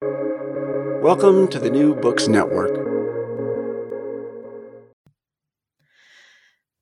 Welcome 0.00 1.48
to 1.48 1.58
the 1.58 1.70
New 1.70 1.96
Books 1.96 2.28
Network. 2.28 2.70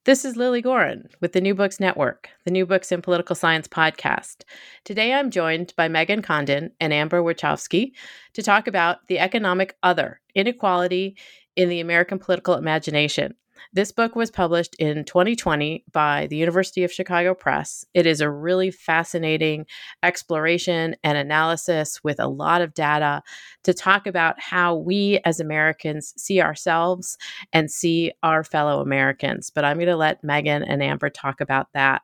This 0.04 0.26
is 0.26 0.36
Lilly 0.36 0.60
Goren 0.60 1.08
with 1.22 1.32
the 1.32 1.40
New 1.40 1.54
Books 1.54 1.80
Network, 1.80 2.28
the 2.44 2.50
New 2.50 2.66
Books 2.66 2.92
in 2.92 3.00
Political 3.00 3.36
Science 3.36 3.68
podcast. 3.68 4.42
Today 4.84 5.14
I'm 5.14 5.30
joined 5.30 5.72
by 5.78 5.88
Meghan 5.88 6.22
Condon 6.22 6.72
and 6.78 6.92
Amber 6.92 7.22
Wichowsky 7.22 7.92
to 8.34 8.42
talk 8.42 8.66
about 8.66 8.98
the 9.06 9.18
economic 9.18 9.76
other, 9.82 10.20
inequality 10.34 11.16
in 11.56 11.70
the 11.70 11.80
American 11.80 12.18
political 12.18 12.54
imagination. 12.54 13.34
This 13.72 13.92
book 13.92 14.16
was 14.16 14.30
published 14.30 14.74
in 14.76 15.04
2020 15.04 15.84
by 15.92 16.26
the 16.28 16.36
University 16.36 16.84
of 16.84 16.92
Chicago 16.92 17.34
Press. 17.34 17.84
It 17.94 18.06
is 18.06 18.20
a 18.20 18.30
really 18.30 18.70
fascinating 18.70 19.66
exploration 20.02 20.96
and 21.02 21.18
analysis 21.18 22.02
with 22.02 22.20
a 22.20 22.28
lot 22.28 22.62
of 22.62 22.74
data 22.74 23.22
to 23.64 23.74
talk 23.74 24.06
about 24.06 24.40
how 24.40 24.76
we 24.76 25.20
as 25.24 25.40
Americans 25.40 26.14
see 26.16 26.40
ourselves 26.40 27.18
and 27.52 27.70
see 27.70 28.12
our 28.22 28.44
fellow 28.44 28.80
Americans. 28.80 29.50
But 29.50 29.64
I'm 29.64 29.76
going 29.76 29.86
to 29.86 29.96
let 29.96 30.22
Meghan 30.22 30.64
and 30.66 30.82
Amber 30.82 31.10
talk 31.10 31.40
about 31.40 31.72
that. 31.72 32.02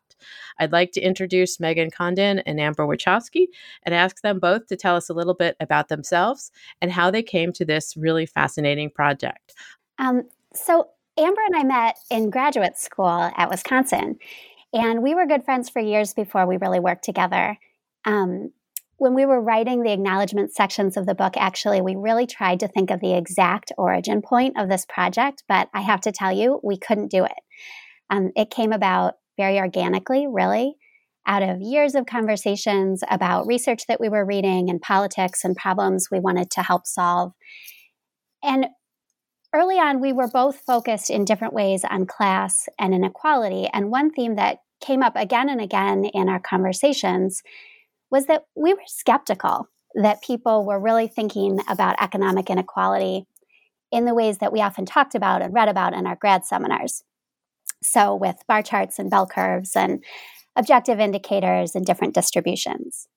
I'd 0.58 0.72
like 0.72 0.92
to 0.92 1.00
introduce 1.00 1.58
Meghan 1.58 1.92
Condon 1.92 2.40
and 2.40 2.60
Amber 2.60 2.84
Wichowsky 2.84 3.46
and 3.82 3.94
ask 3.94 4.22
them 4.22 4.38
both 4.38 4.66
to 4.66 4.76
tell 4.76 4.96
us 4.96 5.08
a 5.08 5.14
little 5.14 5.34
bit 5.34 5.56
about 5.60 5.88
themselves 5.88 6.50
and 6.80 6.92
how 6.92 7.10
they 7.10 7.22
came 7.22 7.52
to 7.54 7.64
this 7.64 7.96
really 7.96 8.26
fascinating 8.26 8.90
project. 8.90 9.54
Um, 9.98 10.28
so, 10.54 10.88
Amber 11.18 11.40
and 11.46 11.56
I 11.56 11.64
met 11.64 11.96
in 12.10 12.30
graduate 12.30 12.78
school 12.78 13.30
at 13.36 13.50
Wisconsin, 13.50 14.16
and 14.72 15.02
we 15.02 15.14
were 15.14 15.26
good 15.26 15.44
friends 15.44 15.68
for 15.68 15.80
years 15.80 16.14
before 16.14 16.46
we 16.46 16.56
really 16.56 16.80
worked 16.80 17.04
together. 17.04 17.58
Um, 18.06 18.50
when 18.96 19.14
we 19.14 19.26
were 19.26 19.40
writing 19.40 19.82
the 19.82 19.92
acknowledgement 19.92 20.54
sections 20.54 20.96
of 20.96 21.04
the 21.06 21.14
book, 21.14 21.34
actually, 21.36 21.82
we 21.82 21.96
really 21.96 22.26
tried 22.26 22.60
to 22.60 22.68
think 22.68 22.90
of 22.90 23.00
the 23.00 23.14
exact 23.14 23.72
origin 23.76 24.22
point 24.22 24.58
of 24.58 24.70
this 24.70 24.86
project, 24.86 25.42
but 25.48 25.68
I 25.74 25.82
have 25.82 26.00
to 26.02 26.12
tell 26.12 26.32
you, 26.32 26.60
we 26.62 26.78
couldn't 26.78 27.10
do 27.10 27.24
it. 27.24 27.32
Um, 28.08 28.30
it 28.34 28.50
came 28.50 28.72
about 28.72 29.14
very 29.36 29.58
organically, 29.58 30.26
really, 30.26 30.76
out 31.26 31.42
of 31.42 31.60
years 31.60 31.94
of 31.94 32.06
conversations 32.06 33.02
about 33.10 33.46
research 33.46 33.86
that 33.86 34.00
we 34.00 34.08
were 34.08 34.24
reading 34.24 34.70
and 34.70 34.80
politics 34.80 35.44
and 35.44 35.56
problems 35.56 36.08
we 36.10 36.20
wanted 36.20 36.50
to 36.52 36.62
help 36.62 36.86
solve. 36.86 37.32
And 38.42 38.66
early 39.54 39.78
on, 39.78 40.00
we 40.00 40.12
were 40.12 40.28
both 40.28 40.60
focused 40.60 41.10
in 41.10 41.24
different 41.24 41.54
ways 41.54 41.84
on 41.88 42.06
class 42.06 42.68
and 42.78 42.94
inequality. 42.94 43.68
And 43.72 43.90
one 43.90 44.10
theme 44.10 44.36
that 44.36 44.58
came 44.80 45.02
up 45.02 45.14
again 45.16 45.48
and 45.48 45.60
again 45.60 46.04
in 46.04 46.28
our 46.28 46.40
conversations 46.40 47.42
was 48.10 48.26
that 48.26 48.44
we 48.54 48.74
were 48.74 48.80
skeptical 48.86 49.68
that 49.94 50.22
people 50.22 50.64
were 50.64 50.80
really 50.80 51.06
thinking 51.06 51.60
about 51.68 52.00
economic 52.00 52.48
inequality 52.50 53.26
in 53.90 54.06
the 54.06 54.14
ways 54.14 54.38
that 54.38 54.52
we 54.52 54.60
often 54.60 54.86
talked 54.86 55.14
about 55.14 55.42
and 55.42 55.52
read 55.52 55.68
about 55.68 55.92
in 55.92 56.06
our 56.06 56.16
grad 56.16 56.44
seminars. 56.44 57.04
So, 57.82 58.14
with 58.14 58.36
bar 58.48 58.62
charts 58.62 58.98
and 58.98 59.10
bell 59.10 59.26
curves 59.26 59.76
and 59.76 60.02
objective 60.56 61.00
indicators 61.00 61.74
and 61.74 61.84
different 61.84 62.14
distributions. 62.14 63.08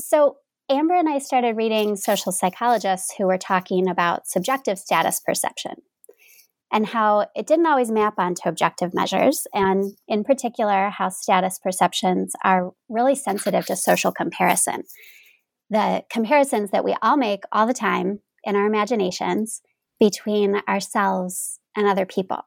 So, 0.00 0.38
Amber 0.70 0.94
and 0.94 1.08
I 1.08 1.18
started 1.18 1.56
reading 1.56 1.96
social 1.96 2.30
psychologists 2.30 3.12
who 3.18 3.26
were 3.26 3.38
talking 3.38 3.88
about 3.88 4.28
subjective 4.28 4.78
status 4.78 5.18
perception 5.18 5.72
and 6.72 6.86
how 6.86 7.26
it 7.34 7.48
didn't 7.48 7.66
always 7.66 7.90
map 7.90 8.14
onto 8.18 8.48
objective 8.48 8.94
measures, 8.94 9.48
and 9.52 9.94
in 10.06 10.22
particular, 10.22 10.90
how 10.90 11.08
status 11.08 11.58
perceptions 11.58 12.34
are 12.44 12.70
really 12.88 13.16
sensitive 13.16 13.66
to 13.66 13.74
social 13.74 14.12
comparison. 14.12 14.84
The 15.70 16.04
comparisons 16.08 16.70
that 16.70 16.84
we 16.84 16.94
all 17.02 17.16
make 17.16 17.42
all 17.50 17.66
the 17.66 17.74
time 17.74 18.20
in 18.44 18.54
our 18.54 18.66
imaginations 18.66 19.62
between 19.98 20.62
ourselves 20.68 21.58
and 21.76 21.88
other 21.88 22.06
people. 22.06 22.42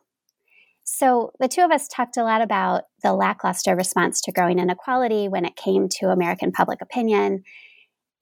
So, 0.85 1.33
the 1.41 1.49
two 1.49 1.61
of 1.61 1.71
us 1.71 1.89
talked 1.89 2.15
a 2.15 2.23
lot 2.23 2.41
about 2.41 2.83
the 3.03 3.13
lackluster 3.13 3.75
response 3.75 4.21
to 4.21 4.31
growing 4.31 4.59
inequality 4.59 5.27
when 5.27 5.43
it 5.43 5.57
came 5.57 5.89
to 5.99 6.07
American 6.07 6.53
public 6.53 6.81
opinion 6.81 7.43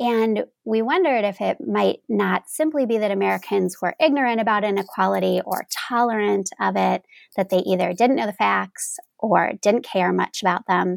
and 0.02 0.46
we 0.66 0.82
wondered 0.82 1.24
if 1.24 1.40
it 1.40 1.58
might 1.62 2.00
not 2.10 2.50
simply 2.50 2.88
be 2.88 2.98
that 2.98 3.12
Americans 3.12 3.76
were 3.80 3.94
ignorant 4.00 4.42
about 4.42 4.64
inequality 4.64 5.42
or 5.46 5.68
tolerant 5.88 6.50
of 6.60 6.76
it, 6.76 7.04
that 7.38 7.52
they 7.52 7.60
either 7.60 7.94
didn't 7.94 8.16
know 8.16 8.26
the 8.26 8.34
facts 8.34 8.98
or 9.20 9.52
didn't 9.62 9.86
care 9.86 10.12
much 10.12 10.40
about 10.42 10.64
them. 10.68 10.96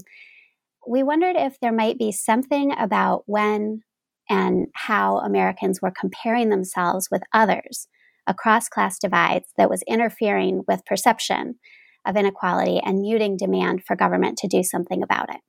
We 0.89 1.03
wondered 1.03 1.37
if 1.37 1.61
there 1.61 1.71
might 1.71 1.99
be 1.99 2.13
something 2.13 2.73
about 2.79 3.25
when 3.27 3.83
and 4.31 4.69
how 4.75 5.19
Americans 5.19 5.83
were 5.83 5.93
comparing 5.93 6.49
themselves 6.49 7.09
with 7.11 7.25
others 7.35 7.89
across 8.27 8.71
class 8.71 8.99
divides 8.99 9.53
that 9.59 9.69
was 9.69 9.83
interfering 9.87 10.63
with 10.67 10.87
perception 10.87 11.57
of 12.07 12.17
inequality 12.17 12.81
and 12.83 13.03
muting 13.03 13.37
demand 13.37 13.85
for 13.85 13.97
government 13.97 14.39
to 14.39 14.49
do 14.49 14.63
something 14.63 15.03
about 15.03 15.29
it. 15.29 15.43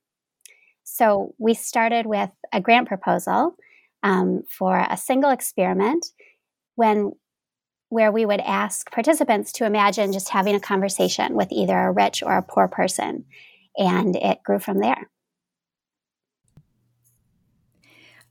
So 0.88 1.34
we 1.36 1.52
started 1.54 2.06
with 2.06 2.30
a 2.52 2.60
grant 2.60 2.86
proposal 2.86 3.56
um, 4.04 4.44
for 4.48 4.86
a 4.88 4.96
single 4.96 5.30
experiment 5.30 6.06
when 6.76 7.12
where 7.88 8.12
we 8.12 8.24
would 8.24 8.40
ask 8.40 8.90
participants 8.90 9.52
to 9.52 9.64
imagine 9.64 10.12
just 10.12 10.28
having 10.28 10.54
a 10.54 10.60
conversation 10.60 11.34
with 11.34 11.48
either 11.50 11.76
a 11.76 11.92
rich 11.92 12.22
or 12.22 12.36
a 12.36 12.42
poor 12.42 12.68
person. 12.68 13.24
And 13.76 14.16
it 14.16 14.42
grew 14.44 14.58
from 14.58 14.78
there. 14.78 15.10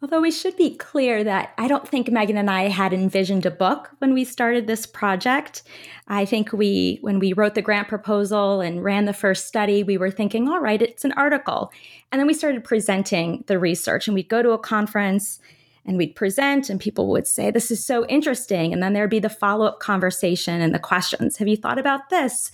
Although 0.05 0.21
we 0.21 0.29
should 0.29 0.55
be 0.55 0.75
clear 0.75 1.23
that 1.23 1.55
I 1.57 1.67
don't 1.67 1.88
think 1.88 2.09
Meghan 2.09 2.38
and 2.38 2.47
I 2.47 2.67
had 2.67 2.93
envisioned 2.93 3.43
a 3.47 3.49
book 3.49 3.89
when 3.97 4.13
we 4.13 4.23
started 4.23 4.67
this 4.67 4.85
project. 4.85 5.63
I 6.07 6.25
think 6.25 6.53
we, 6.53 6.99
when 7.01 7.17
we 7.17 7.33
wrote 7.33 7.55
the 7.55 7.63
grant 7.63 7.88
proposal 7.88 8.61
and 8.61 8.83
ran 8.83 9.05
the 9.05 9.13
first 9.13 9.47
study, 9.47 9.81
we 9.81 9.97
were 9.97 10.11
thinking, 10.11 10.47
all 10.47 10.59
right, 10.59 10.79
it's 10.79 11.05
an 11.05 11.13
article. 11.13 11.71
And 12.11 12.19
then 12.19 12.27
we 12.27 12.35
started 12.35 12.63
presenting 12.63 13.45
the 13.47 13.57
research, 13.57 14.07
and 14.07 14.13
we'd 14.13 14.29
go 14.29 14.43
to 14.43 14.51
a 14.51 14.59
conference 14.59 15.39
and 15.88 15.97
we'd 15.97 16.16
present, 16.16 16.69
and 16.69 16.79
people 16.79 17.07
would 17.07 17.25
say, 17.25 17.49
This 17.49 17.72
is 17.72 17.83
so 17.83 18.05
interesting. 18.05 18.73
And 18.73 18.83
then 18.83 18.93
there'd 18.93 19.09
be 19.09 19.17
the 19.17 19.27
follow 19.27 19.66
up 19.66 19.79
conversation 19.79 20.61
and 20.61 20.72
the 20.72 20.77
questions 20.77 21.37
Have 21.37 21.47
you 21.47 21.57
thought 21.57 21.79
about 21.79 22.11
this? 22.11 22.51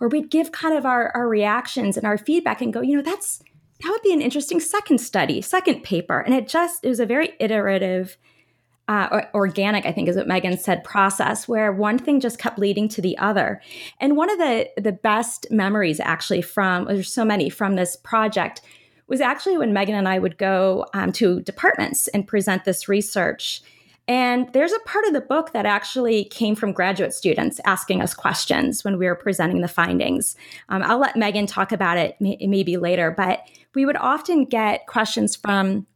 Or 0.00 0.08
we'd 0.08 0.30
give 0.30 0.52
kind 0.52 0.76
of 0.76 0.84
our, 0.84 1.10
our 1.14 1.28
reactions 1.28 1.96
and 1.96 2.06
our 2.06 2.18
feedback 2.18 2.60
and 2.60 2.74
go, 2.74 2.82
You 2.82 2.96
know, 2.96 3.02
that's 3.02 3.42
that 3.82 3.88
would 3.90 4.02
be 4.02 4.12
an 4.12 4.20
interesting 4.20 4.60
second 4.60 4.98
study, 4.98 5.40
second 5.40 5.82
paper. 5.82 6.20
And 6.20 6.34
it 6.34 6.48
just, 6.48 6.84
it 6.84 6.88
was 6.88 7.00
a 7.00 7.06
very 7.06 7.30
iterative, 7.38 8.16
uh, 8.88 9.08
or 9.10 9.30
organic, 9.34 9.86
I 9.86 9.92
think 9.92 10.08
is 10.08 10.16
what 10.16 10.26
Meghan 10.26 10.58
said, 10.58 10.84
process 10.84 11.46
where 11.46 11.72
one 11.72 11.98
thing 11.98 12.20
just 12.20 12.38
kept 12.38 12.58
leading 12.58 12.88
to 12.88 13.00
the 13.00 13.16
other. 13.18 13.62
And 14.00 14.16
one 14.16 14.30
of 14.30 14.38
the, 14.38 14.68
the 14.76 14.92
best 14.92 15.46
memories 15.50 16.00
actually 16.00 16.42
from, 16.42 16.86
there's 16.86 17.12
so 17.12 17.24
many 17.24 17.48
from 17.48 17.76
this 17.76 17.96
project, 17.96 18.60
was 19.06 19.20
actually 19.20 19.58
when 19.58 19.72
Meghan 19.72 19.90
and 19.90 20.08
I 20.08 20.18
would 20.18 20.38
go 20.38 20.86
um, 20.94 21.12
to 21.12 21.40
departments 21.40 22.08
and 22.08 22.26
present 22.26 22.64
this 22.64 22.88
research. 22.88 23.62
And 24.06 24.52
there's 24.52 24.72
a 24.72 24.78
part 24.86 25.04
of 25.04 25.12
the 25.12 25.20
book 25.20 25.52
that 25.52 25.66
actually 25.66 26.24
came 26.24 26.56
from 26.56 26.72
graduate 26.72 27.14
students 27.14 27.60
asking 27.64 28.02
us 28.02 28.12
questions 28.12 28.84
when 28.84 28.98
we 28.98 29.06
were 29.06 29.14
presenting 29.14 29.60
the 29.60 29.68
findings. 29.68 30.34
Um, 30.68 30.82
I'll 30.82 30.98
let 30.98 31.14
Meghan 31.14 31.46
talk 31.46 31.70
about 31.70 31.96
it 31.96 32.20
may- 32.20 32.38
maybe 32.40 32.76
later, 32.76 33.12
but 33.16 33.42
we 33.74 33.86
would 33.86 33.96
often 33.96 34.44
get 34.44 34.86
questions 34.86 35.36
from 35.36 35.86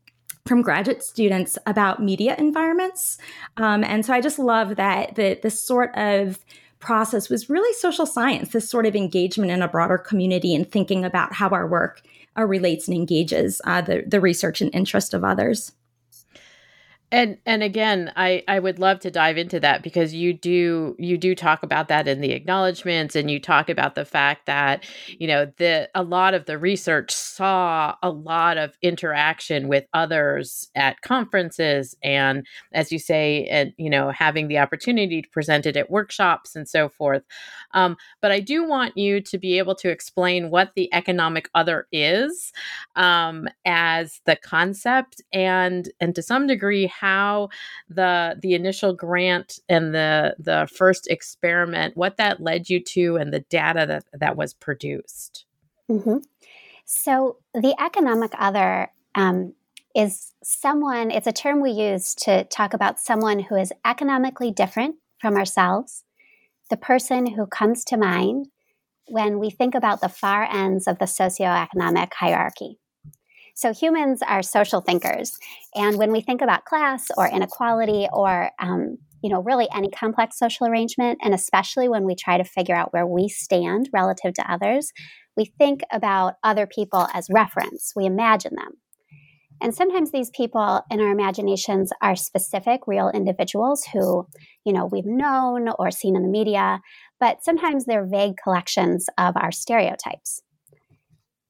from 0.46 0.60
graduate 0.60 1.02
students 1.02 1.56
about 1.66 2.02
media 2.02 2.36
environments. 2.36 3.16
Um, 3.56 3.82
and 3.82 4.04
so 4.04 4.12
I 4.12 4.20
just 4.20 4.38
love 4.38 4.76
that 4.76 5.14
the, 5.14 5.38
this 5.42 5.58
sort 5.58 5.96
of 5.96 6.38
process 6.80 7.30
was 7.30 7.48
really 7.48 7.72
social 7.78 8.04
science, 8.04 8.50
this 8.50 8.68
sort 8.68 8.84
of 8.84 8.94
engagement 8.94 9.50
in 9.50 9.62
a 9.62 9.68
broader 9.68 9.96
community 9.96 10.54
and 10.54 10.70
thinking 10.70 11.02
about 11.02 11.32
how 11.32 11.48
our 11.48 11.66
work 11.66 12.02
uh, 12.36 12.44
relates 12.44 12.88
and 12.88 12.96
engages 12.96 13.62
uh, 13.64 13.80
the, 13.80 14.04
the 14.06 14.20
research 14.20 14.60
and 14.60 14.74
interest 14.74 15.14
of 15.14 15.24
others. 15.24 15.72
And 17.14 17.38
and 17.46 17.62
again 17.62 18.11
i 18.16 18.43
i 18.49 18.58
would 18.58 18.81
love 18.81 18.99
to 18.99 19.08
dive 19.08 19.38
into 19.38 19.61
that 19.61 19.84
because 19.84 20.12
you 20.12 20.32
do 20.34 20.96
you 20.99 21.16
do 21.16 21.32
talk 21.32 21.62
about 21.62 21.87
that 21.87 22.08
in 22.08 22.20
the 22.20 22.32
acknowledgments 22.32 23.14
and 23.14 23.31
you 23.31 23.38
talk 23.38 23.69
about 23.69 23.94
the 23.94 24.05
fact 24.05 24.46
that 24.46 24.84
you 25.06 25.28
know 25.28 25.46
the 25.58 25.88
a 25.94 26.02
lot 26.02 26.34
of 26.34 26.46
the 26.46 26.58
research 26.58 27.12
saw 27.12 27.94
a 28.02 28.11
lot 28.11 28.58
of 28.58 28.76
interaction 28.82 29.69
with 29.69 29.84
others 29.94 30.69
at 30.75 31.00
conferences 31.02 31.96
and 32.02 32.44
as 32.72 32.90
you 32.90 32.99
say 32.99 33.46
and 33.46 33.72
you 33.76 33.88
know 33.88 34.10
having 34.10 34.49
the 34.49 34.58
opportunity 34.58 35.22
to 35.22 35.28
present 35.31 35.67
it 35.67 35.76
at 35.76 35.90
workshops 35.90 36.56
and 36.56 36.69
so 36.69 36.88
forth. 36.88 37.22
Um, 37.75 37.96
but 38.20 38.32
i 38.32 38.40
do 38.40 38.67
want 38.67 38.96
you 38.99 39.20
to 39.20 39.38
be 39.38 39.58
able 39.58 39.76
to 39.76 39.88
explain 39.88 40.50
what 40.50 40.72
the 40.75 40.93
economic 40.93 41.49
other 41.55 41.87
is 41.93 42.52
um, 42.96 43.46
as 43.64 44.20
the 44.26 44.34
concept 44.34 45.22
and 45.32 45.88
and 46.00 46.17
to 46.17 46.22
some 46.22 46.49
degree 46.49 46.87
how 47.04 47.50
the 47.90 48.34
the 48.40 48.54
initial 48.54 48.94
grant 48.94 49.58
and 49.68 49.94
the 49.94 50.34
the 50.38 50.66
first 50.74 51.06
experiment 51.08 51.94
what 51.98 52.16
that 52.16 52.40
led 52.40 52.70
you 52.70 52.80
to 52.80 53.16
and 53.16 53.30
the 53.30 53.40
data 53.40 53.84
that 53.86 54.04
that 54.18 54.36
was 54.36 54.54
produced 54.54 55.44
mm-hmm. 55.90 56.16
so 56.86 57.36
the 57.52 57.74
economic 57.78 58.32
other 58.38 58.90
um, 59.14 59.52
is 59.94 60.32
someone 60.42 61.10
it's 61.10 61.26
a 61.26 61.32
term 61.32 61.60
we 61.60 61.70
use 61.70 62.14
to 62.14 62.44
talk 62.44 62.72
about 62.72 62.98
someone 62.98 63.38
who 63.40 63.54
is 63.54 63.70
economically 63.84 64.50
different 64.50 64.96
from 65.20 65.36
ourselves 65.36 66.04
the 66.70 66.76
person 66.78 67.26
who 67.26 67.46
comes 67.46 67.84
to 67.84 67.98
mind 67.98 68.48
when 69.08 69.38
we 69.38 69.50
think 69.50 69.74
about 69.74 70.00
the 70.00 70.08
far 70.08 70.44
ends 70.44 70.86
of 70.86 70.98
the 70.98 71.04
socioeconomic 71.04 72.14
hierarchy 72.14 72.78
so 73.54 73.72
humans 73.72 74.20
are 74.26 74.42
social 74.42 74.80
thinkers, 74.80 75.38
and 75.74 75.96
when 75.96 76.12
we 76.12 76.20
think 76.20 76.42
about 76.42 76.64
class 76.64 77.06
or 77.16 77.26
inequality 77.26 78.08
or 78.12 78.50
um, 78.60 78.98
you 79.22 79.30
know 79.30 79.42
really 79.42 79.68
any 79.74 79.90
complex 79.90 80.38
social 80.38 80.66
arrangement, 80.66 81.18
and 81.22 81.32
especially 81.32 81.88
when 81.88 82.04
we 82.04 82.14
try 82.14 82.36
to 82.36 82.44
figure 82.44 82.76
out 82.76 82.92
where 82.92 83.06
we 83.06 83.28
stand 83.28 83.88
relative 83.92 84.34
to 84.34 84.52
others, 84.52 84.92
we 85.36 85.44
think 85.44 85.80
about 85.92 86.34
other 86.42 86.66
people 86.66 87.08
as 87.14 87.28
reference. 87.30 87.92
We 87.96 88.06
imagine 88.06 88.54
them. 88.56 88.74
And 89.60 89.74
sometimes 89.74 90.10
these 90.10 90.30
people 90.30 90.82
in 90.90 91.00
our 91.00 91.10
imaginations 91.10 91.90
are 92.02 92.16
specific, 92.16 92.80
real 92.86 93.08
individuals 93.08 93.84
who, 93.92 94.26
you 94.64 94.72
know, 94.72 94.86
we've 94.90 95.06
known 95.06 95.68
or 95.78 95.90
seen 95.90 96.16
in 96.16 96.22
the 96.22 96.28
media, 96.28 96.80
but 97.20 97.42
sometimes 97.42 97.84
they're 97.84 98.06
vague 98.06 98.34
collections 98.42 99.06
of 99.16 99.36
our 99.36 99.52
stereotypes. 99.52 100.42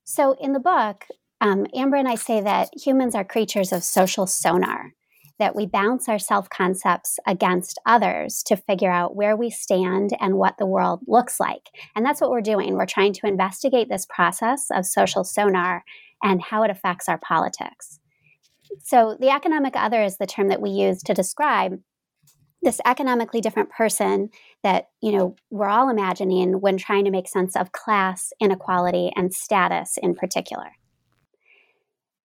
So 0.05 0.37
in 0.39 0.53
the 0.53 0.61
book, 0.61 1.07
um, 1.45 1.67
Amber 1.75 1.97
and 1.97 2.09
I 2.09 2.15
say 2.15 2.41
that 2.41 2.71
humans 2.75 3.15
are 3.15 3.23
creatures 3.23 3.71
of 3.71 3.85
social 3.85 4.27
sonar, 4.27 4.95
that 5.39 5.55
we 5.55 5.67
bounce 5.67 6.09
our 6.09 6.19
self 6.19 6.49
concepts 6.49 7.19
against 7.27 7.79
others 7.85 8.43
to 8.45 8.57
figure 8.57 8.91
out 8.91 9.15
where 9.15 9.37
we 9.37 9.51
stand 9.51 10.17
and 10.21 10.39
what 10.39 10.57
the 10.57 10.65
world 10.65 11.01
looks 11.07 11.39
like. 11.39 11.69
And 11.95 12.05
that's 12.05 12.23
what 12.23 12.31
we're 12.31 12.41
doing. 12.41 12.75
We're 12.75 12.87
trying 12.87 13.13
to 13.13 13.27
investigate 13.27 13.91
this 13.91 14.07
process 14.07 14.69
of 14.73 14.87
social 14.87 15.23
sonar 15.23 15.85
and 16.23 16.41
how 16.41 16.63
it 16.63 16.71
affects 16.71 17.11
our 17.11 17.19
politics. 17.19 18.01
So, 18.83 19.15
the 19.21 19.29
economic 19.29 19.75
other 19.77 20.03
is 20.03 20.17
the 20.17 20.27
term 20.27 20.49
that 20.49 20.63
we 20.63 20.71
use 20.71 21.03
to 21.03 21.13
describe 21.13 21.79
this 22.63 22.81
economically 22.87 23.43
different 23.43 23.69
person 23.69 24.31
that 24.63 24.87
you 25.03 25.13
know 25.13 25.37
we're 25.51 25.69
all 25.69 25.91
imagining 25.91 26.63
when 26.63 26.79
trying 26.79 27.05
to 27.05 27.11
make 27.11 27.29
sense 27.29 27.55
of 27.55 27.73
class 27.73 28.33
inequality 28.41 29.13
and 29.15 29.35
status 29.35 29.99
in 30.03 30.15
particular 30.15 30.71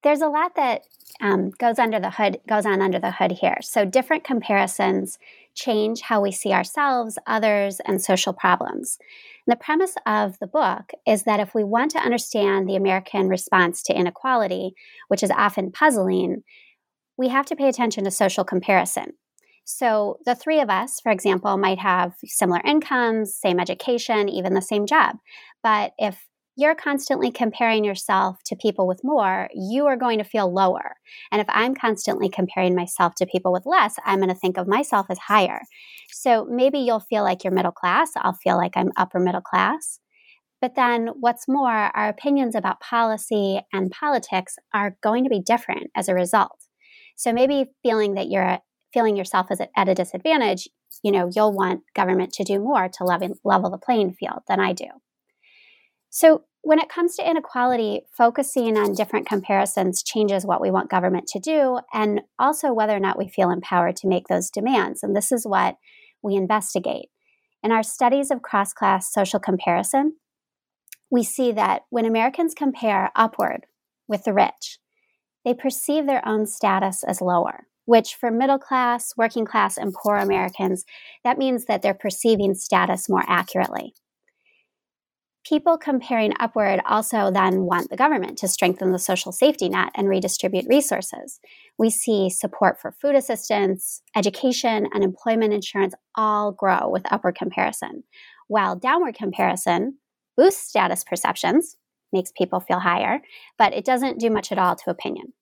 there's 0.03 0.21
a 0.21 0.27
lot 0.27 0.55
that 0.55 0.83
um, 1.21 1.49
goes 1.51 1.79
under 1.79 1.99
the 1.99 2.11
hood 2.11 2.39
goes 2.47 2.65
on 2.65 2.81
under 2.81 2.99
the 2.99 3.11
hood 3.11 3.33
here. 3.33 3.57
So 3.61 3.85
different 3.85 4.23
comparisons 4.23 5.17
change 5.55 6.01
how 6.01 6.21
we 6.21 6.31
see 6.31 6.51
ourselves 6.53 7.17
others 7.27 7.81
and 7.85 8.01
social 8.01 8.33
problems. 8.33 8.97
And 9.45 9.51
the 9.51 9.63
premise 9.63 9.95
of 10.05 10.39
the 10.39 10.47
book 10.47 10.91
is 11.05 11.23
that 11.23 11.39
if 11.39 11.53
we 11.53 11.63
want 11.63 11.91
to 11.91 11.99
understand 11.99 12.67
the 12.69 12.75
american 12.75 13.27
response 13.27 13.81
to 13.83 13.97
inequality 13.97 14.73
which 15.07 15.23
is 15.23 15.31
often 15.31 15.71
puzzling 15.71 16.43
we 17.17 17.27
have 17.27 17.47
to 17.47 17.55
pay 17.55 17.67
attention 17.67 18.05
to 18.05 18.11
social 18.11 18.45
comparison. 18.45 19.11
So 19.65 20.19
the 20.25 20.35
three 20.35 20.61
of 20.61 20.69
us 20.69 21.01
for 21.01 21.11
example 21.11 21.57
might 21.57 21.79
have 21.79 22.13
similar 22.23 22.61
incomes 22.65 23.35
same 23.35 23.59
education 23.59 24.29
even 24.29 24.53
the 24.53 24.61
same 24.61 24.85
job. 24.85 25.17
But 25.61 25.93
if 25.97 26.28
you're 26.59 26.75
constantly 26.75 27.31
comparing 27.31 27.85
yourself 27.85 28.44
to 28.44 28.56
people 28.56 28.85
with 28.85 29.01
more, 29.01 29.47
you 29.56 29.85
are 29.88 29.95
going 29.95 30.17
to 30.17 30.25
feel 30.25 30.53
lower. 30.53 30.97
And 31.31 31.39
if 31.39 31.47
I'm 31.50 31.73
constantly 31.73 32.27
comparing 32.27 32.75
myself 32.75 33.15
to 33.15 33.25
people 33.25 33.53
with 33.53 33.65
less, 33.65 33.95
I'm 34.03 34.19
going 34.19 34.27
to 34.27 34.35
think 34.35 34.57
of 34.57 34.67
myself 34.67 35.06
as 35.09 35.17
higher. 35.19 35.61
So 36.11 36.45
maybe 36.50 36.79
you'll 36.79 37.00
feel 37.00 37.23
like 37.23 37.45
you're 37.45 37.53
middle 37.53 37.71
class. 37.71 38.11
I'll 38.17 38.33
feel 38.33 38.57
like 38.57 38.73
I'm 38.75 38.91
upper 38.97 39.19
middle 39.19 39.39
class. 39.39 40.01
But 40.59 40.75
then 40.75 41.11
what's 41.17 41.47
more, 41.47 41.71
our 41.71 42.09
opinions 42.09 42.56
about 42.56 42.81
policy 42.81 43.61
and 43.71 43.89
politics 43.89 44.57
are 44.73 44.97
going 45.01 45.23
to 45.23 45.29
be 45.29 45.39
different 45.39 45.91
as 45.95 46.09
a 46.09 46.13
result. 46.13 46.65
So 47.15 47.31
maybe 47.31 47.67
feeling 47.83 48.15
that 48.15 48.29
you're 48.29 48.59
feeling 48.94 49.15
yourself 49.15 49.47
as 49.50 49.61
at 49.61 49.88
a 49.88 49.95
disadvantage, 49.95 50.67
you 51.03 51.13
know, 51.13 51.29
you'll 51.33 51.53
want 51.53 51.83
government 51.95 52.33
to 52.33 52.44
do 52.44 52.59
more 52.59 52.89
to 52.89 53.06
level, 53.06 53.29
level 53.45 53.69
the 53.69 53.77
playing 53.77 54.11
field 54.11 54.39
than 54.50 54.59
I 54.59 54.73
do. 54.73 54.88
So 56.09 56.44
when 56.61 56.79
it 56.79 56.89
comes 56.89 57.15
to 57.15 57.29
inequality, 57.29 58.01
focusing 58.11 58.77
on 58.77 58.94
different 58.94 59.27
comparisons 59.27 60.03
changes 60.03 60.45
what 60.45 60.61
we 60.61 60.71
want 60.71 60.89
government 60.89 61.27
to 61.27 61.39
do 61.39 61.79
and 61.94 62.21
also 62.38 62.73
whether 62.73 62.95
or 62.95 63.00
not 63.00 63.17
we 63.17 63.29
feel 63.29 63.50
empowered 63.50 63.95
to 63.97 64.07
make 64.07 64.27
those 64.27 64.50
demands. 64.50 65.01
And 65.01 65.15
this 65.15 65.31
is 65.31 65.45
what 65.45 65.77
we 66.21 66.35
investigate. 66.35 67.09
In 67.63 67.71
our 67.71 67.83
studies 67.83 68.29
of 68.29 68.41
cross 68.41 68.73
class 68.73 69.11
social 69.11 69.39
comparison, 69.39 70.17
we 71.09 71.23
see 71.23 71.51
that 71.53 71.83
when 71.89 72.06
Americans 72.06 72.53
compare 72.53 73.11
upward 73.15 73.65
with 74.07 74.25
the 74.25 74.33
rich, 74.33 74.79
they 75.45 75.53
perceive 75.53 76.06
their 76.06 76.25
own 76.27 76.45
status 76.45 77.03
as 77.03 77.21
lower, 77.21 77.67
which 77.85 78.15
for 78.15 78.31
middle 78.31 78.59
class, 78.59 79.13
working 79.17 79.45
class, 79.45 79.77
and 79.77 79.94
poor 79.94 80.17
Americans, 80.17 80.85
that 81.23 81.38
means 81.38 81.65
that 81.65 81.81
they're 81.81 81.94
perceiving 81.94 82.53
status 82.53 83.09
more 83.09 83.23
accurately 83.27 83.94
people 85.45 85.77
comparing 85.77 86.33
upward 86.39 86.81
also 86.86 87.31
then 87.31 87.62
want 87.62 87.89
the 87.89 87.97
government 87.97 88.38
to 88.39 88.47
strengthen 88.47 88.91
the 88.91 89.00
social 89.00 89.31
safety 89.31 89.69
net 89.69 89.91
and 89.95 90.07
redistribute 90.07 90.65
resources. 90.68 91.39
We 91.77 91.89
see 91.89 92.30
support 92.30 92.80
for 92.80 92.91
food 92.91 93.15
assistance, 93.15 94.01
education, 94.15 94.88
and 94.94 95.03
employment 95.03 95.53
insurance 95.53 95.94
all 96.15 96.51
grow 96.51 96.89
with 96.89 97.12
upward 97.12 97.36
comparison, 97.36 98.03
while 98.47 98.75
downward 98.75 99.15
comparison 99.15 99.97
boosts 100.36 100.68
status 100.68 101.03
perceptions, 101.03 101.75
makes 102.13 102.31
people 102.31 102.59
feel 102.59 102.80
higher, 102.80 103.19
but 103.57 103.74
it 103.74 103.85
doesn't 103.85 104.19
do 104.19 104.30
much 104.30 104.51
at 104.51 104.57
all 104.57 104.75
to 104.75 104.89
opinion. 104.89 105.33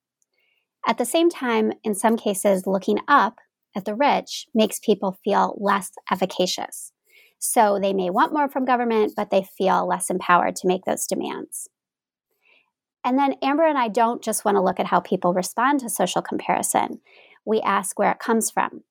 At 0.86 0.98
the 0.98 1.04
same 1.04 1.30
time, 1.30 1.72
in 1.84 1.94
some 1.94 2.16
cases, 2.16 2.66
looking 2.66 2.98
up 3.08 3.38
at 3.76 3.84
the 3.84 3.94
rich 3.94 4.46
makes 4.54 4.78
people 4.78 5.18
feel 5.24 5.56
less 5.60 5.90
efficacious. 6.10 6.92
So 7.38 7.78
they 7.80 7.92
may 7.92 8.10
want 8.10 8.32
more 8.32 8.48
from 8.48 8.64
government, 8.64 9.12
but 9.16 9.30
they 9.30 9.42
feel 9.42 9.86
less 9.86 10.10
empowered 10.10 10.56
to 10.56 10.66
make 10.66 10.84
those 10.84 11.06
demands. 11.06 11.68
And 13.04 13.18
then 13.18 13.36
Amber 13.42 13.66
and 13.66 13.78
I 13.78 13.88
don't 13.88 14.22
just 14.22 14.44
want 14.44 14.56
to 14.56 14.62
look 14.62 14.80
at 14.80 14.86
how 14.86 15.00
people 15.00 15.32
respond 15.32 15.80
to 15.80 15.88
social 15.88 16.20
comparison. 16.20 17.00
We 17.44 17.60
ask 17.60 17.98
where 17.98 18.10
it 18.10 18.18
comes 18.18 18.50
from. 18.50 18.82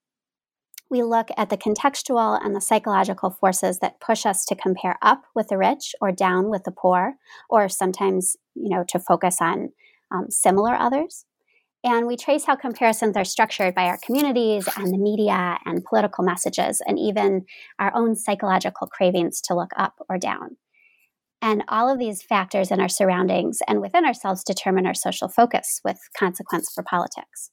We 0.90 1.04
look 1.04 1.28
at 1.36 1.50
the 1.50 1.58
contextual 1.58 2.44
and 2.44 2.56
the 2.56 2.62
psychological 2.62 3.30
forces 3.30 3.80
that 3.80 4.00
push 4.00 4.26
us 4.26 4.46
to 4.46 4.56
compare 4.56 4.98
up 5.02 5.24
with 5.36 5.50
the 5.50 5.58
rich 5.58 5.94
or 6.00 6.14
down 6.14 6.50
with 6.50 6.64
the 6.64 6.72
poor, 6.72 7.16
or 7.50 7.68
sometimes, 7.68 8.38
you 8.56 8.70
know, 8.70 8.86
to 8.88 8.98
focus 8.98 9.38
on 9.42 9.74
um, 10.12 10.32
similar 10.32 10.74
others. 10.74 11.26
And 11.90 12.06
we 12.06 12.18
trace 12.18 12.44
how 12.44 12.58
comparisons 12.58 13.16
are 13.16 13.24
structured 13.24 13.74
by 13.74 13.86
our 13.86 13.98
communities 14.06 14.68
and 14.76 14.94
the 14.94 14.98
media 14.98 15.58
and 15.66 15.86
political 15.86 16.22
messages, 16.22 16.82
and 16.86 17.00
even 17.00 17.46
our 17.80 17.96
own 17.96 18.14
psychological 18.14 18.88
cravings 18.88 19.40
to 19.46 19.56
look 19.56 19.72
up 19.78 19.94
or 20.10 20.18
down. 20.18 20.58
And 21.42 21.64
all 21.70 21.90
of 21.90 21.98
these 21.98 22.22
factors 22.22 22.72
in 22.72 22.82
our 22.82 22.90
surroundings 22.90 23.60
and 23.70 23.80
within 23.80 24.04
ourselves 24.04 24.44
determine 24.44 24.86
our 24.86 24.94
social 24.94 25.30
focus 25.30 25.80
with 25.86 25.98
consequence 26.20 26.70
for 26.76 26.84
politics. 26.84 27.52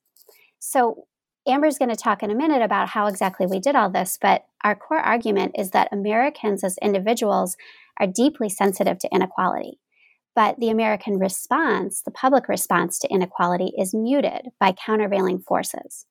So, 0.58 1.04
Amber's 1.46 1.78
going 1.78 1.90
to 1.90 1.96
talk 1.96 2.24
in 2.24 2.32
a 2.32 2.34
minute 2.34 2.62
about 2.62 2.88
how 2.88 3.06
exactly 3.06 3.46
we 3.46 3.60
did 3.60 3.76
all 3.76 3.90
this, 3.90 4.18
but 4.20 4.46
our 4.64 4.74
core 4.74 4.98
argument 4.98 5.52
is 5.56 5.70
that 5.70 5.92
Americans 5.92 6.64
as 6.64 6.76
individuals 6.82 7.56
are 8.00 8.08
deeply 8.08 8.48
sensitive 8.48 8.98
to 8.98 9.08
inequality. 9.14 9.78
But 10.34 10.58
the 10.58 10.68
American 10.68 11.18
response, 11.18 12.02
the 12.02 12.10
public 12.10 12.48
response 12.48 12.98
to 13.00 13.08
inequality, 13.08 13.72
is 13.78 13.94
muted 13.94 14.48
by 14.58 14.72
countervailing 14.72 15.38
forces. 15.38 16.06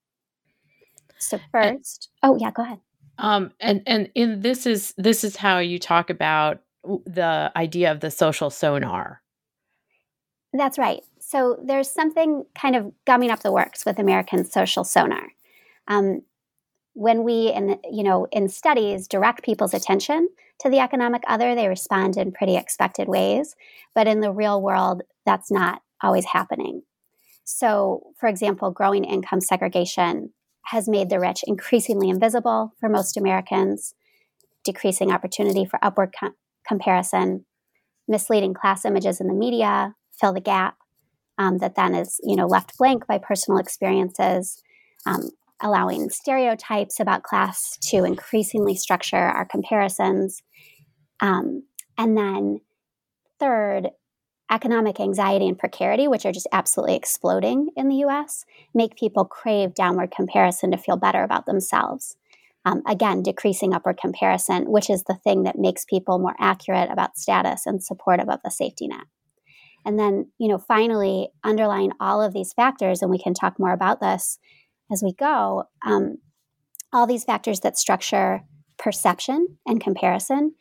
So 1.17 1.39
first, 1.51 2.09
and, 2.21 2.31
oh 2.31 2.37
yeah, 2.39 2.51
go 2.51 2.63
ahead. 2.63 2.79
Um, 3.17 3.51
and 3.59 3.81
and 3.85 4.09
in 4.15 4.41
this 4.41 4.65
is 4.65 4.93
this 4.97 5.23
is 5.23 5.35
how 5.35 5.59
you 5.59 5.79
talk 5.79 6.09
about 6.09 6.61
the 7.05 7.51
idea 7.55 7.91
of 7.91 7.99
the 7.99 8.11
social 8.11 8.49
sonar. 8.49 9.21
That's 10.53 10.77
right. 10.77 11.01
So 11.19 11.57
there's 11.63 11.89
something 11.89 12.45
kind 12.55 12.75
of 12.75 12.91
gumming 13.05 13.31
up 13.31 13.39
the 13.39 13.51
works 13.51 13.85
with 13.85 13.99
American 13.99 14.45
social 14.45 14.83
sonar. 14.83 15.29
Um, 15.87 16.21
when 16.93 17.23
we, 17.23 17.51
in 17.51 17.79
you 17.89 18.03
know, 18.03 18.27
in 18.31 18.49
studies, 18.49 19.07
direct 19.07 19.43
people's 19.43 19.73
attention 19.73 20.29
to 20.59 20.69
the 20.69 20.79
economic 20.79 21.23
other, 21.27 21.55
they 21.55 21.67
respond 21.67 22.17
in 22.17 22.31
pretty 22.31 22.55
expected 22.55 23.07
ways. 23.07 23.55
But 23.95 24.07
in 24.07 24.21
the 24.21 24.31
real 24.31 24.61
world, 24.61 25.01
that's 25.25 25.51
not 25.51 25.81
always 26.01 26.25
happening. 26.25 26.83
So, 27.43 28.13
for 28.19 28.27
example, 28.29 28.71
growing 28.71 29.03
income 29.03 29.41
segregation 29.41 30.31
has 30.67 30.87
made 30.87 31.09
the 31.09 31.19
rich 31.19 31.43
increasingly 31.45 32.09
invisible 32.09 32.73
for 32.79 32.87
most 32.87 33.17
Americans, 33.17 33.95
decreasing 34.63 35.11
opportunity 35.11 35.65
for 35.65 35.77
upward 35.81 36.13
co- 36.17 36.35
comparison, 36.65 37.45
misleading 38.07 38.53
class 38.53 38.85
images 38.85 39.19
in 39.19 39.27
the 39.27 39.33
media 39.33 39.95
fill 40.19 40.33
the 40.33 40.41
gap 40.41 40.77
um, 41.37 41.57
that 41.57 41.75
then 41.75 41.95
is 41.95 42.19
you 42.23 42.35
know 42.35 42.45
left 42.45 42.77
blank 42.77 43.07
by 43.07 43.17
personal 43.17 43.59
experiences, 43.59 44.61
um, 45.05 45.29
allowing 45.63 46.09
stereotypes 46.09 46.99
about 46.99 47.23
class 47.23 47.77
to 47.81 48.03
increasingly 48.03 48.75
structure 48.75 49.15
our 49.15 49.45
comparisons, 49.45 50.43
um, 51.21 51.63
and 51.97 52.17
then 52.17 52.59
third, 53.39 53.89
economic 54.51 54.99
anxiety 54.99 55.47
and 55.47 55.57
precarity, 55.57 56.07
which 56.07 56.25
are 56.25 56.31
just 56.31 56.47
absolutely 56.51 56.95
exploding 56.95 57.69
in 57.75 57.87
the 57.87 58.05
US, 58.05 58.45
make 58.73 58.95
people 58.95 59.25
crave 59.25 59.73
downward 59.73 60.11
comparison 60.11 60.71
to 60.71 60.77
feel 60.77 60.97
better 60.97 61.23
about 61.23 61.45
themselves. 61.45 62.15
Um, 62.65 62.81
again, 62.87 63.23
decreasing 63.23 63.73
upward 63.73 63.97
comparison, 63.97 64.69
which 64.71 64.89
is 64.89 65.03
the 65.03 65.15
thing 65.15 65.43
that 65.43 65.57
makes 65.57 65.85
people 65.85 66.19
more 66.19 66.35
accurate 66.39 66.89
about 66.91 67.17
status 67.17 67.65
and 67.65 67.83
supportive 67.83 68.29
of 68.29 68.39
the 68.43 68.51
safety 68.51 68.87
net. 68.87 69.05
And 69.85 69.99
then, 69.99 70.31
you 70.37 70.47
know, 70.47 70.57
finally, 70.57 71.29
underlying 71.43 71.91
all 71.99 72.21
of 72.21 72.33
these 72.33 72.53
factors, 72.53 73.01
and 73.01 73.11
we 73.11 73.19
can 73.19 73.33
talk 73.33 73.59
more 73.59 73.73
about 73.73 73.99
this 73.99 74.39
as 74.91 75.01
we 75.03 75.13
go, 75.13 75.65
um, 75.85 76.17
all 76.91 77.07
these 77.07 77.23
factors 77.23 77.61
that 77.61 77.77
structure 77.77 78.41
perception 78.77 79.57
and 79.65 79.81
comparison 79.81 80.53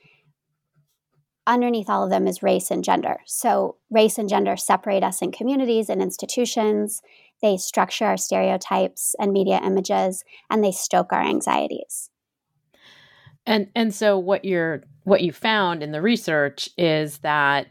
underneath 1.46 1.90
all 1.90 2.04
of 2.04 2.10
them 2.10 2.26
is 2.26 2.42
race 2.42 2.70
and 2.70 2.84
gender. 2.84 3.18
So, 3.26 3.76
race 3.90 4.18
and 4.18 4.28
gender 4.28 4.56
separate 4.56 5.02
us 5.02 5.22
in 5.22 5.32
communities 5.32 5.88
and 5.88 6.00
institutions. 6.00 7.02
They 7.42 7.56
structure 7.56 8.04
our 8.04 8.16
stereotypes 8.16 9.14
and 9.18 9.32
media 9.32 9.60
images, 9.62 10.24
and 10.50 10.62
they 10.62 10.72
stoke 10.72 11.12
our 11.12 11.22
anxieties. 11.22 12.10
And 13.44 13.68
and 13.74 13.92
so 13.92 14.18
what 14.18 14.44
you're 14.44 14.84
what 15.04 15.22
you 15.22 15.32
found 15.32 15.82
in 15.82 15.90
the 15.90 16.02
research 16.02 16.68
is 16.78 17.18
that 17.18 17.66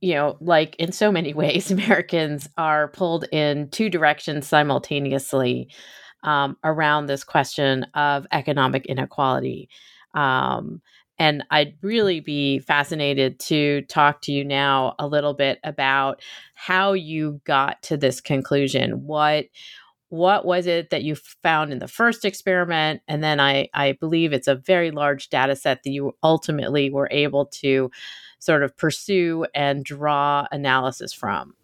you 0.00 0.14
know, 0.14 0.36
like 0.40 0.76
in 0.76 0.92
so 0.92 1.12
many 1.12 1.34
ways, 1.34 1.70
Americans 1.70 2.48
are 2.56 2.88
pulled 2.88 3.24
in 3.32 3.68
two 3.70 3.90
directions 3.90 4.46
simultaneously 4.46 5.68
um, 6.22 6.56
around 6.64 7.06
this 7.06 7.24
question 7.24 7.84
of 7.94 8.26
economic 8.32 8.86
inequality. 8.86 9.68
Um, 10.14 10.82
and 11.18 11.44
I'd 11.50 11.74
really 11.82 12.20
be 12.20 12.60
fascinated 12.60 13.38
to 13.40 13.82
talk 13.82 14.22
to 14.22 14.32
you 14.32 14.42
now 14.42 14.94
a 14.98 15.06
little 15.06 15.34
bit 15.34 15.58
about 15.64 16.22
how 16.54 16.94
you 16.94 17.42
got 17.44 17.82
to 17.84 17.98
this 17.98 18.22
conclusion. 18.22 19.04
What 19.06 19.44
what 20.10 20.44
was 20.44 20.66
it 20.66 20.90
that 20.90 21.02
you 21.02 21.14
found 21.14 21.72
in 21.72 21.78
the 21.78 21.88
first 21.88 22.24
experiment 22.24 23.00
and 23.08 23.22
then 23.24 23.40
i 23.40 23.68
i 23.74 23.92
believe 23.92 24.32
it's 24.32 24.48
a 24.48 24.54
very 24.54 24.90
large 24.90 25.28
data 25.28 25.56
set 25.56 25.82
that 25.82 25.90
you 25.90 26.14
ultimately 26.22 26.90
were 26.90 27.08
able 27.10 27.46
to 27.46 27.90
sort 28.38 28.62
of 28.62 28.76
pursue 28.76 29.46
and 29.54 29.84
draw 29.84 30.46
analysis 30.52 31.12
from 31.12 31.54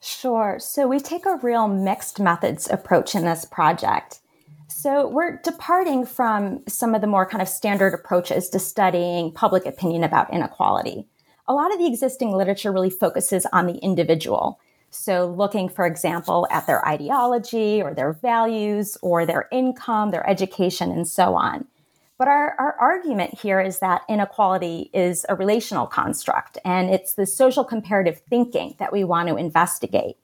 sure 0.00 0.56
so 0.60 0.86
we 0.86 1.00
take 1.00 1.26
a 1.26 1.36
real 1.42 1.66
mixed 1.66 2.20
methods 2.20 2.68
approach 2.70 3.14
in 3.14 3.24
this 3.24 3.44
project 3.44 4.20
so 4.70 5.08
we're 5.08 5.38
departing 5.38 6.06
from 6.06 6.62
some 6.68 6.94
of 6.94 7.00
the 7.00 7.06
more 7.06 7.26
kind 7.26 7.42
of 7.42 7.48
standard 7.48 7.92
approaches 7.92 8.48
to 8.50 8.58
studying 8.58 9.32
public 9.32 9.66
opinion 9.66 10.04
about 10.04 10.32
inequality. 10.32 11.06
A 11.48 11.52
lot 11.52 11.72
of 11.72 11.78
the 11.78 11.86
existing 11.86 12.30
literature 12.30 12.72
really 12.72 12.88
focuses 12.88 13.46
on 13.52 13.66
the 13.66 13.78
individual. 13.78 14.60
So 14.90 15.26
looking, 15.26 15.68
for 15.68 15.86
example, 15.86 16.46
at 16.50 16.66
their 16.66 16.86
ideology 16.86 17.80
or 17.80 17.94
their 17.94 18.12
values 18.12 18.98
or 19.02 19.24
their 19.24 19.48
income, 19.52 20.10
their 20.10 20.28
education, 20.28 20.90
and 20.90 21.06
so 21.06 21.34
on. 21.34 21.66
But 22.18 22.28
our, 22.28 22.54
our 22.58 22.76
argument 22.78 23.38
here 23.40 23.60
is 23.60 23.78
that 23.78 24.02
inequality 24.08 24.90
is 24.92 25.24
a 25.30 25.34
relational 25.34 25.86
construct 25.86 26.58
and 26.66 26.90
it's 26.90 27.14
the 27.14 27.24
social 27.24 27.64
comparative 27.64 28.20
thinking 28.28 28.74
that 28.78 28.92
we 28.92 29.04
want 29.04 29.28
to 29.30 29.36
investigate. 29.36 30.16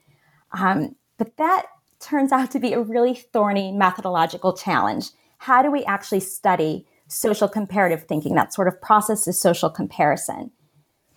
Um, 0.53 0.95
but 1.17 1.39
that 1.39 1.67
turns 2.01 2.33
out 2.33 2.51
to 2.51 2.59
be 2.59 2.75
a 2.75 2.83
really 2.83 3.15
thorny 3.15 3.73
methodological 3.73 4.53
challenge. 4.53 5.07
How 5.39 5.63
do 5.63 5.71
we 5.71 5.85
actually 5.87 6.21
study 6.21 6.87
social 7.09 7.49
comparative 7.49 8.05
thinking, 8.05 8.35
that 8.35 8.53
sort 8.53 8.69
of 8.69 8.79
process 8.81 9.27
of 9.27 9.35
social 9.35 9.71
comparison? 9.71 10.51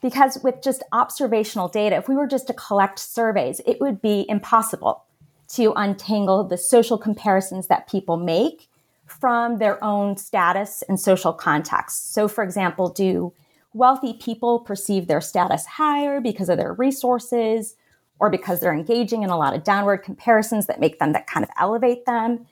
Because 0.02 0.40
with 0.44 0.62
just 0.62 0.84
observational 0.92 1.68
data, 1.68 1.98
if 1.98 2.08
we 2.08 2.16
were 2.16 2.28
just 2.28 2.48
to 2.48 2.54
collect 2.54 3.00
surveys, 3.00 3.60
it 3.66 3.82
would 3.82 4.02
be 4.02 4.26
impossible 4.30 5.04
to 5.50 5.74
untangle 5.76 6.44
the 6.44 6.58
social 6.58 6.98
comparisons 6.98 7.68
that 7.68 7.90
people 7.90 8.18
make 8.18 8.70
from 9.06 9.58
their 9.58 9.84
own 9.84 10.16
status 10.16 10.84
and 10.88 11.00
social 11.00 11.34
context. 11.34 12.14
So, 12.14 12.28
for 12.28 12.44
example, 12.44 12.90
do 12.90 13.34
wealthy 13.74 14.14
people 14.14 14.60
perceive 14.60 15.08
their 15.08 15.22
status 15.22 15.66
higher 15.66 16.22
because 16.22 16.50
of 16.50 16.58
their 16.58 16.74
resources 16.74 17.76
or 18.20 18.30
because 18.30 18.60
they're 18.60 18.74
engaging 18.74 19.24
in 19.24 19.30
a 19.30 19.38
lot 19.38 19.56
of 19.56 19.64
downward 19.64 19.98
comparisons 19.98 20.68
that 20.68 20.80
make 20.80 21.00
them 21.00 21.14
that 21.14 21.28
kind 21.28 21.44
of 21.44 21.50
elevate 21.60 22.06
them 22.06 22.46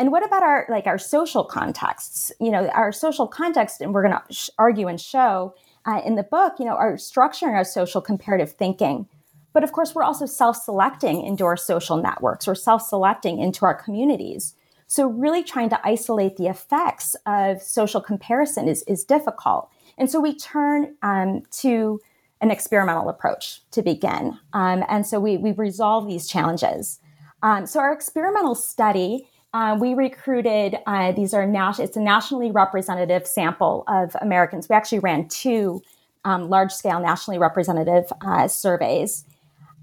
and 0.00 0.10
what 0.10 0.24
about 0.24 0.42
our 0.42 0.66
like 0.68 0.86
our 0.86 0.98
social 0.98 1.44
contexts 1.44 2.32
you 2.40 2.50
know 2.50 2.68
our 2.68 2.92
social 2.92 3.26
context 3.26 3.80
and 3.80 3.92
we're 3.92 4.02
going 4.02 4.14
to 4.14 4.34
sh- 4.34 4.50
argue 4.58 4.86
and 4.86 5.00
show 5.00 5.54
uh, 5.90 6.00
in 6.04 6.14
the 6.14 6.22
book 6.22 6.54
you 6.58 6.64
know 6.64 6.76
are 6.76 6.94
structuring 6.94 7.54
our 7.54 7.64
social 7.64 8.00
comparative 8.00 8.52
thinking 8.52 9.06
but 9.52 9.64
of 9.64 9.72
course 9.72 9.94
we're 9.94 10.02
also 10.02 10.26
self-selecting 10.26 11.22
into 11.22 11.44
our 11.44 11.56
social 11.56 11.96
networks 11.96 12.46
we're 12.46 12.54
self-selecting 12.54 13.38
into 13.38 13.64
our 13.64 13.74
communities 13.74 14.54
so 14.86 15.06
really 15.06 15.44
trying 15.44 15.68
to 15.68 15.80
isolate 15.86 16.36
the 16.36 16.48
effects 16.48 17.14
of 17.24 17.62
social 17.62 18.00
comparison 18.00 18.68
is, 18.68 18.82
is 18.84 19.04
difficult 19.04 19.70
and 19.98 20.10
so 20.10 20.20
we 20.20 20.34
turn 20.34 20.94
um, 21.02 21.42
to 21.50 22.00
an 22.40 22.50
experimental 22.50 23.08
approach 23.08 23.60
to 23.70 23.82
begin. 23.82 24.38
Um, 24.52 24.84
and 24.88 25.06
so 25.06 25.20
we, 25.20 25.36
we 25.36 25.52
resolve 25.52 26.06
these 26.06 26.26
challenges. 26.26 27.00
Um, 27.42 27.66
so 27.66 27.80
our 27.80 27.92
experimental 27.92 28.54
study, 28.54 29.28
uh, 29.52 29.76
we 29.80 29.94
recruited, 29.94 30.78
uh, 30.86 31.12
these 31.12 31.34
are 31.34 31.46
now, 31.46 31.74
it's 31.78 31.96
a 31.96 32.00
nationally 32.00 32.50
representative 32.50 33.26
sample 33.26 33.84
of 33.88 34.16
Americans. 34.20 34.68
We 34.68 34.76
actually 34.76 35.00
ran 35.00 35.28
two 35.28 35.82
um, 36.24 36.48
large 36.48 36.72
scale 36.72 37.00
nationally 37.00 37.38
representative 37.38 38.12
uh, 38.20 38.46
surveys. 38.46 39.24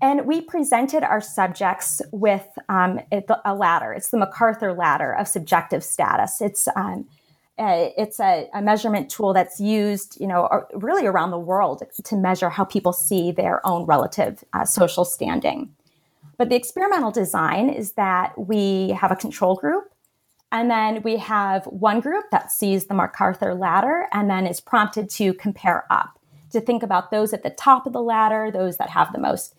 And 0.01 0.25
we 0.25 0.41
presented 0.41 1.03
our 1.03 1.19
subjects 1.19 2.01
with 2.11 2.47
um, 2.69 2.99
a 3.11 3.55
ladder. 3.55 3.93
It's 3.93 4.09
the 4.09 4.17
MacArthur 4.17 4.73
ladder 4.73 5.13
of 5.13 5.27
subjective 5.27 5.83
status. 5.83 6.39
It's 6.39 6.67
um, 6.75 7.07
uh, 7.59 7.89
it's 7.97 8.19
a, 8.19 8.47
a, 8.53 8.61
measurement 8.61 9.09
tool 9.09 9.33
that's 9.33 9.59
used, 9.59 10.21
you 10.21 10.27
know, 10.27 10.47
really 10.75 11.07
around 11.07 11.31
the 11.31 11.39
world 11.39 11.81
to 12.03 12.15
measure 12.15 12.51
how 12.51 12.63
people 12.63 12.93
see 12.93 13.31
their 13.31 13.65
own 13.65 13.83
relative 13.87 14.43
uh, 14.53 14.63
social 14.63 15.03
standing. 15.03 15.73
But 16.37 16.49
the 16.49 16.55
experimental 16.55 17.11
design 17.11 17.69
is 17.69 17.93
that 17.93 18.37
we 18.37 18.89
have 18.89 19.11
a 19.11 19.15
control 19.15 19.55
group, 19.55 19.85
and 20.51 20.69
then 20.69 21.01
we 21.01 21.17
have 21.17 21.65
one 21.65 21.99
group 21.99 22.25
that 22.31 22.51
sees 22.51 22.85
the 22.85 22.93
MacArthur 22.93 23.53
ladder 23.53 24.07
and 24.13 24.29
then 24.29 24.47
is 24.47 24.61
prompted 24.61 25.09
to 25.11 25.33
compare 25.33 25.85
up, 25.89 26.19
to 26.51 26.61
think 26.61 26.83
about 26.83 27.11
those 27.11 27.33
at 27.33 27.43
the 27.43 27.49
top 27.49 27.85
of 27.85 27.93
the 27.93 28.01
ladder, 28.01 28.49
those 28.51 28.77
that 28.77 28.89
have 28.89 29.11
the 29.11 29.19
most, 29.19 29.55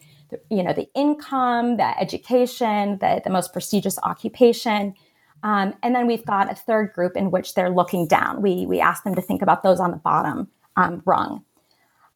you 0.50 0.62
know, 0.62 0.72
the 0.72 0.88
income, 0.94 1.76
the 1.76 2.00
education, 2.00 2.98
the, 3.00 3.20
the 3.22 3.30
most 3.30 3.52
prestigious 3.52 3.98
occupation 4.02 4.94
um, 5.42 5.74
and 5.82 5.94
then 5.94 6.06
we've 6.06 6.24
got 6.24 6.50
a 6.50 6.54
third 6.54 6.92
group 6.92 7.16
in 7.16 7.30
which 7.30 7.54
they're 7.54 7.70
looking 7.70 8.06
down. 8.06 8.42
We, 8.42 8.66
we 8.66 8.80
ask 8.80 9.04
them 9.04 9.14
to 9.14 9.22
think 9.22 9.42
about 9.42 9.62
those 9.62 9.80
on 9.80 9.90
the 9.90 9.96
bottom 9.96 10.48
um, 10.76 11.02
rung. 11.04 11.44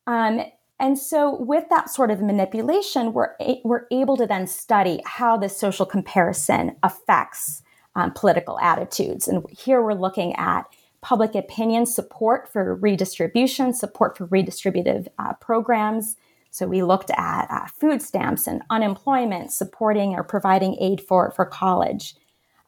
Um, 0.06 0.42
and 0.82 0.98
so, 0.98 1.36
with 1.36 1.68
that 1.70 1.90
sort 1.90 2.10
of 2.10 2.20
manipulation, 2.20 3.12
we're, 3.12 3.36
a- 3.40 3.60
we're 3.64 3.86
able 3.92 4.16
to 4.16 4.26
then 4.26 4.48
study 4.48 5.00
how 5.06 5.36
this 5.36 5.56
social 5.56 5.86
comparison 5.86 6.74
affects 6.82 7.62
um, 7.94 8.10
political 8.12 8.58
attitudes. 8.58 9.28
And 9.28 9.48
here 9.48 9.80
we're 9.80 9.94
looking 9.94 10.34
at 10.34 10.64
public 11.00 11.36
opinion 11.36 11.86
support 11.86 12.52
for 12.52 12.74
redistribution, 12.74 13.72
support 13.74 14.18
for 14.18 14.26
redistributive 14.26 15.06
uh, 15.20 15.34
programs. 15.34 16.16
So 16.50 16.66
we 16.66 16.82
looked 16.82 17.12
at 17.16 17.46
uh, 17.48 17.66
food 17.66 18.02
stamps 18.02 18.48
and 18.48 18.62
unemployment, 18.68 19.52
supporting 19.52 20.14
or 20.14 20.24
providing 20.24 20.76
aid 20.80 21.00
for, 21.00 21.30
for 21.30 21.46
college. 21.46 22.16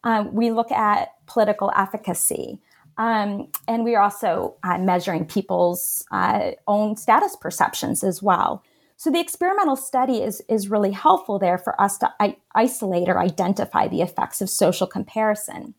Um, 0.05 0.33
we 0.33 0.51
look 0.51 0.71
at 0.71 1.09
political 1.25 1.69
efficacy. 1.75 2.61
Um, 2.97 3.49
and 3.67 3.83
we 3.83 3.95
are 3.95 4.03
also 4.03 4.55
uh, 4.63 4.77
measuring 4.77 5.25
people's 5.25 6.05
uh, 6.11 6.51
own 6.67 6.95
status 6.95 7.35
perceptions 7.35 8.03
as 8.03 8.23
well. 8.23 8.63
So 8.97 9.11
the 9.11 9.19
experimental 9.19 9.75
study 9.75 10.21
is, 10.21 10.41
is 10.47 10.69
really 10.69 10.91
helpful 10.91 11.37
there 11.37 11.57
for 11.57 11.79
us 11.81 11.97
to 11.97 12.13
I- 12.19 12.37
isolate 12.53 13.09
or 13.09 13.19
identify 13.19 13.87
the 13.87 14.01
effects 14.01 14.41
of 14.41 14.49
social 14.49 14.87
comparison. 14.87 15.73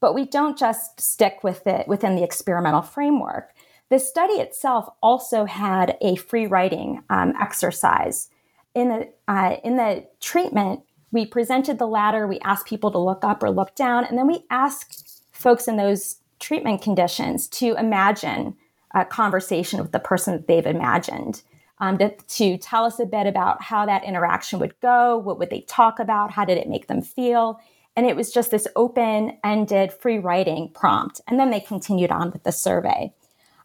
But 0.00 0.14
we 0.14 0.24
don't 0.24 0.58
just 0.58 0.98
stick 0.98 1.44
with 1.44 1.66
it 1.66 1.86
within 1.86 2.16
the 2.16 2.24
experimental 2.24 2.80
framework. 2.80 3.50
The 3.90 3.98
study 3.98 4.34
itself 4.34 4.88
also 5.02 5.44
had 5.44 5.98
a 6.00 6.16
free 6.16 6.46
writing 6.46 7.02
um, 7.10 7.34
exercise. 7.38 8.30
In 8.74 8.88
the, 8.88 9.12
uh, 9.28 9.56
in 9.62 9.76
the 9.76 10.06
treatment, 10.20 10.80
we 11.12 11.26
presented 11.26 11.78
the 11.78 11.88
ladder, 11.88 12.26
we 12.26 12.38
asked 12.40 12.66
people 12.66 12.90
to 12.92 12.98
look 12.98 13.24
up 13.24 13.42
or 13.42 13.50
look 13.50 13.74
down, 13.74 14.04
and 14.04 14.16
then 14.16 14.28
we 14.28 14.44
asked 14.48 15.09
folks 15.40 15.66
in 15.66 15.76
those 15.76 16.16
treatment 16.38 16.82
conditions 16.82 17.48
to 17.48 17.74
imagine 17.76 18.56
a 18.94 19.04
conversation 19.04 19.80
with 19.80 19.92
the 19.92 19.98
person 19.98 20.34
that 20.34 20.46
they've 20.46 20.66
imagined. 20.66 21.42
Um, 21.78 21.96
to, 21.96 22.14
to, 22.14 22.58
tell 22.58 22.84
us 22.84 23.00
a 23.00 23.06
bit 23.06 23.26
about 23.26 23.62
how 23.62 23.86
that 23.86 24.04
interaction 24.04 24.58
would 24.58 24.78
go, 24.80 25.16
what 25.16 25.38
would 25.38 25.48
they 25.48 25.62
talk 25.62 25.98
about, 25.98 26.30
how 26.30 26.44
did 26.44 26.58
it 26.58 26.68
make 26.68 26.88
them 26.88 27.00
feel. 27.00 27.58
And 27.96 28.06
it 28.06 28.16
was 28.16 28.30
just 28.30 28.50
this 28.50 28.68
open 28.76 29.38
ended 29.42 29.90
free 29.92 30.18
writing 30.18 30.70
prompt. 30.74 31.22
And 31.26 31.40
then 31.40 31.48
they 31.48 31.60
continued 31.60 32.10
on 32.10 32.32
with 32.32 32.42
the 32.42 32.52
survey. 32.52 33.14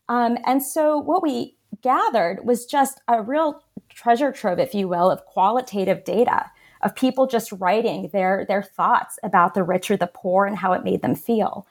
Um, 0.08 0.38
and 0.46 0.64
so 0.64 0.98
what 0.98 1.24
we 1.24 1.58
gathered 1.82 2.46
was 2.46 2.66
just 2.66 3.02
a 3.10 3.22
real 3.22 3.62
treasure 3.90 4.32
trove, 4.32 4.60
if 4.60 4.74
you 4.74 4.88
will, 4.88 5.12
of 5.12 5.26
qualitative 5.26 6.06
data 6.06 6.46
of 6.86 6.96
people 6.96 7.26
just 7.26 7.52
writing 7.54 8.10
their, 8.14 8.46
their 8.48 8.62
thoughts 8.62 9.18
about 9.24 9.56
the 9.56 9.64
rich 9.64 9.90
or 9.90 9.98
the 9.98 10.08
poor 10.08 10.46
and 10.46 10.56
how 10.56 10.72
it 10.72 10.84
made 10.84 11.02
them 11.02 11.16
feel. 11.16 11.68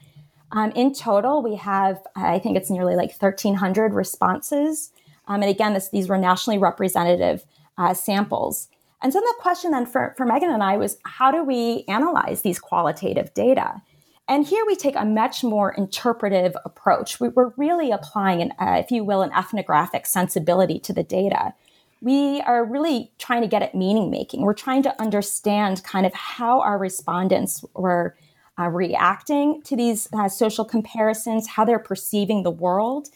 Um, 0.50 0.72
in 0.72 0.92
total, 0.92 1.40
we 1.40 1.54
have, 1.54 2.02
I 2.16 2.38
think 2.40 2.56
it's 2.56 2.68
nearly 2.68 2.96
like 2.96 3.10
1,300 3.10 3.94
responses. 3.94 4.90
Um, 5.26 5.42
and 5.42 5.50
again, 5.50 5.72
this, 5.72 5.88
these 5.88 6.08
were 6.08 6.18
nationally 6.18 6.58
representative 6.58 7.44
uh, 7.78 7.94
samples. 7.94 8.68
And 9.02 9.12
so 9.12 9.20
the 9.20 9.34
question 9.38 9.70
then 9.70 9.86
for, 9.86 10.14
for 10.16 10.26
Meghan 10.26 10.52
and 10.52 10.62
I 10.62 10.76
was 10.76 10.98
how 11.04 11.30
do 11.30 11.44
we 11.44 11.84
analyze 11.88 12.42
these 12.42 12.58
qualitative 12.58 13.32
data? 13.34 13.82
And 14.26 14.46
here 14.46 14.64
we 14.66 14.74
take 14.74 14.96
a 14.96 15.04
much 15.04 15.44
more 15.44 15.72
interpretive 15.72 16.56
approach. 16.64 17.20
We, 17.20 17.28
are 17.36 17.52
really 17.56 17.90
applying, 17.90 18.42
an, 18.42 18.52
uh, 18.58 18.80
if 18.82 18.90
you 18.90 19.04
will, 19.04 19.22
an 19.22 19.32
ethnographic 19.32 20.06
sensibility 20.06 20.78
to 20.80 20.92
the 20.92 21.02
data. 21.02 21.54
We 22.04 22.42
are 22.42 22.62
really 22.66 23.12
trying 23.18 23.40
to 23.40 23.48
get 23.48 23.62
at 23.62 23.74
meaning 23.74 24.10
making. 24.10 24.42
We're 24.42 24.52
trying 24.52 24.82
to 24.82 25.00
understand 25.00 25.82
kind 25.84 26.04
of 26.04 26.12
how 26.12 26.60
our 26.60 26.76
respondents 26.76 27.64
were 27.74 28.14
uh, 28.58 28.68
reacting 28.68 29.62
to 29.62 29.74
these 29.74 30.06
uh, 30.12 30.28
social 30.28 30.66
comparisons, 30.66 31.48
how 31.48 31.64
they're 31.64 31.78
perceiving 31.78 32.42
the 32.42 32.50
world. 32.50 33.08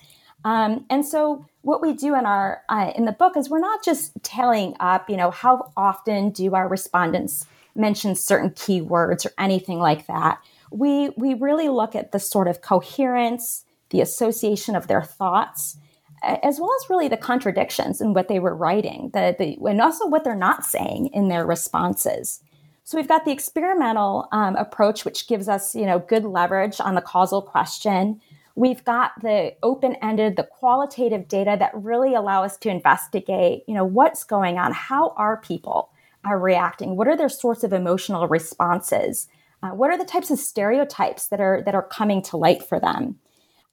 Um, 0.42 0.86
and 0.88 1.04
so 1.04 1.44
what 1.60 1.82
we 1.82 1.92
do 1.92 2.14
in 2.14 2.24
our 2.24 2.62
uh, 2.70 2.92
in 2.96 3.04
the 3.04 3.12
book 3.12 3.36
is 3.36 3.50
we're 3.50 3.58
not 3.58 3.84
just 3.84 4.12
telling 4.22 4.74
up, 4.80 5.10
you 5.10 5.18
know, 5.18 5.32
how 5.32 5.70
often 5.76 6.30
do 6.30 6.54
our 6.54 6.66
respondents 6.66 7.44
mention 7.74 8.14
certain 8.14 8.50
keywords 8.52 9.26
or 9.26 9.32
anything 9.36 9.80
like 9.80 10.06
that. 10.06 10.40
We 10.70 11.10
we 11.18 11.34
really 11.34 11.68
look 11.68 11.94
at 11.94 12.12
the 12.12 12.18
sort 12.18 12.48
of 12.48 12.62
coherence, 12.62 13.66
the 13.90 14.00
association 14.00 14.74
of 14.74 14.86
their 14.86 15.02
thoughts, 15.02 15.76
as 16.22 16.58
well 16.60 16.70
as 16.80 16.90
really 16.90 17.08
the 17.08 17.16
contradictions 17.16 18.00
in 18.00 18.14
what 18.14 18.28
they 18.28 18.38
were 18.38 18.54
writing, 18.54 19.10
the, 19.12 19.34
the 19.38 19.58
and 19.68 19.80
also 19.80 20.06
what 20.06 20.24
they're 20.24 20.34
not 20.34 20.64
saying 20.64 21.08
in 21.12 21.28
their 21.28 21.46
responses. 21.46 22.40
So 22.84 22.96
we've 22.96 23.08
got 23.08 23.24
the 23.24 23.32
experimental 23.32 24.28
um, 24.32 24.56
approach, 24.56 25.04
which 25.04 25.28
gives 25.28 25.46
us, 25.48 25.74
you 25.74 25.84
know, 25.84 25.98
good 25.98 26.24
leverage 26.24 26.80
on 26.80 26.94
the 26.94 27.02
causal 27.02 27.42
question. 27.42 28.20
We've 28.54 28.82
got 28.82 29.12
the 29.20 29.54
open-ended, 29.62 30.36
the 30.36 30.42
qualitative 30.42 31.28
data 31.28 31.56
that 31.58 31.70
really 31.74 32.14
allow 32.14 32.42
us 32.44 32.56
to 32.58 32.70
investigate, 32.70 33.62
you 33.68 33.74
know, 33.74 33.84
what's 33.84 34.24
going 34.24 34.58
on. 34.58 34.72
How 34.72 35.10
are 35.16 35.36
people 35.36 35.90
are 36.24 36.36
uh, 36.36 36.40
reacting? 36.40 36.96
What 36.96 37.08
are 37.08 37.16
their 37.16 37.28
sorts 37.28 37.62
of 37.62 37.72
emotional 37.72 38.26
responses? 38.26 39.28
Uh, 39.62 39.70
what 39.70 39.90
are 39.90 39.98
the 39.98 40.04
types 40.04 40.30
of 40.30 40.38
stereotypes 40.38 41.28
that 41.28 41.40
are 41.40 41.62
that 41.64 41.74
are 41.74 41.82
coming 41.82 42.22
to 42.22 42.36
light 42.36 42.62
for 42.62 42.80
them? 42.80 43.18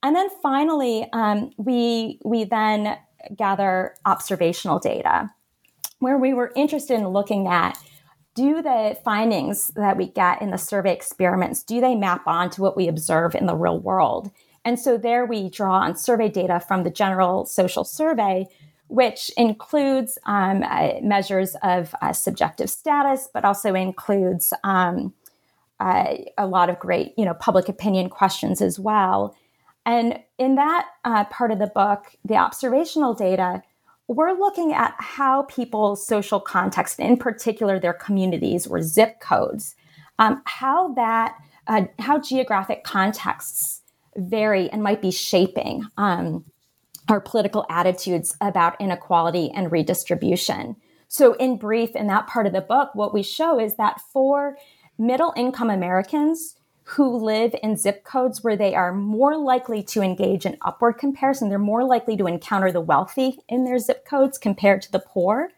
And 0.05 0.15
then 0.15 0.29
finally, 0.43 1.09
um, 1.13 1.50
we 1.57 2.19
we 2.24 2.43
then 2.43 2.97
gather 3.35 3.95
observational 4.05 4.77
data, 4.77 5.31
where 5.97 6.17
we 6.17 6.31
were 6.31 6.53
interested 6.55 7.00
in 7.00 7.07
looking 7.07 7.47
at 7.47 7.77
do 8.35 8.62
the 8.62 8.97
findings 9.03 9.69
that 9.75 9.97
we 9.97 10.07
get 10.07 10.41
in 10.41 10.51
the 10.51 10.57
survey 10.57 10.91
experiments 10.91 11.63
do 11.63 11.79
they 11.79 11.95
map 11.95 12.27
onto 12.27 12.62
what 12.62 12.75
we 12.75 12.89
observe 12.89 13.33
in 13.33 13.45
the 13.45 13.55
real 13.55 13.79
world 13.79 14.29
and 14.65 14.79
so 14.79 14.97
there 14.97 15.25
we 15.25 15.50
draw 15.50 15.75
on 15.75 15.96
survey 15.96 16.27
data 16.27 16.59
from 16.59 16.83
the 16.83 16.89
General 16.89 17.46
Social 17.46 17.83
Survey, 17.83 18.48
which 18.87 19.29
includes 19.37 20.18
um, 20.25 20.63
uh, 20.63 20.94
measures 21.03 21.55
of 21.61 21.94
uh, 22.01 22.11
subjective 22.11 22.70
status, 22.72 23.29
but 23.31 23.46
also 23.46 23.75
includes 23.75 24.53
um, 24.63 25.13
uh, 25.79 26.15
a 26.37 26.48
lot 26.48 26.72
of 26.72 26.79
great, 26.79 27.13
you 27.15 27.25
know, 27.25 27.35
public 27.35 27.70
opinion 27.70 28.09
questions 28.09 28.59
as 28.59 28.79
well. 28.79 29.35
And 29.85 30.19
in 30.37 30.55
that 30.55 30.87
uh, 31.03 31.25
part 31.25 31.51
of 31.51 31.59
the 31.59 31.67
book, 31.67 32.15
the 32.24 32.35
observational 32.35 33.13
data, 33.13 33.61
we're 34.07 34.33
looking 34.33 34.74
at 34.74 34.95
how 34.98 35.43
people's 35.43 36.05
social 36.05 36.39
context, 36.39 37.00
in 37.00 37.17
particular 37.17 37.79
their 37.79 37.93
communities 37.93 38.67
or 38.67 38.81
zip 38.81 39.19
codes, 39.19 39.75
um, 40.19 40.41
how 40.45 40.93
that, 40.93 41.35
uh, 41.67 41.83
how 42.00 42.19
geographic 42.19 42.83
contexts 42.83 43.81
vary 44.15 44.69
and 44.69 44.81
might 44.81 45.01
be 45.01 45.11
shaping 45.11 45.85
um, 45.98 46.45
our 47.09 47.19
political 47.19 47.65
attitudes 47.69 48.35
about 48.41 48.79
inequality 48.79 49.51
and 49.53 49.71
redistribution. 49.71 50.75
So, 51.07 51.33
in 51.33 51.57
brief, 51.57 51.95
in 51.95 52.07
that 52.07 52.27
part 52.27 52.48
of 52.48 52.53
the 52.53 52.61
book, 52.61 52.89
what 52.93 53.13
we 53.13 53.24
show 53.24 53.59
is 53.59 53.75
that 53.75 54.01
for 54.11 54.57
middle 54.98 55.33
income 55.35 55.69
Americans 55.69 56.55
who 56.87 57.17
live 57.17 57.55
in 57.63 57.75
zip 57.75 58.03
codes 58.03 58.43
where 58.43 58.55
they 58.55 58.75
are 58.75 58.93
more 58.93 59.35
likely 59.37 59.81
to 59.81 60.03
engage 60.03 60.45
in 60.45 60.55
upward 60.61 60.93
comparison, 60.93 61.50
they're 61.50 61.57
more 61.57 61.83
likely 61.83 62.15
to 62.15 62.27
encounter 62.27 62.71
the 62.71 62.79
wealthy 62.79 63.39
in 63.50 63.65
their 63.65 63.79
zip 63.79 64.05
codes 64.05 64.37
compared 64.37 64.83
to 64.83 64.91
the 64.91 65.00
poor. 65.00 65.50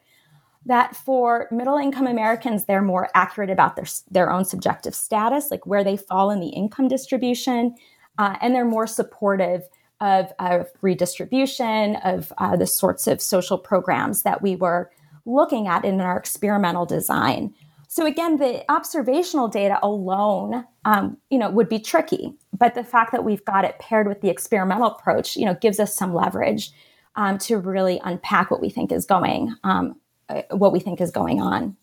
That 0.64 0.96
for 0.96 1.46
middle 1.50 1.76
income 1.76 2.06
Americans, 2.06 2.64
they're 2.64 2.80
more 2.80 3.10
accurate 3.14 3.50
about 3.50 3.76
their, 3.76 3.84
their 4.10 4.30
own 4.30 4.46
subjective 4.46 4.94
status, 4.94 5.50
like 5.50 5.66
where 5.66 5.84
they 5.84 5.98
fall 5.98 6.30
in 6.30 6.40
the 6.40 6.48
income 6.48 6.88
distribution 6.88 7.76
uh, 8.16 8.36
and 8.40 8.54
they're 8.54 8.64
more 8.64 8.86
supportive 8.86 9.68
of, 10.00 10.32
of 10.38 10.68
redistribution, 10.80 11.96
of 11.96 12.32
uh, 12.38 12.56
the 12.56 12.66
sorts 12.66 13.06
of 13.06 13.20
social 13.20 13.58
programs 13.58 14.22
that 14.22 14.40
we 14.40 14.56
were 14.56 14.90
looking 15.26 15.68
at 15.68 15.84
in 15.84 16.00
our 16.00 16.16
experimental 16.16 16.86
design. 16.86 17.54
So 17.90 18.04
again, 18.04 18.36
the 18.36 18.70
observational 18.70 19.48
data 19.48 19.78
alone, 19.82 20.66
um, 20.84 21.16
you 21.30 21.38
know, 21.38 21.48
would 21.48 21.70
be 21.70 21.78
tricky. 21.78 22.34
But 22.56 22.74
the 22.74 22.84
fact 22.84 23.12
that 23.12 23.24
we've 23.24 23.44
got 23.46 23.64
it 23.64 23.78
paired 23.78 24.06
with 24.06 24.20
the 24.20 24.28
experimental 24.28 24.88
approach, 24.88 25.36
you 25.36 25.46
know, 25.46 25.54
gives 25.54 25.80
us 25.80 25.96
some 25.96 26.14
leverage 26.14 26.70
um, 27.16 27.38
to 27.38 27.56
really 27.56 27.98
unpack 28.04 28.50
what 28.50 28.60
we 28.60 28.68
think 28.68 28.92
is 28.92 29.06
going, 29.06 29.54
um, 29.64 29.96
uh, 30.28 30.42
what 30.50 30.70
we 30.72 30.80
think 30.80 31.00
is 31.00 31.10
going 31.10 31.40
on. 31.40 31.76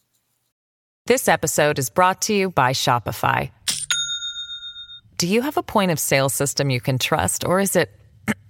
This 1.07 1.27
episode 1.27 1.79
is 1.79 1.89
brought 1.89 2.21
to 2.23 2.35
you 2.35 2.51
by 2.51 2.73
Shopify. 2.73 3.49
Do 5.17 5.27
you 5.27 5.41
have 5.41 5.57
a 5.57 5.63
point 5.63 5.89
of 5.89 5.99
sale 5.99 6.29
system 6.29 6.69
you 6.69 6.81
can 6.81 6.99
trust, 6.99 7.43
or 7.43 7.59
is 7.59 7.75
it 7.75 7.89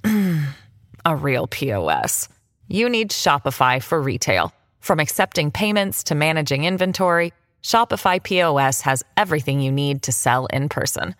a 1.06 1.15
real 1.15 1.48
POS? 1.48 2.28
You 2.68 2.89
need 2.89 3.12
Shopify 3.12 3.82
for 3.82 4.02
retail. 4.02 4.52
From 4.82 5.00
accepting 5.00 5.52
payments 5.52 6.04
to 6.06 6.15
managing 6.15 6.65
inventory, 6.65 7.34
Shopify 7.65 8.21
POS 8.21 8.82
has 8.82 9.01
everything 9.17 9.60
you 9.60 9.71
need 9.71 10.04
to 10.04 10.12
sell 10.12 10.45
in 10.47 10.69
person. 10.69 11.15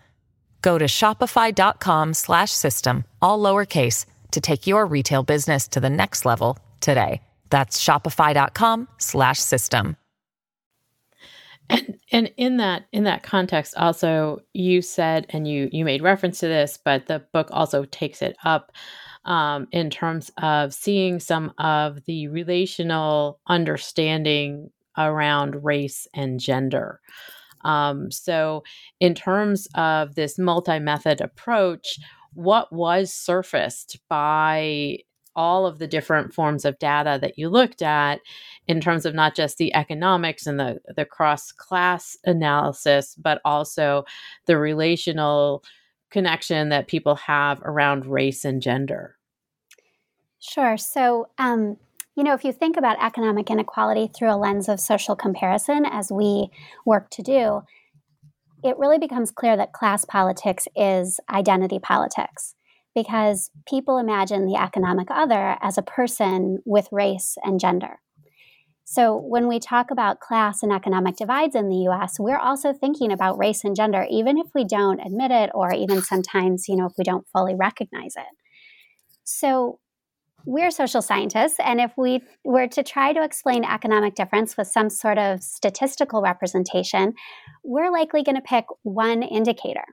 Go 0.62 0.78
to 0.78 0.84
shopify.com/system 0.84 3.04
all 3.20 3.40
lowercase 3.40 4.06
to 4.30 4.40
take 4.40 4.68
your 4.68 4.86
retail 4.86 5.24
business 5.24 5.66
to 5.68 5.80
the 5.80 5.90
next 5.90 6.24
level 6.24 6.56
today. 6.80 7.20
That's 7.50 7.82
shopify.com/system. 7.82 9.96
And 11.68 11.98
and 12.12 12.30
in 12.36 12.58
that 12.58 12.84
in 12.92 13.02
that 13.04 13.24
context 13.24 13.74
also 13.76 14.38
you 14.52 14.82
said 14.82 15.26
and 15.30 15.48
you 15.48 15.68
you 15.72 15.84
made 15.84 16.00
reference 16.00 16.38
to 16.40 16.46
this, 16.46 16.78
but 16.84 17.06
the 17.06 17.24
book 17.32 17.48
also 17.50 17.84
takes 17.86 18.22
it 18.22 18.36
up 18.44 18.70
um, 19.24 19.66
in 19.72 19.90
terms 19.90 20.30
of 20.40 20.72
seeing 20.72 21.18
some 21.18 21.52
of 21.58 22.04
the 22.04 22.28
relational 22.28 23.40
understanding 23.48 24.70
around 24.98 25.64
race 25.64 26.06
and 26.14 26.40
gender. 26.40 27.00
Um, 27.64 28.10
so, 28.10 28.62
in 29.00 29.14
terms 29.14 29.66
of 29.74 30.14
this 30.14 30.38
multi 30.38 30.78
method 30.78 31.20
approach, 31.20 31.98
what 32.34 32.72
was 32.72 33.12
surfaced 33.12 33.98
by 34.08 34.98
all 35.34 35.66
of 35.66 35.78
the 35.78 35.86
different 35.86 36.32
forms 36.32 36.64
of 36.64 36.78
data 36.78 37.18
that 37.20 37.38
you 37.38 37.48
looked 37.48 37.82
at 37.82 38.20
in 38.66 38.80
terms 38.80 39.04
of 39.04 39.14
not 39.14 39.34
just 39.34 39.58
the 39.58 39.74
economics 39.74 40.46
and 40.46 40.58
the, 40.58 40.78
the 40.96 41.04
cross 41.04 41.52
class 41.52 42.16
analysis, 42.24 43.14
but 43.16 43.40
also 43.44 44.04
the 44.46 44.56
relational 44.56 45.62
connection 46.10 46.70
that 46.70 46.88
people 46.88 47.14
have 47.16 47.60
around 47.62 48.06
race 48.06 48.44
and 48.44 48.62
gender? 48.62 49.16
Sure. 50.38 50.76
So, 50.76 51.28
um, 51.38 51.76
you 52.16 52.24
know, 52.24 52.32
if 52.32 52.44
you 52.44 52.52
think 52.52 52.76
about 52.76 53.02
economic 53.02 53.50
inequality 53.50 54.08
through 54.08 54.32
a 54.32 54.36
lens 54.36 54.68
of 54.68 54.80
social 54.80 55.14
comparison, 55.14 55.84
as 55.84 56.10
we 56.10 56.48
work 56.86 57.10
to 57.10 57.22
do, 57.22 57.62
it 58.64 58.78
really 58.78 58.98
becomes 58.98 59.30
clear 59.30 59.56
that 59.56 59.74
class 59.74 60.04
politics 60.04 60.66
is 60.74 61.20
identity 61.30 61.78
politics 61.78 62.54
because 62.94 63.50
people 63.68 63.98
imagine 63.98 64.46
the 64.46 64.56
economic 64.56 65.08
other 65.10 65.58
as 65.60 65.76
a 65.76 65.82
person 65.82 66.58
with 66.64 66.88
race 66.90 67.36
and 67.44 67.60
gender. 67.60 68.00
So, 68.88 69.16
when 69.16 69.48
we 69.48 69.58
talk 69.58 69.90
about 69.90 70.20
class 70.20 70.62
and 70.62 70.72
economic 70.72 71.16
divides 71.16 71.54
in 71.54 71.68
the 71.68 71.88
US, 71.88 72.18
we're 72.18 72.38
also 72.38 72.72
thinking 72.72 73.12
about 73.12 73.36
race 73.36 73.64
and 73.64 73.76
gender, 73.76 74.06
even 74.08 74.38
if 74.38 74.46
we 74.54 74.64
don't 74.64 75.00
admit 75.00 75.32
it, 75.32 75.50
or 75.54 75.74
even 75.74 76.00
sometimes, 76.02 76.66
you 76.68 76.76
know, 76.76 76.86
if 76.86 76.92
we 76.96 77.04
don't 77.04 77.26
fully 77.32 77.54
recognize 77.54 78.14
it. 78.16 78.24
So, 79.24 79.80
we're 80.46 80.70
social 80.70 81.02
scientists, 81.02 81.56
and 81.58 81.80
if 81.80 81.92
we 81.98 82.22
were 82.44 82.68
to 82.68 82.82
try 82.82 83.12
to 83.12 83.22
explain 83.22 83.64
economic 83.64 84.14
difference 84.14 84.56
with 84.56 84.68
some 84.68 84.88
sort 84.88 85.18
of 85.18 85.42
statistical 85.42 86.22
representation, 86.22 87.14
we're 87.64 87.90
likely 87.90 88.22
going 88.22 88.36
to 88.36 88.42
pick 88.42 88.64
one 88.82 89.22
indicator. 89.22 89.84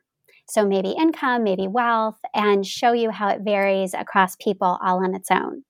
So 0.48 0.66
maybe 0.66 0.92
income, 0.92 1.44
maybe 1.44 1.68
wealth, 1.68 2.20
and 2.36 2.66
show 2.66 2.94
you 2.94 3.10
how 3.10 3.30
it 3.30 3.42
varies 3.42 3.94
across 3.94 4.36
people 4.36 4.78
all 4.86 5.04
on 5.04 5.16
its 5.16 5.32
own. 5.32 5.64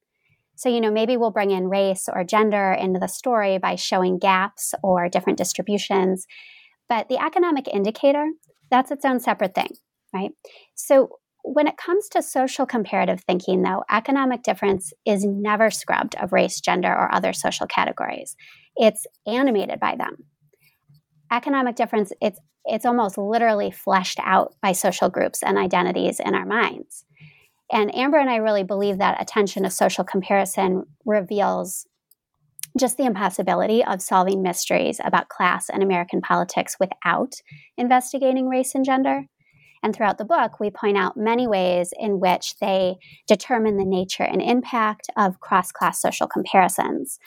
So, 0.56 0.68
you 0.70 0.82
know, 0.82 0.92
maybe 0.92 1.16
we'll 1.18 1.32
bring 1.32 1.52
in 1.52 1.70
race 1.70 2.10
or 2.12 2.24
gender 2.24 2.74
into 2.74 3.00
the 3.00 3.08
story 3.08 3.58
by 3.58 3.76
showing 3.76 4.20
gaps 4.20 4.74
or 4.84 5.10
different 5.10 5.38
distributions. 5.38 6.28
But 6.90 7.08
the 7.08 7.24
economic 7.24 7.68
indicator, 7.68 8.28
that's 8.70 8.92
its 8.92 9.06
own 9.06 9.20
separate 9.20 9.56
thing, 9.56 9.76
right? 10.14 10.32
So, 10.76 11.20
when 11.44 11.68
it 11.68 11.78
comes 11.78 12.08
to 12.10 12.22
social 12.22 12.66
comparative 12.66 13.22
thinking, 13.22 13.62
though, 13.62 13.84
economic 13.92 14.44
difference 14.44 14.94
is 15.06 15.26
never 15.26 15.70
scrubbed 15.70 16.16
of 16.16 16.32
race, 16.32 16.60
gender, 16.60 16.92
or 16.92 17.14
other 17.14 17.34
social 17.34 17.68
categories. 17.68 18.36
It's 18.76 19.06
animated 19.28 19.80
by 19.80 19.96
them. 19.96 20.26
Economic 21.32 21.76
difference, 21.76 22.12
it's 22.22 22.40
it's 22.66 22.86
almost 22.86 23.18
literally 23.18 23.72
fleshed 23.72 24.20
out 24.24 24.56
by 24.62 24.72
social 24.72 25.10
groups 25.10 25.44
and 25.44 25.58
identities 25.58 26.22
in 26.22 26.34
our 26.34 26.46
minds. 26.46 27.04
And 27.70 27.94
Amber 27.94 28.18
and 28.18 28.30
I 28.30 28.38
really 28.38 28.64
believe 28.64 29.00
that 29.00 29.22
attention 29.22 29.64
to 29.64 29.70
social 29.70 30.06
comparison 30.06 30.86
reveals 31.06 31.86
just 32.80 32.98
the 32.98 33.06
impossibility 33.06 33.84
of 33.84 34.02
solving 34.02 34.42
mysteries 34.42 35.00
about 35.04 35.30
class 35.30 35.70
and 35.70 35.84
American 35.84 36.22
politics 36.22 36.78
without 36.80 37.34
investigating 37.78 38.48
race 38.48 38.74
and 38.74 38.86
gender. 38.86 39.26
And 39.84 39.94
throughout 39.94 40.18
the 40.18 40.26
book, 40.26 40.60
we 40.60 40.72
point 40.72 40.98
out 40.98 41.18
many 41.18 41.46
ways 41.46 41.94
in 42.00 42.20
which 42.20 42.56
they 42.60 42.96
determine 43.28 43.78
the 43.78 43.86
nature 43.86 44.24
and 44.24 44.42
impact 44.42 45.08
of 45.18 45.42
cross 45.42 45.72
class 45.72 46.02
social 46.02 46.28
comparisons. 46.28 47.20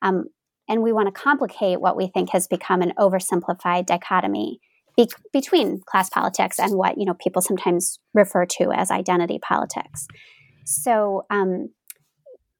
Um, 0.00 0.26
and 0.68 0.82
we 0.82 0.92
want 0.92 1.12
to 1.12 1.20
complicate 1.20 1.80
what 1.80 1.96
we 1.96 2.06
think 2.06 2.30
has 2.30 2.46
become 2.46 2.80
an 2.82 2.92
oversimplified 2.98 3.86
dichotomy 3.86 4.60
be- 4.96 5.10
between 5.32 5.80
class 5.86 6.08
politics 6.08 6.58
and 6.58 6.74
what 6.74 6.98
you 6.98 7.04
know 7.04 7.14
people 7.14 7.42
sometimes 7.42 7.98
refer 8.12 8.46
to 8.46 8.70
as 8.72 8.90
identity 8.90 9.38
politics. 9.38 10.06
So, 10.64 11.26
um, 11.30 11.70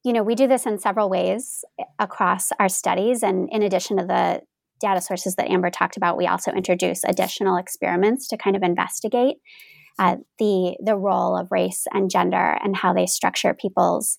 you 0.05 0.13
know, 0.13 0.23
we 0.23 0.35
do 0.35 0.47
this 0.47 0.67
in 0.67 0.79
several 0.79 1.09
ways 1.09 1.65
across 1.99 2.51
our 2.59 2.69
studies, 2.69 3.23
and 3.23 3.49
in 3.51 3.63
addition 3.63 3.99
to 3.99 4.05
the 4.05 4.43
data 4.81 5.01
sources 5.01 5.37
that 5.37 5.51
Amber 5.51 5.71
talked 5.71 5.97
about, 5.97 6.17
we 6.17 6.27
also 6.27 6.51
introduce 6.53 7.05
additional 7.05 7.57
experiments 7.57 8.29
to 8.29 8.37
kind 8.37 8.57
of 8.57 8.63
investigate 8.63 9.37
uh, 9.99 10.17
the 10.39 10.77
the 10.85 10.97
role 10.97 11.37
of 11.37 11.53
race 11.53 11.87
and 11.93 12.11
gender 12.11 12.59
and 12.63 12.77
how 12.77 12.93
they 12.93 13.07
structure 13.07 13.55
people's 13.55 14.19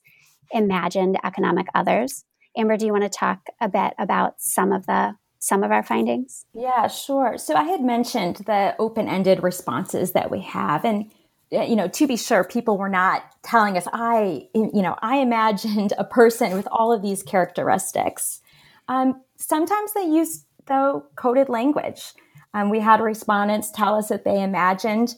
imagined 0.51 1.17
economic 1.23 1.67
others. 1.75 2.23
Amber, 2.57 2.77
do 2.77 2.85
you 2.85 2.93
want 2.93 3.03
to 3.03 3.09
talk 3.09 3.39
a 3.59 3.67
bit 3.67 3.93
about 3.99 4.35
some 4.37 4.71
of 4.71 4.85
the 4.85 5.15
some 5.39 5.63
of 5.63 5.71
our 5.71 5.83
findings? 5.83 6.45
Yeah, 6.53 6.87
sure. 6.87 7.37
So 7.37 7.53
I 7.55 7.63
had 7.63 7.81
mentioned 7.81 8.37
the 8.47 8.75
open-ended 8.79 9.43
responses 9.43 10.13
that 10.13 10.31
we 10.31 10.41
have 10.41 10.85
and 10.85 11.11
you 11.51 11.75
know, 11.75 11.87
to 11.87 12.07
be 12.07 12.17
sure, 12.17 12.43
people 12.43 12.77
were 12.77 12.89
not 12.89 13.23
telling 13.43 13.77
us, 13.77 13.87
I, 13.93 14.47
you 14.55 14.81
know, 14.81 14.95
I 15.01 15.17
imagined 15.17 15.93
a 15.97 16.03
person 16.03 16.53
with 16.53 16.67
all 16.71 16.91
of 16.91 17.01
these 17.01 17.21
characteristics. 17.21 18.41
Um, 18.87 19.21
sometimes 19.37 19.93
they 19.93 20.05
use, 20.05 20.45
though, 20.65 21.05
coded 21.15 21.49
language. 21.49 22.13
Um, 22.53 22.69
we 22.69 22.79
had 22.79 23.01
respondents 23.01 23.71
tell 23.71 23.95
us 23.95 24.09
that 24.09 24.23
they 24.23 24.41
imagined 24.41 25.15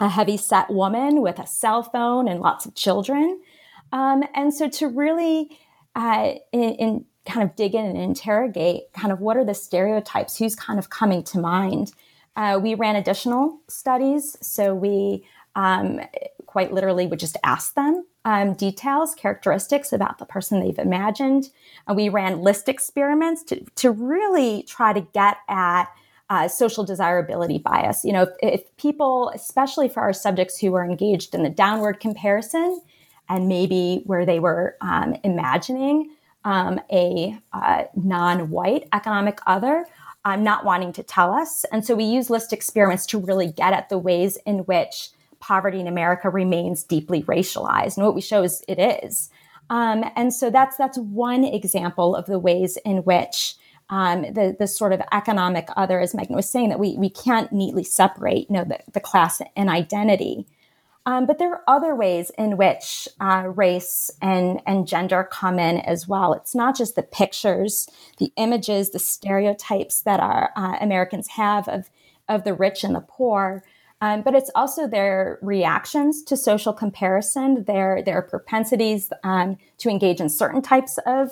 a 0.00 0.08
heavy 0.08 0.36
set 0.36 0.70
woman 0.70 1.22
with 1.22 1.38
a 1.38 1.46
cell 1.46 1.82
phone 1.82 2.28
and 2.28 2.40
lots 2.40 2.66
of 2.66 2.74
children. 2.74 3.40
Um, 3.92 4.24
and 4.34 4.52
so 4.52 4.68
to 4.68 4.88
really 4.88 5.56
uh, 5.94 6.34
in, 6.52 6.74
in 6.74 7.04
kind 7.24 7.42
of 7.48 7.56
dig 7.56 7.74
in 7.74 7.84
and 7.84 7.96
interrogate 7.96 8.92
kind 8.92 9.12
of 9.12 9.20
what 9.20 9.36
are 9.36 9.44
the 9.44 9.54
stereotypes, 9.54 10.38
who's 10.38 10.54
kind 10.54 10.78
of 10.78 10.90
coming 10.90 11.22
to 11.24 11.38
mind. 11.38 11.92
Uh, 12.36 12.58
we 12.62 12.74
ran 12.74 12.96
additional 12.96 13.58
studies. 13.68 14.36
So 14.40 14.74
we 14.74 15.26
um, 15.54 16.00
quite 16.46 16.72
literally 16.72 17.06
would 17.06 17.18
just 17.18 17.36
ask 17.42 17.74
them 17.74 18.04
um, 18.26 18.54
details, 18.54 19.14
characteristics 19.14 19.92
about 19.92 20.18
the 20.18 20.26
person 20.26 20.58
they've 20.58 20.80
imagined. 20.80 21.48
Uh, 21.86 21.94
we 21.94 22.08
ran 22.08 22.40
list 22.40 22.68
experiments 22.68 23.44
to, 23.44 23.64
to 23.76 23.92
really 23.92 24.64
try 24.64 24.92
to 24.92 25.00
get 25.00 25.38
at 25.48 25.84
uh, 26.28 26.48
social 26.48 26.84
desirability 26.84 27.58
bias. 27.58 28.04
You 28.04 28.12
know, 28.12 28.22
if, 28.22 28.30
if, 28.42 28.76
people, 28.78 29.30
especially 29.32 29.88
for 29.88 30.00
our 30.00 30.12
subjects 30.12 30.58
who 30.58 30.72
were 30.72 30.84
engaged 30.84 31.36
in 31.36 31.44
the 31.44 31.48
downward 31.48 32.00
comparison 32.00 32.82
and 33.28 33.48
maybe 33.48 34.02
where 34.06 34.26
they 34.26 34.40
were 34.40 34.76
um, 34.80 35.14
imagining 35.22 36.10
um, 36.44 36.80
a 36.90 37.38
uh, 37.52 37.84
non 37.94 38.50
white 38.50 38.88
economic 38.92 39.38
other 39.46 39.86
um, 40.24 40.42
not 40.42 40.64
wanting 40.64 40.92
to 40.94 41.04
tell 41.04 41.32
us. 41.32 41.64
And 41.70 41.86
so 41.86 41.94
we 41.94 42.02
use 42.02 42.28
list 42.28 42.52
experiments 42.52 43.06
to 43.06 43.18
really 43.18 43.46
get 43.46 43.72
at 43.72 43.88
the 43.88 43.98
ways 43.98 44.36
in 44.44 44.58
which 44.60 45.10
poverty 45.40 45.80
in 45.80 45.86
America 45.86 46.28
remains 46.30 46.82
deeply 46.82 47.22
racialized. 47.24 47.96
And 47.96 48.06
what 48.06 48.14
we 48.14 48.20
show 48.20 48.42
is 48.42 48.62
it 48.68 48.78
is. 48.78 49.30
Um, 49.70 50.04
and 50.14 50.32
so 50.32 50.50
that's 50.50 50.76
that's 50.76 50.98
one 50.98 51.44
example 51.44 52.14
of 52.14 52.26
the 52.26 52.38
ways 52.38 52.78
in 52.84 52.98
which 52.98 53.56
um, 53.90 54.22
the 54.22 54.56
the 54.58 54.66
sort 54.66 54.92
of 54.92 55.00
economic 55.12 55.68
other, 55.76 56.00
as 56.00 56.12
Meghan 56.12 56.36
was 56.36 56.48
saying, 56.48 56.68
that 56.68 56.78
we 56.78 56.96
we 56.96 57.10
can't 57.10 57.52
neatly 57.52 57.84
separate, 57.84 58.48
you 58.48 58.56
know, 58.56 58.64
the, 58.64 58.78
the 58.92 59.00
class 59.00 59.40
and 59.56 59.68
identity. 59.68 60.46
Um, 61.06 61.24
but 61.24 61.38
there 61.38 61.52
are 61.52 61.62
other 61.68 61.94
ways 61.94 62.32
in 62.36 62.56
which 62.56 63.06
uh, 63.20 63.44
race 63.54 64.10
and, 64.20 64.60
and 64.66 64.88
gender 64.88 65.22
come 65.22 65.60
in 65.60 65.78
as 65.78 66.08
well. 66.08 66.32
It's 66.32 66.52
not 66.52 66.76
just 66.76 66.96
the 66.96 67.04
pictures, 67.04 67.88
the 68.18 68.32
images, 68.36 68.90
the 68.90 68.98
stereotypes 68.98 70.00
that 70.00 70.18
our 70.18 70.50
uh, 70.56 70.76
Americans 70.80 71.28
have 71.28 71.68
of, 71.68 71.90
of 72.28 72.42
the 72.42 72.54
rich 72.54 72.82
and 72.82 72.96
the 72.96 73.00
poor, 73.00 73.62
um, 74.00 74.22
but 74.22 74.34
it's 74.34 74.50
also 74.54 74.86
their 74.86 75.38
reactions 75.42 76.22
to 76.24 76.36
social 76.36 76.72
comparison, 76.72 77.64
their, 77.64 78.02
their 78.02 78.22
propensities 78.22 79.10
um, 79.24 79.56
to 79.78 79.88
engage 79.88 80.20
in 80.20 80.28
certain 80.28 80.62
types 80.62 80.98
of 81.06 81.30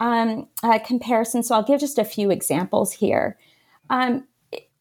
um, 0.00 0.48
uh, 0.62 0.78
comparison. 0.78 1.42
So 1.42 1.54
I'll 1.54 1.62
give 1.62 1.80
just 1.80 1.98
a 1.98 2.04
few 2.04 2.30
examples 2.30 2.92
here. 2.92 3.38
Um, 3.90 4.26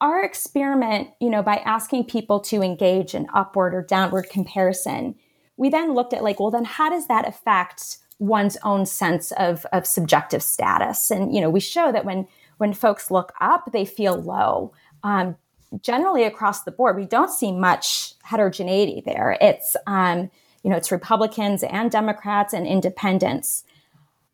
our 0.02 0.24
experiment, 0.24 1.10
you 1.20 1.30
know, 1.30 1.42
by 1.42 1.58
asking 1.58 2.06
people 2.06 2.40
to 2.42 2.62
engage 2.62 3.16
in 3.16 3.28
upward 3.34 3.74
or 3.74 3.82
downward 3.82 4.30
comparison, 4.30 5.16
we 5.58 5.70
then 5.70 5.94
looked 5.94 6.14
at 6.14 6.24
like, 6.24 6.40
well, 6.40 6.52
then 6.52 6.66
how 6.66 6.90
does 6.90 7.08
that 7.08 7.28
affect 7.28 7.98
one's 8.20 8.58
own 8.64 8.86
sense 8.86 9.32
of, 9.34 9.66
of 9.72 9.86
subjective 9.86 10.44
status? 10.44 11.12
And, 11.12 11.34
you 11.34 11.42
know, 11.42 11.50
we 11.50 11.60
show 11.60 11.92
that 11.92 12.06
when 12.06 12.28
when 12.58 12.74
folks 12.74 13.12
look 13.12 13.34
up, 13.42 13.72
they 13.72 13.86
feel 13.86 14.16
low. 14.16 14.74
Um, 15.04 15.36
generally 15.82 16.24
across 16.24 16.64
the 16.64 16.72
board, 16.72 16.96
we 16.96 17.06
don't 17.06 17.32
see 17.32 17.52
much 17.52 18.14
heterogeneity 18.24 19.02
there. 19.06 19.38
It's, 19.42 19.76
um, 19.88 20.30
you 20.64 20.70
know, 20.70 20.78
it's 20.78 20.92
Republicans 20.92 21.64
and 21.64 21.92
Democrats 21.92 22.54
and 22.54 22.66
independents. 22.66 23.64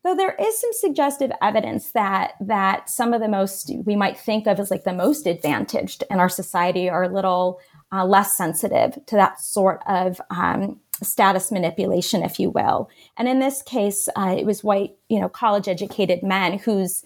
Though 0.04 0.16
there 0.16 0.34
is 0.40 0.60
some 0.60 0.72
suggestive 0.72 1.30
evidence 1.40 1.92
that 1.92 2.32
that 2.40 2.90
some 2.90 3.14
of 3.14 3.20
the 3.20 3.28
most 3.28 3.70
we 3.84 3.94
might 3.94 4.18
think 4.18 4.48
of 4.48 4.58
as 4.58 4.70
like 4.70 4.82
the 4.82 4.92
most 4.92 5.26
advantaged 5.26 6.02
in 6.10 6.18
our 6.18 6.28
society 6.28 6.90
are 6.90 7.04
a 7.04 7.14
little 7.14 7.60
uh, 7.92 8.04
less 8.04 8.36
sensitive 8.36 8.98
to 9.06 9.14
that 9.14 9.40
sort 9.40 9.80
of 9.86 10.20
um, 10.30 10.80
status 11.02 11.52
manipulation, 11.52 12.22
if 12.22 12.40
you 12.40 12.50
will. 12.50 12.90
And 13.16 13.28
in 13.28 13.38
this 13.38 13.62
case, 13.62 14.08
uh, 14.16 14.34
it 14.36 14.46
was 14.46 14.64
white, 14.64 14.96
you 15.08 15.20
know, 15.20 15.28
college 15.28 15.68
educated 15.68 16.22
men 16.22 16.58
whose 16.58 17.04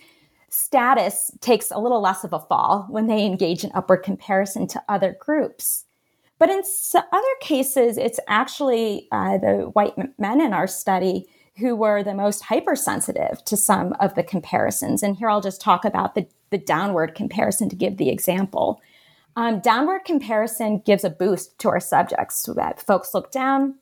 status 0.49 1.31
takes 1.41 1.71
a 1.71 1.79
little 1.79 2.01
less 2.01 2.25
of 2.25 2.33
a 2.33 2.41
fall 2.41 2.87
when 2.89 3.07
they 3.07 3.25
engage 3.25 3.65
in 3.65 3.71
upward 3.75 4.03
comparison 4.03 4.67
to 4.69 4.83
other 4.89 5.17
groups. 5.21 5.85
But 6.39 6.51
in 6.51 6.63
other 6.95 7.35
cases, 7.41 7.97
it's 7.97 8.21
actually 8.29 9.09
uh, 9.11 9.39
the 9.39 9.71
white 9.73 9.95
men 10.19 10.41
in 10.41 10.53
our 10.53 10.67
study 10.67 11.27
who 11.59 11.75
were 11.75 12.03
the 12.03 12.15
most 12.15 12.43
hypersensitive 12.43 13.43
to 13.45 13.57
some 13.57 13.95
of 14.01 14.15
the 14.15 14.23
comparisons. 14.23 15.03
And 15.03 15.17
here 15.17 15.31
I'll 15.31 15.41
just 15.41 15.61
talk 15.61 15.85
about 15.85 16.15
the, 16.15 16.27
the 16.51 16.59
downward 16.59 17.15
comparison 17.15 17.71
to 17.71 17.77
give 17.77 17.97
the 17.97 18.11
example. 18.11 18.81
Um, 19.37 19.61
downward 19.61 20.05
comparison 20.05 20.81
gives 20.85 21.05
a 21.05 21.11
boost 21.11 21.59
to 21.61 21.71
our 21.71 21.81
subjects 21.81 22.37
so 22.37 22.53
that 22.55 22.81
folks 22.81 23.15
look 23.15 23.31
down, 23.31 23.77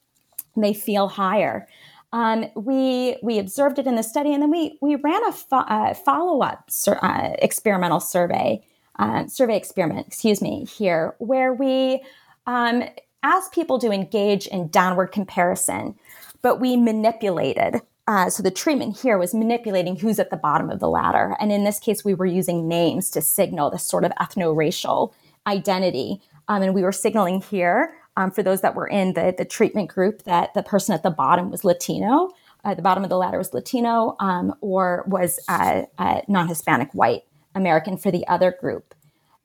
they 0.57 0.73
feel 0.73 1.09
higher. 1.09 1.67
Um, 2.15 2.47
we 2.55 3.17
we 3.25 3.41
observed 3.41 3.81
it 3.81 3.89
in 3.89 3.97
the 3.97 4.05
study, 4.05 4.33
and 4.33 4.41
then 4.41 4.51
we 4.51 4.79
we 4.81 4.95
ran 4.95 5.21
a 5.27 5.33
fo- 5.33 5.57
uh, 5.57 5.95
follow 5.95 6.43
up 6.43 6.71
sur- 6.71 7.01
uh, 7.03 7.35
experimental 7.41 7.99
survey 7.99 8.63
uh, 9.01 9.27
survey 9.27 9.57
experiment, 9.57 10.07
excuse 10.07 10.41
me, 10.41 10.65
here 10.65 11.17
where 11.19 11.53
we 11.53 12.01
um, 12.47 12.85
asked 13.25 13.53
people 13.53 13.81
to 13.81 13.91
engage 13.91 14.47
in 14.47 14.69
downward 14.69 15.09
comparison, 15.09 15.97
but 16.41 16.61
we 16.61 16.77
manipulated. 16.77 17.81
Uh, 18.07 18.31
so 18.31 18.45
the 18.45 18.51
treatment 18.51 18.97
here 19.01 19.19
was 19.19 19.35
manipulating 19.35 19.97
who's 19.97 20.21
at 20.21 20.31
the 20.31 20.37
bottom 20.37 20.71
of 20.71 20.79
the 20.79 20.89
ladder, 20.89 21.37
and 21.41 21.51
in 21.51 21.65
this 21.65 21.81
case, 21.81 22.05
we 22.05 22.15
were 22.15 22.27
using 22.27 22.69
names 22.69 23.11
to 23.11 23.21
signal 23.21 23.71
this 23.71 23.83
sort 23.83 24.05
of 24.05 24.13
ethno-racial 24.21 25.13
identity, 25.49 26.21
um, 26.47 26.63
and 26.63 26.75
we 26.75 26.83
were 26.83 26.93
signaling 26.93 27.41
here 27.41 27.93
um, 28.17 28.31
for 28.31 28.43
those 28.43 28.61
that 28.61 28.75
were 28.75 28.87
in 28.87 29.15
the, 29.15 29.35
the 29.37 29.45
treatment 29.45 29.91
group 29.91 30.23
that 30.25 30.55
the 30.55 30.63
person 30.63 30.95
at 30.95 31.03
the 31.03 31.11
bottom 31.11 31.51
was 31.51 31.65
Latino, 31.65 32.31
uh, 32.65 32.75
the 32.75 32.83
bottom 32.83 33.05
of 33.05 33.11
the 33.11 33.17
ladder 33.17 33.39
was 33.39 33.53
Latino, 33.53 34.17
um, 34.21 34.55
or 34.61 35.05
was 35.07 35.39
uh, 35.49 35.83
uh, 35.99 36.23
non 36.29 36.49
Hispanic 36.49 36.89
white 36.93 37.23
American 37.55 37.97
for 37.97 38.11
the 38.11 38.27
other 38.27 38.57
group. 38.59 38.95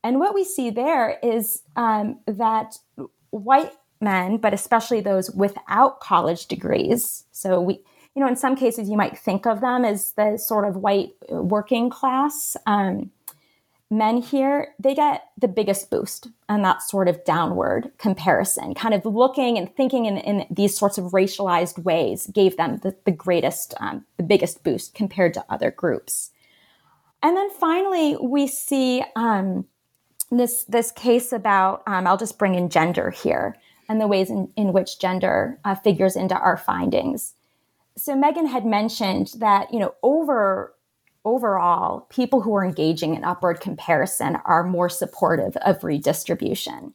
And 0.03 0.19
what 0.19 0.34
we 0.34 0.43
see 0.43 0.69
there 0.69 1.19
is 1.21 1.62
um, 1.75 2.19
that 2.25 2.77
white 3.32 3.73
men, 3.99 4.38
but 4.38 4.53
especially 4.53 5.01
those 5.01 5.29
without 5.32 5.99
college 5.99 6.45
degrees, 6.45 7.25
so 7.32 7.60
we, 7.60 7.84
you 8.15 8.21
know, 8.21 8.27
in 8.27 8.38
some 8.38 8.55
cases 8.55 8.89
you 8.89 8.95
might 8.95 9.17
think 9.17 9.45
of 9.45 9.60
them 9.60 9.84
as 9.84 10.13
the 10.13 10.38
sort 10.38 10.67
of 10.67 10.77
white 10.77 11.12
working 11.29 11.89
class. 11.89 12.55
Um, 12.65 13.12
men 13.91 14.21
here, 14.21 14.75
they 14.78 14.93
get 14.93 15.30
the 15.38 15.47
biggest 15.47 15.89
boost 15.89 16.28
and 16.47 16.63
that 16.63 16.82
sort 16.84 17.08
of 17.08 17.23
downward 17.25 17.91
comparison, 17.97 18.75
kind 18.75 18.93
of 18.93 19.06
looking 19.06 19.58
and 19.58 19.75
thinking 19.75 20.06
in, 20.06 20.17
in 20.17 20.45
these 20.52 20.78
sorts 20.78 20.97
of 20.97 21.06
racialized 21.06 21.84
ways 21.84 22.28
gave 22.28 22.56
them 22.56 22.78
the, 22.78 22.95
the 23.06 23.12
greatest, 23.12 23.73
um, 23.80 24.06
the 24.17 24.23
biggest 24.23 24.63
boost 24.63 24.93
compared 24.93 25.34
to 25.34 25.45
other 25.49 25.71
groups. 25.71 26.30
And 27.23 27.36
then 27.36 27.49
finally, 27.49 28.15
we 28.21 28.45
see 28.47 29.04
um, 29.15 29.65
this, 30.32 30.63
this 30.65 30.91
case 30.91 31.34
about, 31.34 31.82
um, 31.88 32.06
I'll 32.06 32.17
just 32.17 32.38
bring 32.38 32.56
in 32.56 32.69
gender 32.69 33.10
here 33.10 33.58
and 33.89 33.99
the 33.99 34.08
ways 34.08 34.30
in, 34.30 34.52
in 34.56 34.71
which 34.71 34.99
gender 34.99 35.60
uh, 35.65 35.73
figures 35.73 36.15
into 36.15 36.36
our 36.36 36.58
findings. 36.58 37.34
So 37.97 38.13
Meghan 38.13 38.47
had 38.47 38.65
mentioned 38.65 39.34
that, 39.39 39.73
you 39.73 39.80
know, 39.80 39.95
over 40.04 40.75
overall, 41.25 42.01
people 42.10 42.41
who 42.41 42.55
are 42.55 42.65
engaging 42.65 43.15
in 43.15 43.23
upward 43.23 43.60
comparison 43.60 44.38
are 44.45 44.63
more 44.63 44.89
supportive 44.89 45.55
of 45.58 45.84
redistribution. 45.84 46.93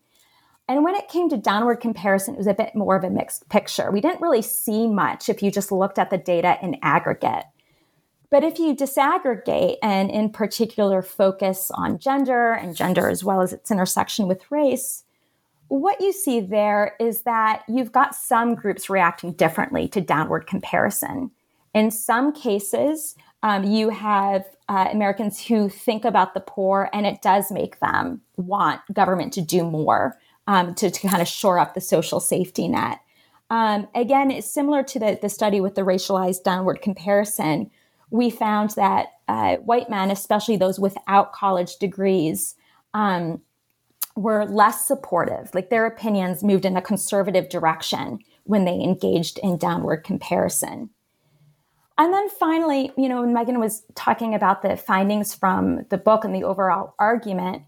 And 0.66 0.82
when 0.82 0.94
it 0.94 1.08
came 1.08 1.28
to 1.28 1.36
downward 1.36 1.76
comparison, 1.76 2.34
it 2.34 2.38
was 2.38 2.46
a 2.46 2.54
bit 2.54 2.74
more 2.74 2.96
of 2.96 3.04
a 3.04 3.10
mixed 3.10 3.48
picture. 3.50 3.90
We 3.90 4.00
didn't 4.00 4.22
really 4.22 4.42
see 4.42 4.86
much 4.86 5.28
if 5.28 5.42
you 5.42 5.50
just 5.50 5.70
looked 5.70 5.98
at 5.98 6.10
the 6.10 6.18
data 6.18 6.56
in 6.62 6.78
aggregate. 6.82 7.44
But 8.30 8.44
if 8.44 8.58
you 8.58 8.74
disaggregate 8.74 9.76
and, 9.82 10.10
in 10.10 10.30
particular, 10.30 11.02
focus 11.02 11.70
on 11.72 11.98
gender 11.98 12.52
and 12.52 12.74
gender 12.74 13.08
as 13.08 13.22
well 13.22 13.42
as 13.42 13.52
its 13.52 13.70
intersection 13.70 14.26
with 14.26 14.50
race, 14.50 15.04
what 15.68 16.00
you 16.00 16.12
see 16.12 16.40
there 16.40 16.96
is 16.98 17.22
that 17.22 17.62
you've 17.68 17.92
got 17.92 18.14
some 18.14 18.54
groups 18.54 18.90
reacting 18.90 19.32
differently 19.32 19.86
to 19.88 20.00
downward 20.00 20.46
comparison. 20.46 21.30
In 21.74 21.90
some 21.90 22.32
cases, 22.32 23.16
um, 23.44 23.62
you 23.62 23.90
have 23.90 24.46
uh, 24.70 24.88
Americans 24.90 25.46
who 25.46 25.68
think 25.68 26.06
about 26.06 26.32
the 26.32 26.40
poor, 26.40 26.88
and 26.94 27.06
it 27.06 27.20
does 27.20 27.52
make 27.52 27.78
them 27.78 28.22
want 28.36 28.80
government 28.92 29.34
to 29.34 29.42
do 29.42 29.62
more 29.62 30.16
um, 30.46 30.74
to, 30.74 30.90
to 30.90 31.08
kind 31.08 31.20
of 31.20 31.28
shore 31.28 31.58
up 31.58 31.74
the 31.74 31.80
social 31.80 32.20
safety 32.20 32.66
net. 32.66 33.00
Um, 33.50 33.86
again, 33.94 34.30
it's 34.30 34.50
similar 34.50 34.82
to 34.84 34.98
the, 34.98 35.18
the 35.20 35.28
study 35.28 35.60
with 35.60 35.74
the 35.74 35.82
racialized 35.82 36.42
downward 36.42 36.80
comparison. 36.80 37.70
We 38.08 38.30
found 38.30 38.70
that 38.70 39.08
uh, 39.28 39.56
white 39.56 39.90
men, 39.90 40.10
especially 40.10 40.56
those 40.56 40.80
without 40.80 41.34
college 41.34 41.76
degrees, 41.76 42.54
um, 42.94 43.42
were 44.16 44.46
less 44.46 44.86
supportive. 44.86 45.54
Like 45.54 45.68
their 45.68 45.84
opinions 45.84 46.42
moved 46.42 46.64
in 46.64 46.78
a 46.78 46.82
conservative 46.82 47.50
direction 47.50 48.20
when 48.44 48.64
they 48.64 48.80
engaged 48.80 49.38
in 49.42 49.58
downward 49.58 49.98
comparison. 49.98 50.88
And 51.96 52.12
then 52.12 52.28
finally, 52.28 52.90
you 52.96 53.08
know, 53.08 53.22
when 53.22 53.34
Meghan 53.34 53.60
was 53.60 53.84
talking 53.94 54.34
about 54.34 54.62
the 54.62 54.76
findings 54.76 55.34
from 55.34 55.86
the 55.90 55.98
book 55.98 56.24
and 56.24 56.34
the 56.34 56.44
overall 56.44 56.94
argument, 56.98 57.62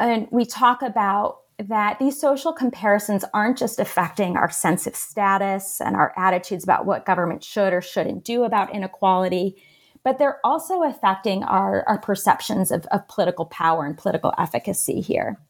and 0.00 0.26
we 0.30 0.44
talk 0.44 0.80
about 0.80 1.40
that 1.58 1.98
these 1.98 2.18
social 2.18 2.52
comparisons 2.52 3.24
aren't 3.34 3.58
just 3.58 3.80
affecting 3.80 4.36
our 4.36 4.48
sense 4.48 4.86
of 4.86 4.94
status 4.94 5.80
and 5.80 5.96
our 5.96 6.14
attitudes 6.16 6.64
about 6.64 6.86
what 6.86 7.04
government 7.04 7.42
should 7.42 7.72
or 7.72 7.82
shouldn't 7.82 8.24
do 8.24 8.44
about 8.44 8.72
inequality, 8.72 9.60
but 10.04 10.18
they're 10.18 10.38
also 10.44 10.84
affecting 10.84 11.42
our, 11.42 11.86
our 11.88 11.98
perceptions 11.98 12.70
of, 12.70 12.86
of 12.86 13.06
political 13.08 13.44
power 13.44 13.84
and 13.84 13.98
political 13.98 14.32
efficacy 14.38 15.00
here. 15.00 15.40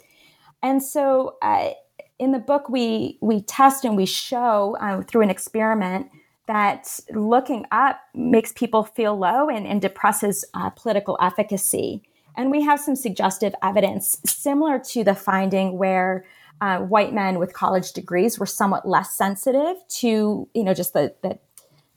And 0.62 0.83
so 0.83 1.37
uh, 1.42 1.70
in 2.18 2.33
the 2.33 2.38
book, 2.38 2.68
we, 2.68 3.18
we 3.20 3.42
test 3.42 3.85
and 3.85 3.96
we 3.96 4.07
show 4.07 4.76
uh, 4.81 5.02
through 5.02 5.22
an 5.22 5.31
experiment 5.31 6.09
that 6.48 6.98
looking 7.11 7.66
up 7.70 8.00
makes 8.14 8.52
people 8.52 8.82
feel 8.82 9.16
low 9.16 9.48
and, 9.48 9.66
and 9.66 9.80
depresses 9.80 10.44
uh, 10.54 10.70
political 10.70 11.16
efficacy. 11.20 12.02
And 12.37 12.50
we 12.50 12.62
have 12.62 12.80
some 12.80 12.96
suggestive 12.96 13.54
evidence 13.62 14.16
similar 14.24 14.78
to 14.90 15.04
the 15.04 15.14
finding 15.14 15.76
where 15.76 16.24
uh, 16.61 16.78
white 16.78 17.12
men 17.12 17.38
with 17.38 17.52
college 17.52 17.92
degrees 17.92 18.38
were 18.38 18.46
somewhat 18.46 18.88
less 18.88 19.14
sensitive 19.14 19.76
to, 19.88 20.48
you 20.54 20.64
know, 20.64 20.74
just 20.74 20.94
the, 20.94 21.14
the 21.22 21.38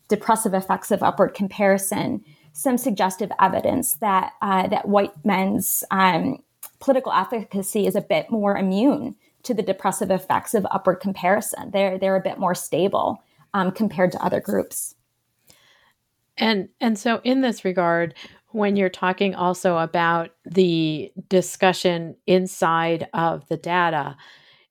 depressive 0.10 0.54
effects 0.54 0.92
of 0.92 1.02
upward 1.02 1.34
comparison. 1.34 2.24
Some 2.54 2.78
suggestive 2.78 3.32
evidence 3.40 3.96
that 3.96 4.34
uh, 4.42 4.68
that 4.68 4.88
white 4.88 5.14
men's 5.24 5.86
um, 5.92 6.44
political 6.82 7.14
efficacy 7.14 7.88
is 7.88 7.96
a 7.96 8.02
bit 8.02 8.30
more 8.30 8.58
immune 8.58 9.16
to 9.44 9.54
the 9.54 9.64
depressive 9.64 10.12
effects 10.12 10.54
of 10.54 10.68
upward 10.70 11.00
comparison. 11.00 11.72
They're 11.72 11.98
they're 11.98 12.18
a 12.18 12.22
bit 12.22 12.38
more 12.38 12.54
stable 12.54 13.24
um, 13.54 13.72
compared 13.72 14.12
to 14.14 14.24
other 14.24 14.40
groups. 14.40 14.96
And 16.38 16.70
and 16.80 16.98
so 16.98 17.22
in 17.24 17.42
this 17.42 17.66
regard, 17.66 18.16
when 18.50 18.76
you're 18.76 18.90
talking 18.90 19.36
also 19.36 19.78
about 19.78 20.32
the 20.46 21.12
discussion 21.28 22.16
inside 22.26 23.08
of 23.14 23.48
the 23.48 23.58
data, 23.58 24.18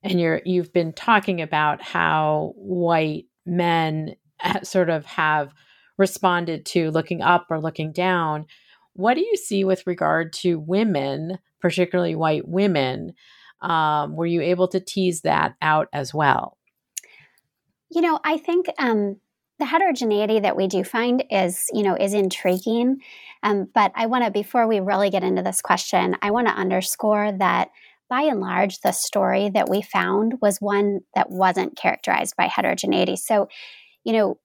and 0.03 0.21
you're 0.21 0.43
you've 0.45 0.73
been 0.73 0.93
talking 0.93 1.41
about 1.41 1.83
how 1.83 2.53
white 2.57 3.27
men 3.47 4.17
sort 4.63 4.91
of 4.91 5.05
have 5.07 5.53
responded 5.99 6.65
to 6.65 6.91
looking 6.91 7.23
up 7.23 7.47
or 7.51 7.61
looking 7.61 7.93
down. 7.93 8.47
What 8.95 9.15
do 9.15 9.21
you 9.21 9.37
see 9.37 9.65
with 9.65 9.87
regard 9.87 10.33
to 10.35 10.59
women, 10.59 11.39
particularly 11.61 12.15
white 12.15 12.49
women? 12.49 13.15
Um, 13.61 14.17
were 14.17 14.27
you 14.27 14.41
able 14.41 14.69
to 14.69 14.81
tease 14.81 15.21
that 15.23 15.55
out 15.61 15.89
as 15.93 16.15
well? 16.15 16.57
You 17.91 18.01
know, 18.01 18.21
I 18.25 18.39
think 18.39 18.67
um, 18.79 19.17
the 19.59 19.67
heterogeneity 19.67 20.41
that 20.41 20.57
we 20.57 20.69
do 20.69 20.85
find 20.85 21.25
is, 21.31 21.69
you 21.73 21.83
know, 21.83 21.95
is 21.95 22.15
intriguing. 22.15 23.01
Um, 23.43 23.69
but 23.75 23.93
I 23.95 24.07
want 24.07 24.25
to, 24.25 24.31
before 24.31 24.67
we 24.67 24.81
really 24.81 25.11
get 25.11 25.23
into 25.23 25.43
this 25.43 25.61
question, 25.61 26.17
I 26.23 26.31
want 26.31 26.47
to 26.49 26.55
underscore 26.55 27.33
that 27.33 27.71
by 28.09 28.23
and 28.23 28.41
large, 28.41 28.81
the 28.81 28.93
story 28.93 29.51
that 29.51 29.69
we 29.69 29.83
found 29.83 30.35
was 30.43 30.59
one 30.59 31.01
that 31.15 31.31
wasn't 31.31 31.77
characterized 31.77 32.37
by 32.37 32.47
heterogeneity. 32.47 33.17
So, 33.17 33.49
you 34.05 34.13
know, 34.13 34.39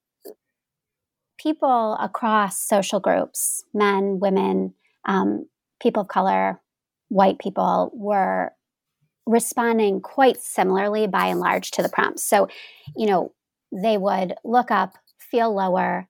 people 1.38 1.96
across 2.00 2.60
social 2.60 3.00
groups, 3.00 3.64
men, 3.74 4.20
women, 4.20 4.74
um, 5.04 5.46
people 5.80 6.02
of 6.02 6.08
color, 6.08 6.60
white 7.08 7.38
people, 7.38 7.90
were 7.94 8.52
responding 9.26 10.00
quite 10.00 10.40
similarly 10.40 11.06
by 11.06 11.26
and 11.26 11.40
large 11.40 11.72
to 11.72 11.82
the 11.82 11.88
prompts. 11.88 12.22
So, 12.22 12.48
you 12.96 13.06
know, 13.06 13.32
they 13.82 13.98
would 13.98 14.34
look 14.44 14.70
up, 14.70 14.94
feel 15.18 15.54
lower. 15.54 16.08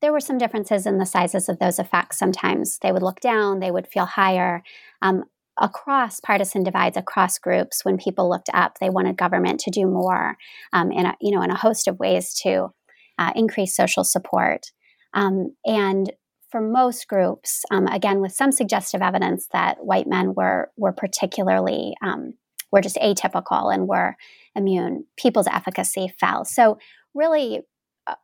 There 0.00 0.12
were 0.12 0.20
some 0.20 0.38
differences 0.38 0.86
in 0.86 0.98
the 0.98 1.06
sizes 1.06 1.48
of 1.48 1.58
those 1.58 1.78
effects. 1.78 2.18
Sometimes 2.18 2.78
they 2.78 2.92
would 2.92 3.02
look 3.02 3.20
down, 3.20 3.60
they 3.60 3.70
would 3.70 3.86
feel 3.86 4.06
higher. 4.06 4.62
Um, 5.00 5.24
across 5.60 6.18
partisan 6.20 6.62
divides, 6.62 6.96
across 6.96 7.38
groups, 7.38 7.84
when 7.84 7.98
people 7.98 8.28
looked 8.28 8.48
up, 8.54 8.78
they 8.78 8.90
wanted 8.90 9.16
government 9.16 9.60
to 9.60 9.70
do 9.70 9.86
more 9.86 10.36
um, 10.72 10.90
in 10.90 11.06
a, 11.06 11.16
you 11.20 11.30
know 11.30 11.42
in 11.42 11.50
a 11.50 11.56
host 11.56 11.88
of 11.88 11.98
ways 11.98 12.34
to 12.42 12.72
uh, 13.18 13.32
increase 13.36 13.76
social 13.76 14.04
support. 14.04 14.72
Um, 15.14 15.54
and 15.64 16.12
for 16.50 16.60
most 16.60 17.08
groups, 17.08 17.64
um, 17.70 17.86
again, 17.86 18.20
with 18.20 18.32
some 18.32 18.52
suggestive 18.52 19.02
evidence 19.02 19.48
that 19.52 19.84
white 19.84 20.06
men 20.06 20.34
were 20.34 20.70
were 20.76 20.92
particularly 20.92 21.94
um, 22.02 22.34
were 22.72 22.80
just 22.80 22.96
atypical 22.96 23.72
and 23.72 23.86
we're 23.86 24.16
immune, 24.56 25.04
people's 25.16 25.46
efficacy 25.46 26.12
fell. 26.18 26.44
So, 26.44 26.78
really, 27.14 27.60
uh, 28.06 28.14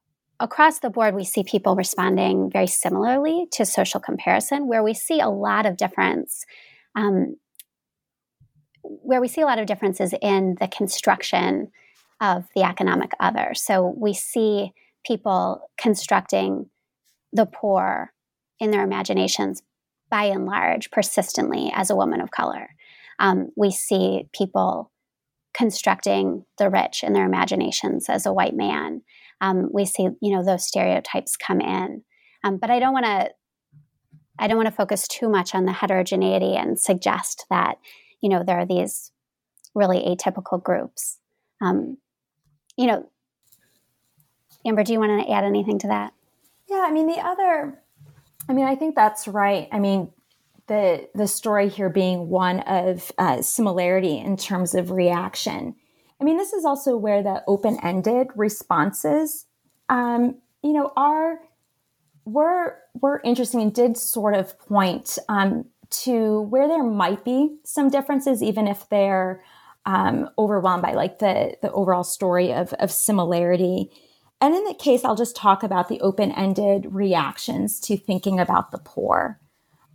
across 0.40 0.80
the 0.80 0.90
board, 0.90 1.14
we 1.14 1.24
see 1.24 1.44
people 1.44 1.76
responding 1.76 2.50
very 2.50 2.66
similarly 2.66 3.46
to 3.52 3.64
social 3.64 4.00
comparison, 4.00 4.66
where 4.66 4.82
we 4.82 4.94
see 4.94 5.20
a 5.20 5.28
lot 5.28 5.66
of 5.66 5.76
difference. 5.76 6.44
Um, 6.96 7.36
where 8.82 9.20
we 9.20 9.28
see 9.28 9.42
a 9.42 9.46
lot 9.46 9.58
of 9.58 9.66
differences 9.66 10.14
in 10.22 10.56
the 10.60 10.68
construction 10.68 11.70
of 12.20 12.46
the 12.54 12.62
economic 12.62 13.12
other. 13.20 13.52
So 13.54 13.94
we 13.96 14.14
see 14.14 14.72
people 15.04 15.70
constructing 15.78 16.70
the 17.32 17.46
poor 17.46 18.12
in 18.58 18.70
their 18.70 18.84
imaginations 18.84 19.62
by 20.10 20.24
and 20.24 20.46
large 20.46 20.90
persistently 20.90 21.70
as 21.74 21.90
a 21.90 21.96
woman 21.96 22.20
of 22.20 22.30
color. 22.30 22.70
Um, 23.18 23.48
we 23.56 23.70
see 23.70 24.28
people 24.32 24.92
constructing 25.54 26.44
the 26.58 26.70
rich 26.70 27.02
in 27.02 27.12
their 27.12 27.26
imaginations 27.26 28.08
as 28.08 28.26
a 28.26 28.32
white 28.32 28.54
man. 28.54 29.02
Um, 29.40 29.68
we 29.72 29.84
see, 29.84 30.08
you 30.20 30.34
know, 30.34 30.44
those 30.44 30.66
stereotypes 30.66 31.36
come 31.36 31.60
in. 31.60 32.02
Um, 32.44 32.58
but 32.58 32.70
I 32.70 32.78
don't 32.78 32.92
want 32.92 33.06
to, 33.06 33.30
I 34.38 34.46
don't 34.46 34.56
want 34.56 34.68
to 34.68 34.74
focus 34.74 35.08
too 35.08 35.28
much 35.28 35.54
on 35.54 35.64
the 35.64 35.72
heterogeneity 35.72 36.54
and 36.54 36.78
suggest 36.78 37.44
that, 37.50 37.78
you 38.20 38.28
know, 38.28 38.44
there 38.44 38.58
are 38.58 38.66
these 38.66 39.10
really 39.74 39.98
atypical 39.98 40.62
groups. 40.62 41.18
Um, 41.60 41.98
you 42.76 42.86
know, 42.86 43.10
Amber, 44.64 44.84
do 44.84 44.92
you 44.92 45.00
want 45.00 45.26
to 45.26 45.32
add 45.32 45.44
anything 45.44 45.78
to 45.80 45.88
that? 45.88 46.12
Yeah, 46.68 46.84
I 46.86 46.92
mean, 46.92 47.06
the 47.06 47.18
other, 47.18 47.82
I 48.48 48.52
mean, 48.52 48.66
I 48.66 48.76
think 48.76 48.94
that's 48.94 49.26
right. 49.26 49.68
I 49.72 49.78
mean, 49.78 50.12
the 50.68 51.08
the 51.14 51.26
story 51.26 51.68
here 51.68 51.88
being 51.88 52.28
one 52.28 52.60
of 52.60 53.10
uh, 53.18 53.42
similarity 53.42 54.18
in 54.18 54.36
terms 54.36 54.74
of 54.74 54.90
reaction. 54.90 55.74
I 56.20 56.24
mean, 56.24 56.36
this 56.36 56.52
is 56.52 56.64
also 56.64 56.96
where 56.96 57.22
the 57.22 57.42
open 57.46 57.78
ended 57.82 58.28
responses, 58.34 59.46
um, 59.88 60.36
you 60.62 60.72
know, 60.72 60.92
are 60.96 61.40
were 62.24 62.78
were 62.94 63.20
interesting 63.24 63.62
and 63.62 63.74
did 63.74 63.96
sort 63.96 64.34
of 64.34 64.58
point 64.58 65.18
um, 65.28 65.64
to 65.90 66.42
where 66.42 66.68
there 66.68 66.82
might 66.82 67.24
be 67.24 67.56
some 67.64 67.88
differences, 67.88 68.42
even 68.42 68.68
if 68.68 68.88
they're 68.88 69.42
um, 69.86 70.28
overwhelmed 70.38 70.82
by 70.82 70.92
like 70.92 71.18
the 71.18 71.56
the 71.62 71.72
overall 71.72 72.04
story 72.04 72.52
of 72.52 72.72
of 72.74 72.90
similarity. 72.90 73.90
And 74.40 74.54
in 74.54 74.64
that 74.64 74.78
case, 74.78 75.04
I'll 75.04 75.16
just 75.16 75.34
talk 75.34 75.62
about 75.62 75.88
the 75.88 76.00
open 76.00 76.30
ended 76.32 76.86
reactions 76.90 77.80
to 77.80 77.96
thinking 77.96 78.38
about 78.38 78.70
the 78.70 78.78
poor. 78.78 79.40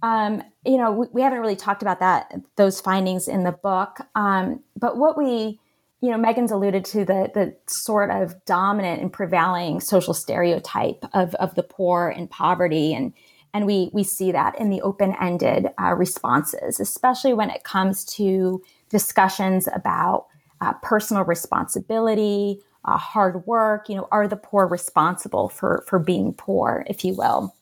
Um, 0.03 0.43
you 0.65 0.77
know, 0.77 0.91
we, 0.91 1.07
we, 1.13 1.21
haven't 1.21 1.39
really 1.39 1.55
talked 1.55 1.81
about 1.81 2.01
that 2.01 2.35
those 2.57 2.81
findings 2.81 3.29
in 3.29 3.45
the 3.45 3.53
book, 3.53 3.99
um, 4.15 4.61
but 4.75 4.97
what 4.97 5.17
we, 5.17 5.61
you 6.01 6.11
know, 6.11 6.17
Meghan's 6.17 6.51
alluded 6.51 6.83
to 6.85 7.05
the 7.05 7.31
the 7.33 7.55
sort 7.67 8.11
of 8.11 8.35
dominant 8.43 9.01
and 9.01 9.13
prevailing 9.13 9.79
social 9.79 10.13
stereotype 10.13 11.05
of 11.13 11.33
of 11.35 11.55
the 11.55 11.63
poor 11.63 12.09
and 12.09 12.29
poverty, 12.29 12.93
and 12.93 13.13
and 13.53 13.65
we 13.65 13.91
we 13.93 14.03
see 14.03 14.33
that 14.33 14.59
in 14.59 14.69
the 14.69 14.81
open 14.81 15.15
ended 15.21 15.67
uh, 15.81 15.93
responses, 15.93 16.81
especially 16.81 17.33
when 17.33 17.49
it 17.49 17.63
comes 17.63 18.03
to 18.03 18.61
discussions 18.89 19.69
about 19.73 20.25
uh, 20.59 20.73
personal 20.81 21.23
responsibility, 21.23 22.59
uh, 22.83 22.97
hard 22.97 23.47
work. 23.47 23.87
You 23.87 23.95
know, 23.95 24.09
are 24.11 24.27
the 24.27 24.35
poor 24.35 24.67
responsible 24.67 25.47
for 25.47 25.85
for 25.87 25.97
being 25.97 26.33
poor, 26.33 26.83
if 26.89 27.05
you 27.05 27.15
will? 27.15 27.55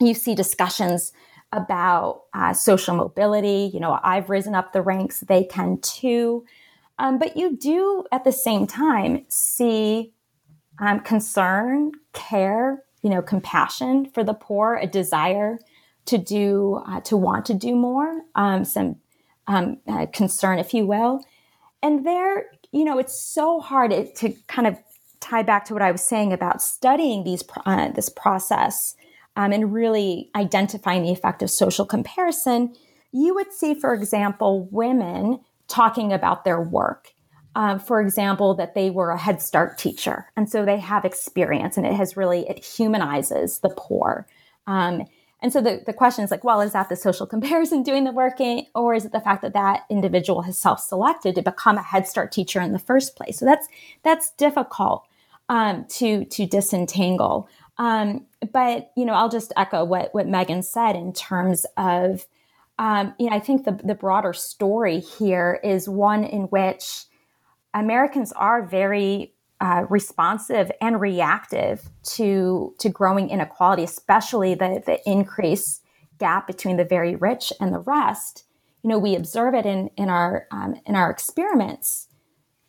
You 0.00 0.14
see 0.14 0.34
discussions 0.34 1.12
about 1.54 2.24
uh, 2.34 2.52
social 2.52 2.94
mobility. 2.94 3.70
You 3.72 3.80
know, 3.80 3.98
I've 4.02 4.28
risen 4.28 4.54
up 4.54 4.72
the 4.72 4.82
ranks, 4.82 5.20
they 5.20 5.44
can 5.44 5.78
too. 5.80 6.44
Um, 6.98 7.18
but 7.18 7.36
you 7.36 7.56
do 7.56 8.04
at 8.12 8.24
the 8.24 8.32
same 8.32 8.66
time 8.66 9.24
see 9.28 10.12
um, 10.78 11.00
concern, 11.00 11.92
care, 12.12 12.82
you 13.02 13.10
know, 13.10 13.22
compassion 13.22 14.06
for 14.06 14.24
the 14.24 14.34
poor, 14.34 14.76
a 14.76 14.86
desire 14.86 15.58
to 16.06 16.18
do, 16.18 16.82
uh, 16.86 17.00
to 17.00 17.16
want 17.16 17.46
to 17.46 17.54
do 17.54 17.74
more, 17.74 18.22
um, 18.34 18.64
some 18.64 18.96
um, 19.46 19.78
uh, 19.88 20.06
concern, 20.12 20.58
if 20.58 20.74
you 20.74 20.86
will. 20.86 21.24
And 21.82 22.04
there, 22.06 22.46
you 22.72 22.84
know, 22.84 22.98
it's 22.98 23.18
so 23.18 23.60
hard 23.60 23.90
to 24.16 24.34
kind 24.48 24.66
of 24.66 24.78
tie 25.20 25.42
back 25.42 25.64
to 25.66 25.72
what 25.72 25.82
I 25.82 25.90
was 25.90 26.02
saying 26.02 26.32
about 26.32 26.62
studying 26.62 27.24
these 27.24 27.42
uh, 27.64 27.88
this 27.92 28.08
process 28.08 28.94
um, 29.36 29.52
and 29.52 29.72
really 29.72 30.30
identifying 30.34 31.02
the 31.02 31.12
effect 31.12 31.42
of 31.42 31.50
social 31.50 31.84
comparison, 31.84 32.74
you 33.12 33.34
would 33.34 33.52
see, 33.52 33.74
for 33.74 33.94
example, 33.94 34.68
women 34.70 35.40
talking 35.68 36.12
about 36.12 36.44
their 36.44 36.60
work. 36.60 37.12
Um, 37.56 37.78
for 37.78 38.00
example, 38.00 38.54
that 38.54 38.74
they 38.74 38.90
were 38.90 39.10
a 39.10 39.18
Head 39.18 39.40
Start 39.40 39.78
teacher, 39.78 40.28
and 40.36 40.50
so 40.50 40.64
they 40.64 40.78
have 40.78 41.04
experience, 41.04 41.76
and 41.76 41.86
it 41.86 41.92
has 41.92 42.16
really 42.16 42.48
it 42.48 42.64
humanizes 42.64 43.60
the 43.60 43.68
poor. 43.68 44.26
Um, 44.66 45.04
and 45.40 45.52
so 45.52 45.60
the, 45.60 45.82
the 45.84 45.92
question 45.92 46.24
is 46.24 46.30
like, 46.30 46.42
well, 46.42 46.62
is 46.62 46.72
that 46.72 46.88
the 46.88 46.96
social 46.96 47.26
comparison 47.34 47.82
doing 47.84 48.04
the 48.04 48.12
working, 48.12 48.66
or 48.74 48.94
is 48.94 49.04
it 49.04 49.12
the 49.12 49.20
fact 49.20 49.42
that 49.42 49.52
that 49.52 49.84
individual 49.88 50.42
has 50.42 50.58
self-selected 50.58 51.34
to 51.36 51.42
become 51.42 51.76
a 51.76 51.82
Head 51.82 52.08
Start 52.08 52.32
teacher 52.32 52.60
in 52.60 52.72
the 52.72 52.78
first 52.80 53.14
place? 53.14 53.38
So 53.38 53.44
that's 53.44 53.68
that's 54.02 54.32
difficult 54.32 55.06
um, 55.48 55.84
to 55.90 56.24
to 56.24 56.46
disentangle. 56.46 57.48
Um, 57.78 58.26
but 58.52 58.90
you 58.96 59.04
know, 59.04 59.14
I'll 59.14 59.28
just 59.28 59.52
echo 59.56 59.84
what 59.84 60.14
what 60.14 60.26
Meghan 60.26 60.62
said 60.64 60.96
in 60.96 61.12
terms 61.12 61.66
of, 61.76 62.26
um, 62.78 63.14
you 63.18 63.28
know, 63.28 63.36
I 63.36 63.40
think 63.40 63.64
the 63.64 63.72
the 63.82 63.94
broader 63.94 64.32
story 64.32 65.00
here 65.00 65.60
is 65.64 65.88
one 65.88 66.24
in 66.24 66.42
which 66.44 67.04
Americans 67.72 68.32
are 68.32 68.62
very 68.64 69.34
uh, 69.60 69.86
responsive 69.88 70.70
and 70.80 71.00
reactive 71.00 71.88
to 72.02 72.74
to 72.78 72.88
growing 72.88 73.30
inequality, 73.30 73.82
especially 73.82 74.54
the 74.54 74.82
the 74.84 75.00
increase 75.08 75.80
gap 76.18 76.46
between 76.46 76.76
the 76.76 76.84
very 76.84 77.16
rich 77.16 77.52
and 77.60 77.74
the 77.74 77.80
rest. 77.80 78.44
You 78.82 78.90
know, 78.90 78.98
we 78.98 79.16
observe 79.16 79.54
it 79.54 79.66
in 79.66 79.90
in 79.96 80.08
our 80.08 80.46
um, 80.50 80.80
in 80.86 80.94
our 80.94 81.10
experiments 81.10 82.08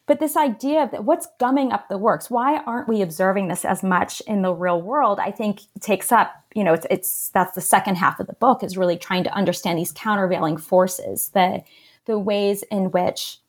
but 0.08 0.20
this 0.20 0.38
idea 0.38 0.84
of 0.84 0.92
that 0.92 1.04
what's 1.04 1.28
gumming 1.40 1.72
up 1.72 1.90
the 1.90 1.98
works, 1.98 2.30
why 2.30 2.58
aren't 2.60 2.88
we 2.88 3.02
observing 3.02 3.48
this 3.48 3.66
as 3.66 3.82
much 3.82 4.22
in 4.22 4.42
the 4.42 4.54
real 4.54 4.82
world? 4.82 5.20
I 5.20 5.32
think 5.32 5.62
takes 5.80 6.12
up, 6.12 6.36
you 6.54 6.64
know, 6.64 6.74
it's, 6.74 6.86
it's 6.90 7.30
that's 7.30 7.56
the 7.56 7.62
second 7.62 7.96
half 7.96 8.20
of 8.20 8.28
the 8.28 8.34
book 8.34 8.64
is 8.64 8.78
really 8.78 8.98
trying 8.98 9.24
to 9.24 9.34
understand 9.34 9.80
these 9.80 9.92
countervailing 9.92 10.58
forces, 10.58 11.30
the 11.30 11.64
the 12.06 12.20
ways 12.20 12.64
in 12.72 12.92
which 12.92 13.40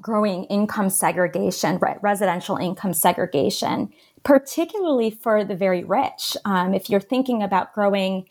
growing 0.00 0.44
income 0.44 0.90
segregation, 0.90 1.78
right, 1.78 2.02
residential 2.02 2.56
income 2.56 2.94
segregation, 2.94 3.92
particularly 4.22 5.10
for 5.10 5.44
the 5.44 5.56
very 5.56 5.84
rich. 5.84 6.36
Um, 6.44 6.72
if 6.72 6.88
you're 6.88 7.00
thinking 7.00 7.42
about 7.42 7.74
growing 7.74 8.26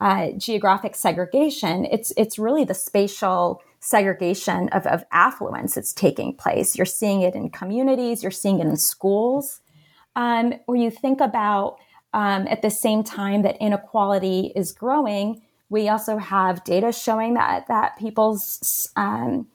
uh, 0.00 0.32
geographic 0.32 0.96
segregation, 0.96 1.84
it's 1.84 2.12
it's 2.16 2.38
really 2.38 2.64
the 2.64 2.74
spatial 2.74 3.62
segregation 3.84 4.68
of, 4.70 4.86
of 4.86 5.04
affluence 5.12 5.74
that's 5.74 5.92
taking 5.92 6.34
place. 6.34 6.76
You're 6.76 6.86
seeing 6.86 7.20
it 7.20 7.34
in 7.34 7.50
communities, 7.50 8.22
you're 8.22 8.32
seeing 8.32 8.58
it 8.58 8.66
in 8.66 8.76
schools, 8.76 9.60
um, 10.16 10.54
where 10.66 10.78
you 10.78 10.90
think 10.90 11.20
about 11.20 11.76
um, 12.14 12.46
at 12.48 12.62
the 12.62 12.70
same 12.70 13.02
time 13.02 13.42
that 13.42 13.56
inequality 13.60 14.52
is 14.54 14.72
growing, 14.72 15.42
we 15.68 15.88
also 15.88 16.16
have 16.16 16.64
data 16.64 16.92
showing 16.92 17.34
that 17.34 17.66
that 17.66 17.98
people's 17.98 18.88
um, 18.96 19.48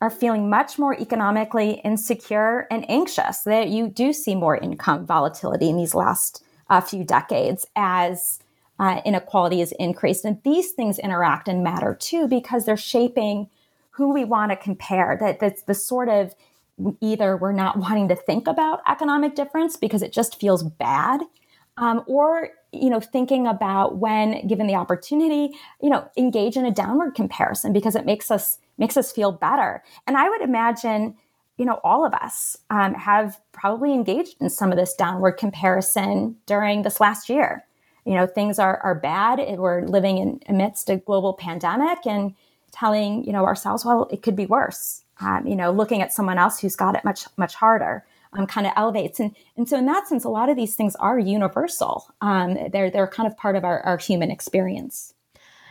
are 0.00 0.10
feeling 0.10 0.48
much 0.48 0.78
more 0.78 0.98
economically 0.98 1.80
insecure 1.84 2.66
and 2.70 2.90
anxious. 2.90 3.42
That 3.42 3.68
you 3.68 3.88
do 3.88 4.12
see 4.12 4.34
more 4.34 4.56
income 4.56 5.06
volatility 5.06 5.68
in 5.68 5.76
these 5.76 5.94
last 5.94 6.42
uh, 6.70 6.80
few 6.80 7.04
decades 7.04 7.66
as 7.76 8.38
uh, 8.78 9.00
inequality 9.04 9.60
is 9.60 9.72
increased, 9.72 10.24
and 10.24 10.42
these 10.42 10.72
things 10.72 10.98
interact 10.98 11.48
and 11.48 11.62
matter 11.62 11.94
too 11.94 12.26
because 12.26 12.64
they're 12.64 12.76
shaping 12.76 13.48
who 13.96 14.12
we 14.12 14.24
want 14.24 14.52
to 14.52 14.56
compare. 14.56 15.16
That 15.18 15.40
that's 15.40 15.62
the 15.62 15.74
sort 15.74 16.08
of 16.08 16.34
either 17.00 17.36
we're 17.36 17.52
not 17.52 17.78
wanting 17.78 18.08
to 18.08 18.16
think 18.16 18.46
about 18.46 18.82
economic 18.86 19.34
difference 19.34 19.76
because 19.76 20.02
it 20.02 20.12
just 20.12 20.38
feels 20.38 20.62
bad, 20.62 21.22
um, 21.78 22.04
or 22.06 22.50
you 22.72 22.90
know 22.90 23.00
thinking 23.00 23.46
about 23.46 23.96
when 23.96 24.46
given 24.46 24.66
the 24.66 24.74
opportunity, 24.74 25.56
you 25.80 25.90
know 25.90 26.08
engage 26.16 26.56
in 26.56 26.66
a 26.66 26.70
downward 26.70 27.14
comparison 27.14 27.72
because 27.72 27.96
it 27.96 28.04
makes 28.04 28.30
us 28.30 28.58
makes 28.78 28.96
us 28.96 29.10
feel 29.10 29.32
better. 29.32 29.82
And 30.06 30.16
I 30.16 30.28
would 30.28 30.42
imagine 30.42 31.16
you 31.56 31.64
know 31.64 31.80
all 31.82 32.04
of 32.04 32.12
us 32.12 32.58
um, 32.68 32.94
have 32.94 33.40
probably 33.52 33.94
engaged 33.94 34.36
in 34.40 34.50
some 34.50 34.70
of 34.70 34.76
this 34.76 34.94
downward 34.94 35.32
comparison 35.32 36.36
during 36.44 36.82
this 36.82 37.00
last 37.00 37.30
year 37.30 37.64
you 38.04 38.14
know 38.14 38.26
things 38.26 38.58
are, 38.58 38.78
are 38.84 38.94
bad 38.94 39.40
we're 39.58 39.82
living 39.86 40.18
in 40.18 40.40
amidst 40.48 40.90
a 40.90 40.96
global 40.96 41.32
pandemic 41.32 42.06
and 42.06 42.34
telling 42.78 43.24
you 43.24 43.32
know 43.32 43.44
ourselves 43.44 43.84
well 43.84 44.08
it 44.10 44.22
could 44.22 44.36
be 44.36 44.46
worse. 44.46 45.02
Um, 45.20 45.46
you 45.46 45.56
know 45.56 45.70
looking 45.70 46.02
at 46.02 46.12
someone 46.12 46.38
else 46.38 46.60
who's 46.60 46.76
got 46.76 46.94
it 46.94 47.04
much 47.04 47.26
much 47.36 47.54
harder 47.54 48.04
um, 48.32 48.46
kind 48.46 48.66
of 48.66 48.72
elevates. 48.76 49.20
And 49.20 49.34
and 49.56 49.68
so 49.68 49.78
in 49.78 49.86
that 49.86 50.06
sense 50.08 50.24
a 50.24 50.28
lot 50.28 50.48
of 50.48 50.56
these 50.56 50.74
things 50.74 50.94
are 50.96 51.18
universal. 51.18 52.06
Um, 52.20 52.58
they're 52.72 52.90
they're 52.90 53.06
kind 53.06 53.26
of 53.26 53.36
part 53.36 53.56
of 53.56 53.64
our, 53.64 53.80
our 53.80 53.98
human 53.98 54.30
experience. 54.30 55.14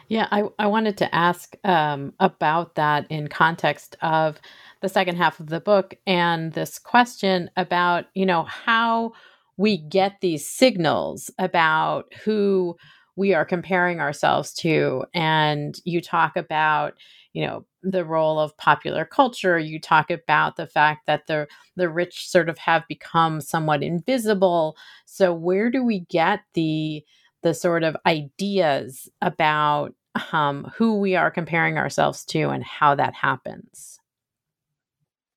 Yeah 0.08 0.28
i, 0.32 0.43
I 0.60 0.68
wanted 0.68 0.97
to 0.97 1.16
ask 1.16 1.56
um, 1.64 2.14
about 2.20 2.76
that 2.76 3.08
in 3.10 3.28
context 3.28 3.95
of 4.01 4.39
the 4.82 4.89
second 4.89 5.16
half 5.18 5.39
of 5.39 5.47
the 5.47 5.60
book 5.60 5.95
and 6.06 6.53
this 6.53 6.78
question 6.78 7.49
about 7.58 8.06
you 8.14 8.26
know 8.26 8.43
how 8.43 9.14
we 9.58 9.78
get 9.78 10.22
these 10.22 10.47
signals 10.47 11.32
about 11.39 12.14
who 12.24 12.76
we 13.16 13.34
are 13.34 13.45
comparing 13.45 13.99
ourselves 13.99 14.53
to 14.53 15.05
and 15.13 15.80
you 15.86 16.01
talk 16.01 16.36
about 16.36 16.93
you 17.34 17.45
know 17.45 17.66
the 17.84 18.05
role 18.05 18.39
of 18.39 18.57
popular 18.57 19.05
culture. 19.05 19.59
You 19.59 19.80
talk 19.80 20.09
about 20.09 20.55
the 20.55 20.68
fact 20.68 21.05
that 21.05 21.28
the 21.28 21.47
the 21.76 21.89
rich 21.89 22.30
sort 22.30 22.49
of 22.49 22.57
have 22.57 22.88
become 22.88 23.41
somewhat 23.41 23.84
invisible. 23.84 24.78
So 25.05 25.34
where 25.34 25.70
do 25.70 25.84
we 25.84 25.99
get 26.01 26.41
the 26.53 27.03
the 27.43 27.53
sort 27.53 27.84
of 27.84 27.97
ideas 28.05 29.09
about 29.22 29.93
um, 30.32 30.72
who 30.76 30.97
we 30.99 31.16
are 31.16 31.30
comparing 31.30 31.78
ourselves 31.78 32.26
to 32.26 32.49
and 32.49 32.63
how 32.63 32.95
that 32.95 33.13
happens? 33.13 33.99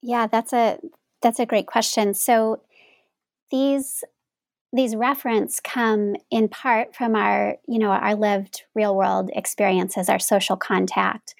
Yeah, 0.01 0.29
that's 0.29 0.53
a 0.53 0.79
that's 1.21 1.41
a 1.41 1.47
great 1.47 1.67
question. 1.67 2.15
So 2.15 2.63
these 3.51 4.05
these 4.73 4.95
reference 4.95 5.61
come 5.61 6.15
in 6.31 6.49
part 6.49 6.95
from 6.95 7.15
our 7.15 7.57
you 7.67 7.79
know 7.79 7.91
our 7.91 8.15
lived 8.15 8.63
real 8.75 8.95
world 8.95 9.31
experiences 9.35 10.09
our 10.09 10.19
social 10.19 10.57
contact 10.57 11.35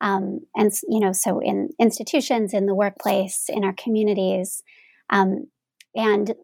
um, 0.00 0.40
and 0.54 0.72
you 0.88 1.00
know 1.00 1.12
so 1.12 1.40
in 1.40 1.70
institutions 1.78 2.52
in 2.52 2.66
the 2.66 2.74
workplace 2.74 3.46
in 3.48 3.64
our 3.64 3.72
communities 3.72 4.62
um, 5.10 5.46
and 5.94 6.34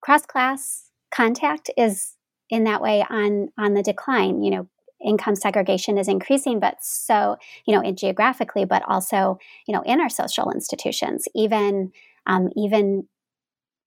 cross 0.00 0.24
class 0.24 0.90
contact 1.10 1.70
is 1.76 2.14
in 2.50 2.64
that 2.64 2.80
way 2.80 3.04
on 3.08 3.48
on 3.58 3.74
the 3.74 3.82
decline. 3.82 4.42
You 4.42 4.50
know 4.50 4.68
income 5.04 5.36
segregation 5.36 5.96
is 5.96 6.08
increasing 6.08 6.58
but 6.58 6.74
so 6.80 7.36
you 7.64 7.72
know 7.72 7.80
in 7.80 7.94
geographically 7.94 8.64
but 8.64 8.82
also 8.88 9.38
you 9.66 9.72
know 9.72 9.82
in 9.82 10.00
our 10.00 10.08
social 10.08 10.50
institutions 10.50 11.28
even 11.36 11.92
um, 12.26 12.48
even 12.56 13.06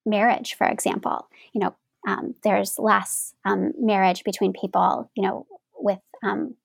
marriage, 0.06 0.56
for 0.56 0.68
example. 0.68 1.28
You 1.54 1.62
know, 1.62 1.76
um, 2.08 2.36
there's 2.44 2.80
less 2.80 3.34
um, 3.46 3.74
marriage 3.80 4.24
between 4.24 4.54
people, 4.54 5.10
you 5.16 5.24
know, 5.24 5.46
with 5.76 6.00
um, 6.24 6.56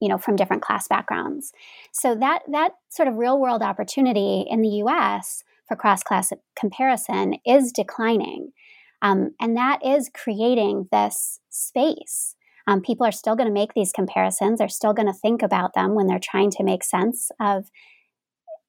you 0.00 0.08
know 0.08 0.18
from 0.18 0.36
different 0.36 0.62
class 0.62 0.88
backgrounds. 0.88 1.52
So 1.92 2.14
that 2.16 2.42
that 2.50 2.72
sort 2.88 3.08
of 3.08 3.16
real 3.16 3.38
world 3.38 3.62
opportunity 3.62 4.44
in 4.48 4.62
the 4.62 4.68
U.S. 4.68 5.44
for 5.66 5.76
cross 5.76 6.02
class 6.02 6.32
comparison 6.56 7.34
is 7.46 7.72
declining, 7.72 8.52
um, 9.00 9.34
and 9.40 9.56
that 9.56 9.84
is 9.84 10.10
creating 10.12 10.88
this 10.90 11.40
space. 11.50 12.36
Um, 12.66 12.80
people 12.80 13.04
are 13.04 13.12
still 13.12 13.34
going 13.34 13.48
to 13.48 13.52
make 13.52 13.74
these 13.74 13.92
comparisons. 13.92 14.58
They're 14.58 14.68
still 14.68 14.92
going 14.92 15.08
to 15.08 15.12
think 15.12 15.42
about 15.42 15.74
them 15.74 15.94
when 15.94 16.06
they're 16.06 16.20
trying 16.20 16.50
to 16.52 16.62
make 16.62 16.84
sense 16.84 17.30
of 17.40 17.70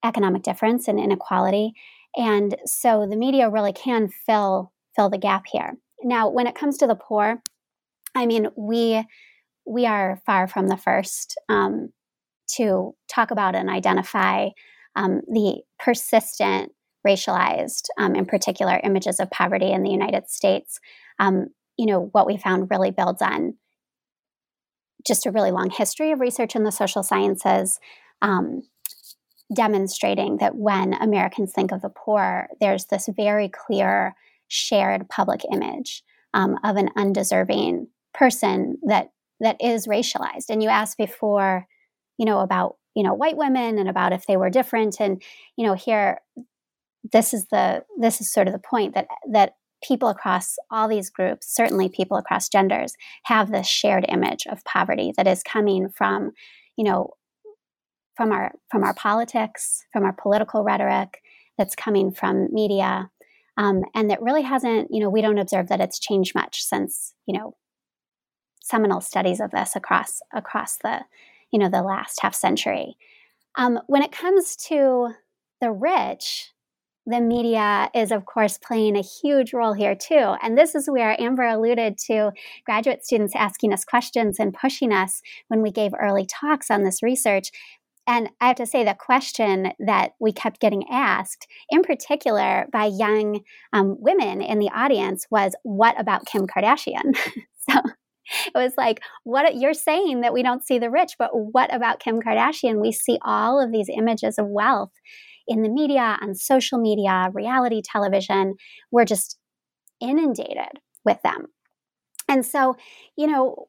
economic 0.03 0.43
difference 0.43 0.87
and 0.87 0.99
inequality. 0.99 1.73
And 2.15 2.55
so 2.65 3.07
the 3.09 3.17
media 3.17 3.49
really 3.49 3.73
can 3.73 4.07
fill 4.07 4.71
fill 4.95 5.09
the 5.09 5.17
gap 5.17 5.43
here. 5.51 5.73
Now, 6.03 6.29
when 6.29 6.47
it 6.47 6.55
comes 6.55 6.77
to 6.77 6.87
the 6.87 6.95
poor, 6.95 7.41
I 8.15 8.25
mean, 8.25 8.47
we 8.55 9.03
we 9.65 9.85
are 9.85 10.21
far 10.25 10.47
from 10.47 10.67
the 10.67 10.77
first 10.77 11.35
um, 11.49 11.89
to 12.55 12.93
talk 13.07 13.31
about 13.31 13.55
and 13.55 13.69
identify 13.69 14.49
um, 14.95 15.21
the 15.27 15.61
persistent 15.79 16.71
racialized, 17.07 17.85
um, 17.97 18.15
in 18.15 18.25
particular, 18.25 18.79
images 18.83 19.19
of 19.19 19.31
poverty 19.31 19.71
in 19.71 19.83
the 19.83 19.89
United 19.89 20.29
States. 20.29 20.79
Um, 21.19 21.47
you 21.77 21.85
know, 21.85 22.09
what 22.11 22.27
we 22.27 22.37
found 22.37 22.69
really 22.69 22.91
builds 22.91 23.21
on 23.21 23.55
just 25.05 25.25
a 25.25 25.31
really 25.31 25.51
long 25.51 25.69
history 25.69 26.11
of 26.11 26.19
research 26.19 26.55
in 26.55 26.63
the 26.63 26.71
social 26.71 27.03
sciences, 27.03 27.79
um, 28.21 28.61
demonstrating 29.53 30.37
that 30.37 30.55
when 30.55 30.93
Americans 30.93 31.51
think 31.53 31.71
of 31.71 31.81
the 31.81 31.89
poor, 31.89 32.47
there's 32.59 32.85
this 32.85 33.09
very 33.15 33.49
clear 33.49 34.15
shared 34.47 35.09
public 35.09 35.41
image 35.51 36.03
um, 36.33 36.57
of 36.63 36.75
an 36.75 36.89
undeserving 36.95 37.87
person 38.13 38.77
that 38.83 39.09
that 39.39 39.57
is 39.59 39.87
racialized. 39.87 40.49
And 40.49 40.61
you 40.63 40.69
asked 40.69 40.97
before, 40.97 41.67
you 42.17 42.25
know, 42.25 42.39
about 42.39 42.77
you 42.95 43.03
know 43.03 43.13
white 43.13 43.37
women 43.37 43.77
and 43.77 43.89
about 43.89 44.13
if 44.13 44.25
they 44.25 44.37
were 44.37 44.49
different. 44.49 44.97
And 44.99 45.21
you 45.57 45.65
know, 45.65 45.73
here, 45.73 46.19
this 47.11 47.33
is 47.33 47.47
the 47.51 47.83
this 47.99 48.21
is 48.21 48.31
sort 48.31 48.47
of 48.47 48.53
the 48.53 48.59
point 48.59 48.93
that 48.95 49.07
that 49.31 49.53
people 49.83 50.07
across 50.07 50.55
all 50.71 50.87
these 50.87 51.09
groups, 51.09 51.53
certainly 51.53 51.89
people 51.89 52.17
across 52.17 52.49
genders, 52.49 52.95
have 53.25 53.51
this 53.51 53.67
shared 53.67 54.05
image 54.07 54.47
of 54.49 54.63
poverty 54.63 55.11
that 55.17 55.27
is 55.27 55.43
coming 55.43 55.89
from, 55.89 56.31
you 56.77 56.85
know, 56.85 57.11
from 58.15 58.31
our 58.31 58.51
from 58.69 58.83
our 58.83 58.93
politics, 58.93 59.85
from 59.91 60.03
our 60.03 60.13
political 60.13 60.63
rhetoric, 60.63 61.21
that's 61.57 61.75
coming 61.75 62.11
from 62.11 62.47
media, 62.51 63.09
um, 63.57 63.83
and 63.93 64.09
that 64.09 64.21
really 64.21 64.43
hasn't. 64.43 64.89
You 64.91 65.01
know, 65.01 65.09
we 65.09 65.21
don't 65.21 65.37
observe 65.39 65.69
that 65.69 65.81
it's 65.81 65.99
changed 65.99 66.35
much 66.35 66.61
since 66.61 67.13
you 67.25 67.37
know 67.37 67.55
seminal 68.61 69.01
studies 69.01 69.39
of 69.39 69.51
this 69.51 69.75
across 69.75 70.21
across 70.33 70.77
the 70.77 71.01
you 71.51 71.59
know 71.59 71.69
the 71.69 71.83
last 71.83 72.21
half 72.21 72.35
century. 72.35 72.95
Um, 73.55 73.79
when 73.87 74.01
it 74.01 74.11
comes 74.11 74.55
to 74.67 75.09
the 75.61 75.71
rich, 75.71 76.53
the 77.05 77.19
media 77.19 77.89
is, 77.93 78.11
of 78.11 78.25
course, 78.25 78.57
playing 78.57 78.95
a 78.95 79.01
huge 79.01 79.53
role 79.53 79.73
here 79.73 79.95
too. 79.95 80.35
And 80.41 80.57
this 80.57 80.73
is 80.73 80.89
where 80.89 81.19
Amber 81.21 81.43
alluded 81.43 81.97
to 82.07 82.31
graduate 82.65 83.03
students 83.03 83.35
asking 83.35 83.73
us 83.73 83.83
questions 83.83 84.39
and 84.39 84.53
pushing 84.53 84.93
us 84.93 85.21
when 85.49 85.61
we 85.61 85.71
gave 85.71 85.91
early 85.99 86.25
talks 86.25 86.71
on 86.71 86.83
this 86.83 87.03
research. 87.03 87.49
And 88.05 88.29
I 88.41 88.47
have 88.47 88.57
to 88.57 88.65
say, 88.65 88.83
the 88.83 88.95
question 88.99 89.71
that 89.79 90.11
we 90.19 90.33
kept 90.33 90.59
getting 90.59 90.83
asked, 90.91 91.47
in 91.69 91.83
particular 91.83 92.67
by 92.71 92.85
young 92.85 93.41
um, 93.71 93.95
women 93.99 94.41
in 94.41 94.59
the 94.59 94.69
audience, 94.69 95.25
was, 95.31 95.55
What 95.63 95.99
about 95.99 96.25
Kim 96.25 96.45
Kardashian? 96.45 97.15
so 97.69 97.79
it 98.47 98.55
was 98.55 98.73
like, 98.77 99.01
What 99.23 99.55
you're 99.55 99.73
saying 99.73 100.21
that 100.21 100.33
we 100.33 100.43
don't 100.43 100.65
see 100.65 100.79
the 100.79 100.89
rich, 100.89 101.13
but 101.17 101.29
what 101.33 101.73
about 101.73 101.99
Kim 101.99 102.21
Kardashian? 102.21 102.81
We 102.81 102.91
see 102.91 103.17
all 103.23 103.61
of 103.61 103.71
these 103.71 103.89
images 103.89 104.37
of 104.37 104.47
wealth 104.47 104.91
in 105.47 105.61
the 105.61 105.69
media, 105.69 106.17
on 106.21 106.35
social 106.35 106.79
media, 106.79 107.29
reality 107.33 107.81
television. 107.83 108.55
We're 108.91 109.05
just 109.05 109.37
inundated 110.01 110.79
with 111.05 111.21
them. 111.23 111.47
And 112.27 112.45
so, 112.45 112.75
you 113.17 113.27
know, 113.27 113.67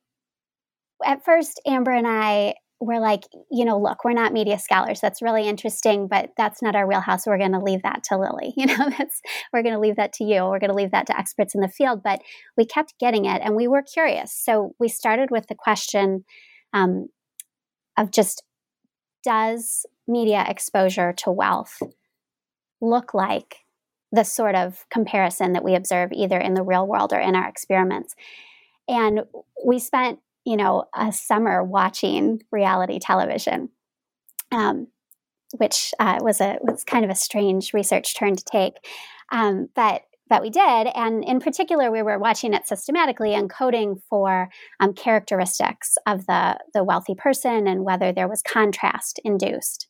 at 1.05 1.24
first, 1.24 1.61
Amber 1.66 1.93
and 1.93 2.07
I 2.07 2.55
we're 2.80 3.00
like, 3.00 3.22
you 3.50 3.64
know, 3.64 3.78
look, 3.78 4.04
we're 4.04 4.12
not 4.12 4.32
media 4.32 4.58
scholars. 4.58 5.00
That's 5.00 5.22
really 5.22 5.48
interesting, 5.48 6.08
but 6.08 6.30
that's 6.36 6.60
not 6.60 6.74
our 6.74 6.86
wheelhouse. 6.86 7.26
We're 7.26 7.38
going 7.38 7.52
to 7.52 7.60
leave 7.60 7.82
that 7.82 8.02
to 8.04 8.18
Lilly. 8.18 8.52
You 8.64 8.66
know, 8.66 8.88
that's 8.98 9.20
we're 9.52 9.62
going 9.62 9.74
to 9.74 9.80
leave 9.80 9.96
that 9.96 10.12
to 10.14 10.24
you. 10.24 10.44
We're 10.44 10.58
going 10.58 10.70
to 10.70 10.74
leave 10.74 10.92
that 10.92 11.06
to 11.08 11.18
experts 11.18 11.54
in 11.54 11.60
the 11.60 11.68
field. 11.68 12.02
But 12.02 12.20
we 12.56 12.64
kept 12.64 12.94
getting 12.98 13.26
it, 13.26 13.42
and 13.44 13.54
we 13.54 13.68
were 13.68 13.82
curious. 13.82 14.32
So 14.34 14.74
we 14.78 14.88
started 14.88 15.30
with 15.30 15.48
the 15.48 15.54
question 15.54 16.24
um, 16.72 17.08
of 17.98 18.10
just 18.10 18.42
does 19.22 19.86
media 20.06 20.44
exposure 20.48 21.12
to 21.12 21.30
wealth 21.30 21.78
look 22.80 23.14
like 23.14 23.56
the 24.12 24.24
sort 24.24 24.54
of 24.54 24.84
comparison 24.90 25.52
that 25.52 25.64
we 25.64 25.74
observe 25.74 26.10
either 26.12 26.38
in 26.38 26.54
the 26.54 26.62
real 26.62 26.86
world 26.86 27.12
or 27.12 27.20
in 27.20 27.34
our 27.36 27.48
experiments? 27.48 28.14
And 28.88 29.22
we 29.64 29.78
spent 29.78 30.20
you 30.45 30.57
know, 30.57 30.84
a 30.95 31.12
summer 31.12 31.62
watching 31.62 32.42
reality 32.51 32.99
television, 32.99 33.70
um, 34.53 34.88
which 35.57 35.92
uh, 35.99 36.18
was 36.22 36.40
a 36.40 36.59
was 36.62 36.84
kind 36.84 37.05
of 37.05 37.11
a 37.11 37.14
strange 37.14 37.72
research 37.72 38.16
turn 38.16 38.36
to 38.36 38.45
take, 38.45 38.74
um, 39.32 39.68
but 39.74 40.03
but 40.28 40.42
we 40.42 40.51
did, 40.51 40.88
and 40.95 41.22
in 41.24 41.38
particular, 41.38 41.90
we 41.90 42.03
were 42.03 42.18
watching 42.18 42.55
it 42.55 42.66
systematically 42.66 43.34
and 43.34 43.51
coding 43.51 44.01
for 44.09 44.49
um, 44.80 44.95
characteristics 44.95 45.97
of 46.07 46.26
the 46.26 46.59
the 46.72 46.84
wealthy 46.84 47.14
person 47.14 47.66
and 47.66 47.84
whether 47.84 48.12
there 48.12 48.28
was 48.28 48.42
contrast 48.42 49.20
induced. 49.24 49.86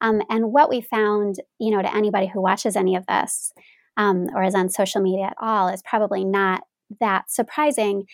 Um, 0.00 0.22
and 0.30 0.52
what 0.52 0.70
we 0.70 0.80
found, 0.80 1.36
you 1.58 1.70
know, 1.70 1.82
to 1.82 1.94
anybody 1.94 2.28
who 2.28 2.40
watches 2.40 2.76
any 2.76 2.94
of 2.96 3.06
this 3.06 3.52
um, 3.96 4.28
or 4.34 4.44
is 4.44 4.54
on 4.54 4.68
social 4.68 5.00
media 5.00 5.26
at 5.26 5.36
all, 5.40 5.68
is 5.68 5.82
probably 5.82 6.24
not 6.24 6.62
that 7.00 7.30
surprising 7.30 8.04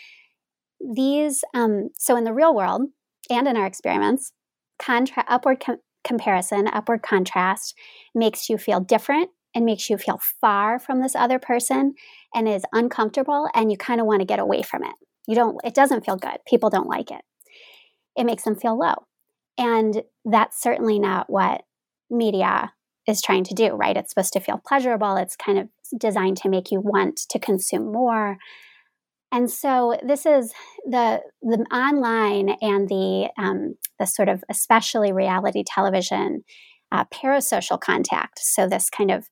these, 0.93 1.45
um, 1.55 1.91
so 1.99 2.16
in 2.16 2.24
the 2.24 2.32
real 2.32 2.55
world 2.55 2.82
and 3.30 3.49
in 3.49 3.57
our 3.57 3.66
experiments, 3.66 4.32
contra- 4.78 5.24
upward 5.28 5.61
com- 5.61 5.80
comparison, 6.03 6.68
upward 6.68 7.03
contrast 7.03 7.74
makes 8.14 8.49
you 8.49 8.59
feel 8.59 8.80
different 8.80 9.30
and 9.55 9.64
makes 9.64 9.89
you 9.89 9.97
feel 9.97 10.20
far 10.41 10.78
from 10.78 11.01
this 11.01 11.14
other 11.14 11.39
person 11.39 11.95
and 12.35 12.49
is 12.49 12.64
uncomfortable 12.72 13.49
and 13.55 13.70
you 13.70 13.78
kind 13.78 14.01
of 14.01 14.07
want 14.07 14.20
to 14.20 14.26
get 14.26 14.39
away 14.39 14.62
from 14.62 14.82
it. 14.85 14.95
You 15.26 15.35
don't, 15.35 15.59
it 15.64 15.74
doesn't 15.74 16.05
feel 16.05 16.16
good. 16.16 16.39
People 16.47 16.70
don't 16.70 16.89
like 16.89 17.11
it. 17.11 17.22
It 18.16 18.24
makes 18.24 18.43
them 18.45 18.57
feel 18.57 18.78
low. 18.78 19.07
And 19.57 20.03
that's 20.24 20.61
certainly 20.61 20.99
not 20.99 21.30
what 21.30 21.62
media 22.11 22.72
is 23.07 23.22
trying 23.22 23.45
to 23.45 23.55
do, 23.55 23.68
right? 23.68 23.97
It's 23.97 24.11
supposed 24.11 24.32
to 24.32 24.41
feel 24.41 24.61
pleasurable. 24.66 25.16
It's 25.16 25.37
kind 25.37 25.59
of 25.59 25.68
designed 25.99 26.39
to 26.39 26.49
make 26.49 26.70
you 26.70 26.80
want 26.80 27.18
to 27.28 27.39
consume 27.39 27.93
more. 27.93 28.39
And 29.35 29.51
so 29.51 29.99
this 30.01 30.26
is 30.26 30.53
the 30.85 31.20
the 31.43 31.66
online 31.72 32.51
and 32.62 32.89
the 32.89 33.30
um, 33.37 33.74
the 33.99 34.07
sort 34.07 34.28
of 34.28 34.45
especially 34.49 35.11
reality 35.12 35.64
television 35.66 36.45
uh, 36.93 37.05
parasocial 37.12 37.80
contact. 37.80 38.39
So 38.39 38.68
this 38.68 38.89
kind 38.89 39.11
of 39.11 39.26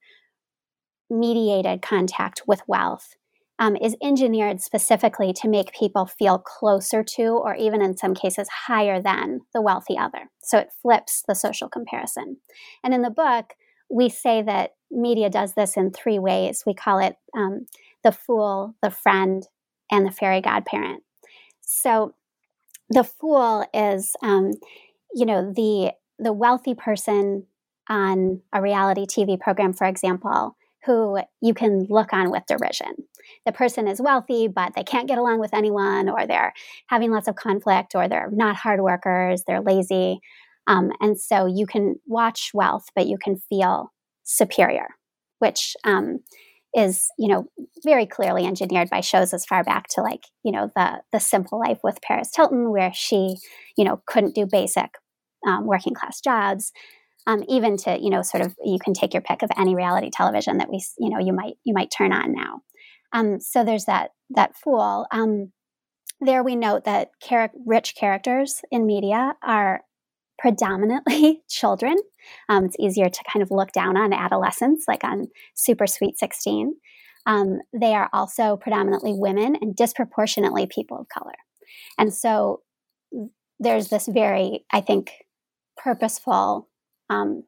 mediated 1.08 1.82
contact 1.82 2.42
with 2.48 2.62
wealth 2.66 3.14
um, 3.60 3.76
is 3.76 3.94
engineered 4.02 4.60
specifically 4.60 5.32
to 5.34 5.48
make 5.48 5.72
people 5.72 6.06
feel 6.06 6.38
closer 6.38 7.04
to, 7.04 7.22
or 7.22 7.54
even 7.54 7.80
in 7.80 7.96
some 7.96 8.14
cases 8.14 8.48
higher 8.66 9.00
than, 9.00 9.42
the 9.54 9.62
wealthy 9.62 9.96
other. 9.96 10.30
So 10.42 10.58
it 10.58 10.72
flips 10.82 11.22
the 11.28 11.36
social 11.36 11.68
comparison. 11.68 12.38
And 12.82 12.92
in 12.92 13.02
the 13.02 13.10
book, 13.10 13.52
we 13.88 14.08
say 14.08 14.42
that 14.42 14.70
media 14.90 15.30
does 15.30 15.54
this 15.54 15.76
in 15.76 15.92
three 15.92 16.18
ways. 16.18 16.64
We 16.66 16.74
call 16.74 16.98
it 16.98 17.14
um, 17.36 17.66
the 18.02 18.10
fool, 18.10 18.74
the 18.82 18.90
friend, 18.90 19.44
and 19.92 20.06
the 20.06 20.10
fairy 20.10 20.40
godparent. 20.40 21.04
So 21.60 22.14
the 22.90 23.04
fool 23.04 23.64
is, 23.72 24.16
um, 24.22 24.50
you 25.14 25.26
know, 25.26 25.52
the 25.52 25.92
the 26.18 26.32
wealthy 26.32 26.74
person 26.74 27.46
on 27.88 28.40
a 28.52 28.62
reality 28.62 29.06
TV 29.06 29.38
program, 29.38 29.72
for 29.72 29.86
example, 29.86 30.56
who 30.84 31.18
you 31.40 31.54
can 31.54 31.86
look 31.88 32.12
on 32.12 32.30
with 32.30 32.44
derision. 32.46 32.94
The 33.46 33.52
person 33.52 33.86
is 33.86 34.00
wealthy, 34.00 34.48
but 34.48 34.74
they 34.74 34.84
can't 34.84 35.08
get 35.08 35.18
along 35.18 35.40
with 35.40 35.54
anyone, 35.54 36.08
or 36.08 36.26
they're 36.26 36.52
having 36.88 37.10
lots 37.12 37.28
of 37.28 37.36
conflict, 37.36 37.94
or 37.94 38.08
they're 38.08 38.30
not 38.32 38.56
hard 38.56 38.80
workers, 38.80 39.44
they're 39.46 39.60
lazy. 39.60 40.20
Um, 40.66 40.92
and 41.00 41.18
so 41.18 41.46
you 41.46 41.66
can 41.66 41.96
watch 42.06 42.50
wealth, 42.54 42.86
but 42.94 43.06
you 43.06 43.18
can 43.18 43.36
feel 43.36 43.92
superior, 44.22 44.86
which 45.38 45.76
um, 45.84 46.20
is, 46.74 47.10
you 47.18 47.28
know, 47.28 47.46
very 47.84 48.06
clearly 48.06 48.46
engineered 48.46 48.90
by 48.90 49.00
shows 49.00 49.34
as 49.34 49.44
far 49.44 49.62
back 49.62 49.88
to 49.88 50.02
like, 50.02 50.24
you 50.42 50.52
know, 50.52 50.70
the 50.74 51.02
the 51.12 51.20
Simple 51.20 51.60
Life 51.60 51.80
with 51.84 52.00
Paris 52.02 52.30
Hilton, 52.34 52.70
where 52.70 52.92
she, 52.94 53.36
you 53.76 53.84
know, 53.84 54.02
couldn't 54.06 54.34
do 54.34 54.46
basic 54.50 54.90
um, 55.46 55.66
working 55.66 55.94
class 55.94 56.20
jobs. 56.20 56.72
Um, 57.24 57.44
even 57.48 57.76
to 57.78 57.96
you 58.00 58.10
know 58.10 58.22
sort 58.22 58.44
of 58.44 58.56
you 58.64 58.78
can 58.84 58.94
take 58.94 59.14
your 59.14 59.22
pick 59.22 59.42
of 59.42 59.50
any 59.56 59.76
reality 59.76 60.10
television 60.12 60.58
that 60.58 60.68
we 60.68 60.82
you 60.98 61.08
know 61.08 61.20
you 61.20 61.32
might 61.32 61.54
you 61.62 61.72
might 61.72 61.92
turn 61.96 62.12
on 62.12 62.32
now. 62.32 62.62
Um, 63.12 63.38
so 63.40 63.62
there's 63.62 63.84
that 63.84 64.10
that 64.30 64.56
fool. 64.56 65.06
Um, 65.12 65.52
there 66.20 66.42
we 66.42 66.56
note 66.56 66.84
that 66.84 67.10
char- 67.20 67.52
rich 67.66 67.94
characters 67.94 68.60
in 68.70 68.86
media 68.86 69.34
are 69.42 69.82
predominantly 70.38 71.42
children 71.48 71.96
um, 72.48 72.64
it's 72.64 72.76
easier 72.78 73.08
to 73.08 73.24
kind 73.32 73.42
of 73.42 73.50
look 73.50 73.72
down 73.72 73.96
on 73.96 74.12
adolescents 74.12 74.84
like 74.88 75.04
on 75.04 75.26
super 75.54 75.86
sweet 75.86 76.18
16 76.18 76.74
um, 77.26 77.60
they 77.72 77.94
are 77.94 78.10
also 78.12 78.56
predominantly 78.56 79.12
women 79.14 79.56
and 79.60 79.76
disproportionately 79.76 80.66
people 80.66 80.98
of 80.98 81.08
color. 81.08 81.34
And 81.98 82.12
so 82.12 82.62
there's 83.60 83.88
this 83.88 84.08
very 84.08 84.64
i 84.72 84.80
think 84.80 85.12
purposeful 85.76 86.68
um, 87.10 87.44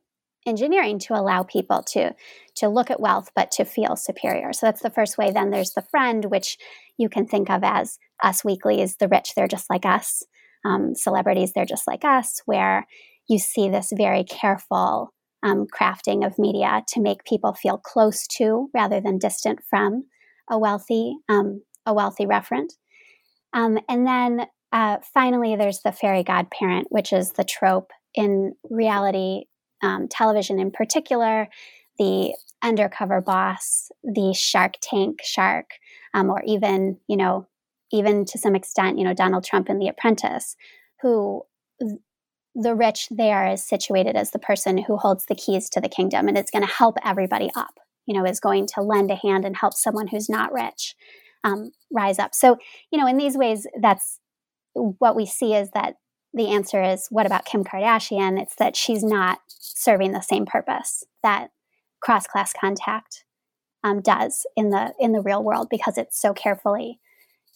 engineering 0.46 0.98
to 0.98 1.14
allow 1.14 1.42
people 1.42 1.82
to 1.82 2.14
to 2.54 2.68
look 2.68 2.90
at 2.90 3.00
wealth 3.00 3.30
but 3.34 3.50
to 3.50 3.64
feel 3.64 3.96
superior. 3.96 4.52
So 4.52 4.66
that's 4.66 4.82
the 4.82 4.90
first 4.90 5.18
way. 5.18 5.30
Then 5.30 5.50
there's 5.50 5.72
the 5.72 5.82
friend 5.90 6.26
which 6.26 6.58
you 6.98 7.08
can 7.08 7.26
think 7.26 7.50
of 7.50 7.62
as 7.64 7.98
us 8.22 8.44
weeklies 8.44 8.96
the 8.96 9.08
rich 9.08 9.32
they're 9.34 9.48
just 9.48 9.70
like 9.70 9.84
us. 9.84 10.22
Um, 10.66 10.94
celebrities 10.94 11.52
they're 11.52 11.66
just 11.66 11.86
like 11.86 12.04
us 12.04 12.40
where 12.46 12.86
you 13.28 13.38
see 13.38 13.68
this 13.68 13.92
very 13.96 14.24
careful 14.24 15.12
um, 15.42 15.66
crafting 15.66 16.26
of 16.26 16.38
media 16.38 16.82
to 16.88 17.00
make 17.00 17.24
people 17.24 17.52
feel 17.54 17.78
close 17.78 18.26
to 18.26 18.68
rather 18.74 19.00
than 19.00 19.18
distant 19.18 19.60
from 19.68 20.04
a 20.50 20.58
wealthy 20.58 21.16
um, 21.28 21.62
a 21.86 21.92
wealthy 21.92 22.24
referent. 22.24 22.72
Um, 23.52 23.78
and 23.88 24.06
then 24.06 24.46
uh, 24.72 24.98
finally 25.12 25.56
there's 25.56 25.80
the 25.80 25.92
fairy 25.92 26.24
godparent 26.24 26.88
which 26.90 27.12
is 27.12 27.32
the 27.32 27.44
trope 27.44 27.90
in 28.14 28.54
reality 28.70 29.44
um, 29.84 30.08
television 30.08 30.58
in 30.58 30.70
particular, 30.70 31.48
the 31.98 32.34
undercover 32.62 33.20
boss, 33.20 33.90
the 34.02 34.34
Shark 34.36 34.74
Tank 34.80 35.20
shark, 35.22 35.66
um, 36.14 36.30
or 36.30 36.42
even, 36.46 36.98
you 37.06 37.16
know, 37.16 37.46
even 37.92 38.24
to 38.24 38.38
some 38.38 38.56
extent, 38.56 38.98
you 38.98 39.04
know, 39.04 39.14
Donald 39.14 39.44
Trump 39.44 39.68
in 39.68 39.78
The 39.78 39.88
Apprentice, 39.88 40.56
who 41.02 41.42
the 42.54 42.74
rich 42.74 43.08
they 43.10 43.32
are 43.32 43.46
there 43.46 43.52
is 43.54 43.66
situated 43.66 44.16
as 44.16 44.30
the 44.30 44.38
person 44.38 44.78
who 44.78 44.96
holds 44.96 45.26
the 45.26 45.34
keys 45.34 45.68
to 45.70 45.80
the 45.80 45.88
kingdom 45.88 46.28
and 46.28 46.38
it's 46.38 46.50
going 46.50 46.64
to 46.64 46.72
help 46.72 46.96
everybody 47.04 47.50
up, 47.56 47.80
you 48.06 48.14
know, 48.14 48.24
is 48.24 48.40
going 48.40 48.66
to 48.74 48.82
lend 48.82 49.10
a 49.10 49.16
hand 49.16 49.44
and 49.44 49.56
help 49.56 49.74
someone 49.74 50.06
who's 50.06 50.28
not 50.28 50.52
rich 50.52 50.94
um, 51.42 51.72
rise 51.92 52.18
up. 52.18 52.34
So, 52.34 52.56
you 52.90 52.98
know, 52.98 53.06
in 53.06 53.16
these 53.16 53.36
ways, 53.36 53.66
that's 53.80 54.18
what 54.72 55.16
we 55.16 55.26
see 55.26 55.54
is 55.54 55.70
that 55.72 55.94
the 56.32 56.48
answer 56.48 56.82
is 56.82 57.06
what 57.10 57.26
about 57.26 57.44
Kim 57.44 57.62
Kardashian? 57.62 58.40
It's 58.40 58.56
that 58.56 58.76
she's 58.76 59.04
not 59.04 59.38
serving 59.48 60.12
the 60.12 60.20
same 60.20 60.46
purpose 60.46 61.04
that 61.22 61.50
cross 62.00 62.26
class 62.26 62.52
contact 62.52 63.24
um, 63.84 64.00
does 64.00 64.46
in 64.56 64.70
the 64.70 64.92
in 64.98 65.12
the 65.12 65.20
real 65.20 65.44
world 65.44 65.68
because 65.70 65.96
it's 65.96 66.20
so 66.20 66.32
carefully 66.32 66.98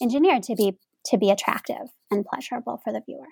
engineered 0.01 0.43
to 0.43 0.55
be 0.55 0.77
to 1.05 1.17
be 1.17 1.29
attractive 1.29 1.89
and 2.11 2.25
pleasurable 2.25 2.79
for 2.83 2.93
the 2.93 3.01
viewer. 3.05 3.27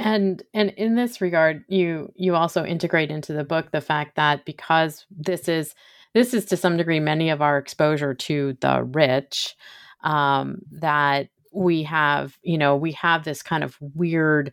And 0.00 0.42
and 0.54 0.70
in 0.70 0.94
this 0.94 1.20
regard, 1.20 1.62
you 1.68 2.10
you 2.16 2.34
also 2.34 2.64
integrate 2.64 3.10
into 3.10 3.34
the 3.34 3.44
book 3.44 3.70
the 3.70 3.82
fact 3.82 4.16
that 4.16 4.46
because 4.46 5.04
this 5.10 5.46
is 5.46 5.74
this 6.14 6.32
is 6.32 6.46
to 6.46 6.56
some 6.56 6.78
degree 6.78 7.00
many 7.00 7.28
of 7.28 7.42
our 7.42 7.58
exposure 7.58 8.14
to 8.14 8.56
the 8.60 8.82
rich, 8.82 9.54
um, 10.02 10.62
that 10.72 11.28
we 11.52 11.82
have, 11.82 12.38
you 12.42 12.56
know, 12.56 12.76
we 12.76 12.92
have 12.92 13.24
this 13.24 13.42
kind 13.42 13.62
of 13.62 13.76
weird 13.94 14.52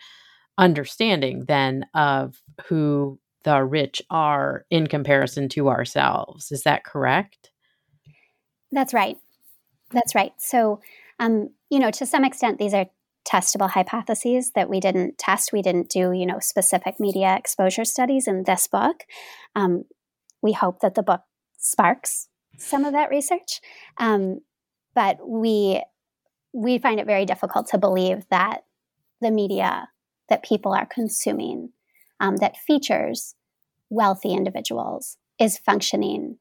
understanding 0.57 1.45
then 1.47 1.85
of 1.93 2.41
who 2.65 3.17
the 3.43 3.63
rich 3.63 4.01
are 4.09 4.65
in 4.69 4.87
comparison 4.87 5.47
to 5.47 5.69
ourselves. 5.69 6.51
Is 6.51 6.63
that 6.63 6.83
correct? 6.83 7.51
That's 8.71 8.93
right. 8.93 9.15
That's 9.91 10.13
right. 10.13 10.33
So, 10.37 10.81
um, 11.19 11.51
you 11.69 11.79
know, 11.79 11.91
to 11.91 12.05
some 12.05 12.25
extent, 12.25 12.57
these 12.57 12.73
are 12.73 12.87
testable 13.27 13.69
hypotheses 13.69 14.51
that 14.51 14.69
we 14.69 14.79
didn't 14.79 15.17
test. 15.17 15.51
We 15.51 15.61
didn't 15.61 15.89
do, 15.89 16.11
you 16.11 16.25
know, 16.25 16.39
specific 16.39 16.99
media 16.99 17.35
exposure 17.35 17.85
studies 17.85 18.27
in 18.27 18.43
this 18.43 18.67
book. 18.67 19.03
Um, 19.55 19.83
we 20.41 20.53
hope 20.53 20.79
that 20.79 20.95
the 20.95 21.03
book 21.03 21.21
sparks 21.57 22.29
some 22.57 22.85
of 22.85 22.93
that 22.93 23.09
research. 23.09 23.61
Um, 23.97 24.39
but 24.95 25.17
we 25.27 25.81
we 26.53 26.79
find 26.79 26.99
it 26.99 27.05
very 27.05 27.25
difficult 27.25 27.67
to 27.67 27.77
believe 27.77 28.25
that 28.31 28.63
the 29.21 29.31
media 29.31 29.89
that 30.29 30.43
people 30.43 30.73
are 30.73 30.87
consuming 30.87 31.69
um, 32.19 32.37
that 32.37 32.57
features 32.57 33.35
wealthy 33.89 34.33
individuals 34.33 35.17
is 35.39 35.57
functioning 35.57 36.37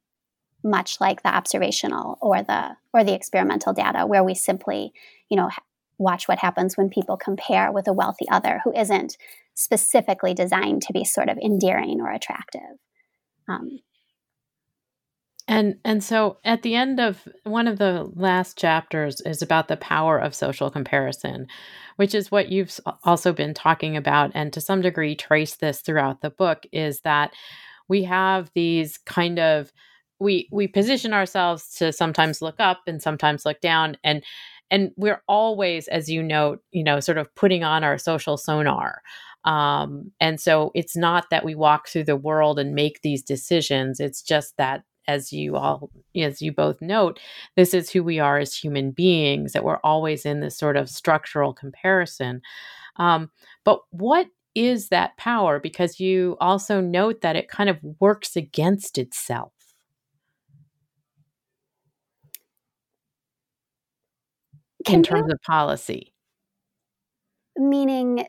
much 0.64 1.00
like 1.00 1.22
the 1.22 1.34
observational 1.34 2.18
or 2.20 2.42
the 2.42 2.76
or 2.92 3.04
the 3.04 3.14
experimental 3.14 3.72
data 3.72 4.06
where 4.06 4.24
we 4.24 4.34
simply 4.34 4.92
you 5.28 5.36
know 5.36 5.50
watch 5.98 6.28
what 6.28 6.38
happens 6.38 6.76
when 6.76 6.90
people 6.90 7.16
compare 7.16 7.72
with 7.72 7.88
a 7.88 7.92
wealthy 7.92 8.26
other 8.30 8.60
who 8.64 8.72
isn't 8.72 9.16
specifically 9.54 10.34
designed 10.34 10.82
to 10.82 10.92
be 10.92 11.04
sort 11.04 11.28
of 11.28 11.38
endearing 11.38 12.00
or 12.00 12.10
attractive. 12.10 12.78
Um, 13.48 13.80
and 15.48 15.76
and 15.84 16.02
so 16.02 16.38
at 16.44 16.62
the 16.62 16.74
end 16.74 16.98
of 16.98 17.26
one 17.44 17.68
of 17.68 17.78
the 17.78 18.10
last 18.14 18.58
chapters 18.58 19.20
is 19.20 19.42
about 19.42 19.68
the 19.68 19.76
power 19.76 20.18
of 20.18 20.34
social 20.34 20.70
comparison, 20.70 21.46
which 21.96 22.14
is 22.14 22.30
what 22.30 22.48
you've 22.48 22.78
also 23.04 23.32
been 23.32 23.54
talking 23.54 23.96
about 23.96 24.32
and 24.34 24.52
to 24.52 24.60
some 24.60 24.80
degree 24.80 25.14
trace 25.14 25.56
this 25.56 25.80
throughout 25.80 26.20
the 26.20 26.30
book 26.30 26.64
is 26.72 27.00
that 27.02 27.32
we 27.88 28.02
have 28.04 28.50
these 28.54 28.98
kind 28.98 29.38
of 29.38 29.72
we 30.18 30.48
we 30.50 30.66
position 30.66 31.12
ourselves 31.12 31.76
to 31.76 31.92
sometimes 31.92 32.42
look 32.42 32.56
up 32.58 32.80
and 32.88 33.00
sometimes 33.00 33.46
look 33.46 33.60
down 33.60 33.96
and 34.02 34.24
and 34.70 34.90
we're 34.96 35.22
always 35.28 35.88
as 35.88 36.08
you 36.08 36.22
note 36.22 36.62
you 36.72 36.84
know 36.84 37.00
sort 37.00 37.18
of 37.18 37.34
putting 37.34 37.64
on 37.64 37.84
our 37.84 37.98
social 37.98 38.36
sonar. 38.36 39.02
Um, 39.44 40.10
and 40.20 40.40
so 40.40 40.72
it's 40.74 40.96
not 40.96 41.26
that 41.30 41.44
we 41.44 41.54
walk 41.54 41.88
through 41.88 42.04
the 42.04 42.16
world 42.16 42.58
and 42.58 42.74
make 42.74 43.02
these 43.02 43.22
decisions. 43.22 44.00
It's 44.00 44.20
just 44.20 44.56
that 44.56 44.82
as 45.08 45.32
you 45.32 45.56
all 45.56 45.90
as 46.16 46.42
you 46.42 46.52
both 46.52 46.80
note 46.82 47.20
this 47.54 47.72
is 47.72 47.90
who 47.90 48.02
we 48.02 48.18
are 48.18 48.38
as 48.38 48.54
human 48.54 48.90
beings 48.90 49.52
that 49.52 49.62
we're 49.62 49.78
always 49.84 50.26
in 50.26 50.40
this 50.40 50.58
sort 50.58 50.76
of 50.76 50.90
structural 50.90 51.52
comparison. 51.54 52.42
Um, 52.96 53.30
but 53.64 53.80
what 53.90 54.28
is 54.54 54.88
that 54.88 55.16
power? 55.18 55.60
Because 55.60 56.00
you 56.00 56.36
also 56.40 56.80
note 56.80 57.20
that 57.20 57.36
it 57.36 57.48
kind 57.48 57.68
of 57.68 57.78
works 58.00 58.36
against 58.36 58.98
itself 58.98 59.52
Can 64.86 64.96
in 64.96 65.02
terms 65.02 65.26
you, 65.28 65.34
of 65.34 65.42
policy. 65.42 66.12
Meaning 67.56 68.26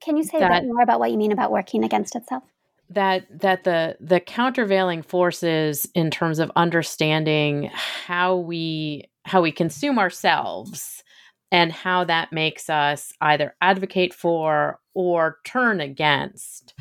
can 0.00 0.16
you 0.16 0.24
say 0.24 0.40
that, 0.40 0.50
a 0.50 0.60
bit 0.60 0.68
more 0.68 0.82
about 0.82 0.98
what 0.98 1.10
you 1.10 1.18
mean 1.18 1.32
about 1.32 1.50
working 1.50 1.84
against 1.84 2.16
itself? 2.16 2.42
That 2.88 3.26
that 3.40 3.64
the 3.64 3.96
the 4.00 4.18
countervailing 4.20 5.02
forces 5.02 5.86
in 5.94 6.10
terms 6.10 6.38
of 6.38 6.50
understanding 6.56 7.70
how 7.72 8.36
we 8.36 9.04
how 9.24 9.42
we 9.42 9.52
consume 9.52 9.98
ourselves 9.98 11.04
and 11.52 11.70
how 11.72 12.04
that 12.04 12.32
makes 12.32 12.70
us 12.70 13.12
either 13.20 13.54
advocate 13.60 14.14
for 14.14 14.80
or 14.94 15.38
turn 15.44 15.80
against 15.80 16.74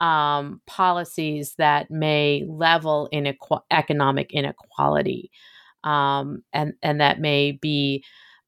um, 0.00 0.60
policies 0.66 1.54
that 1.56 1.90
may 1.90 2.44
level 2.46 3.08
inequ- 3.12 3.62
economic 3.70 4.32
inequality, 4.32 5.30
um, 5.86 6.42
and 6.52 6.74
and 6.82 7.00
that 7.00 7.20
may 7.20 7.52
be 7.52 8.04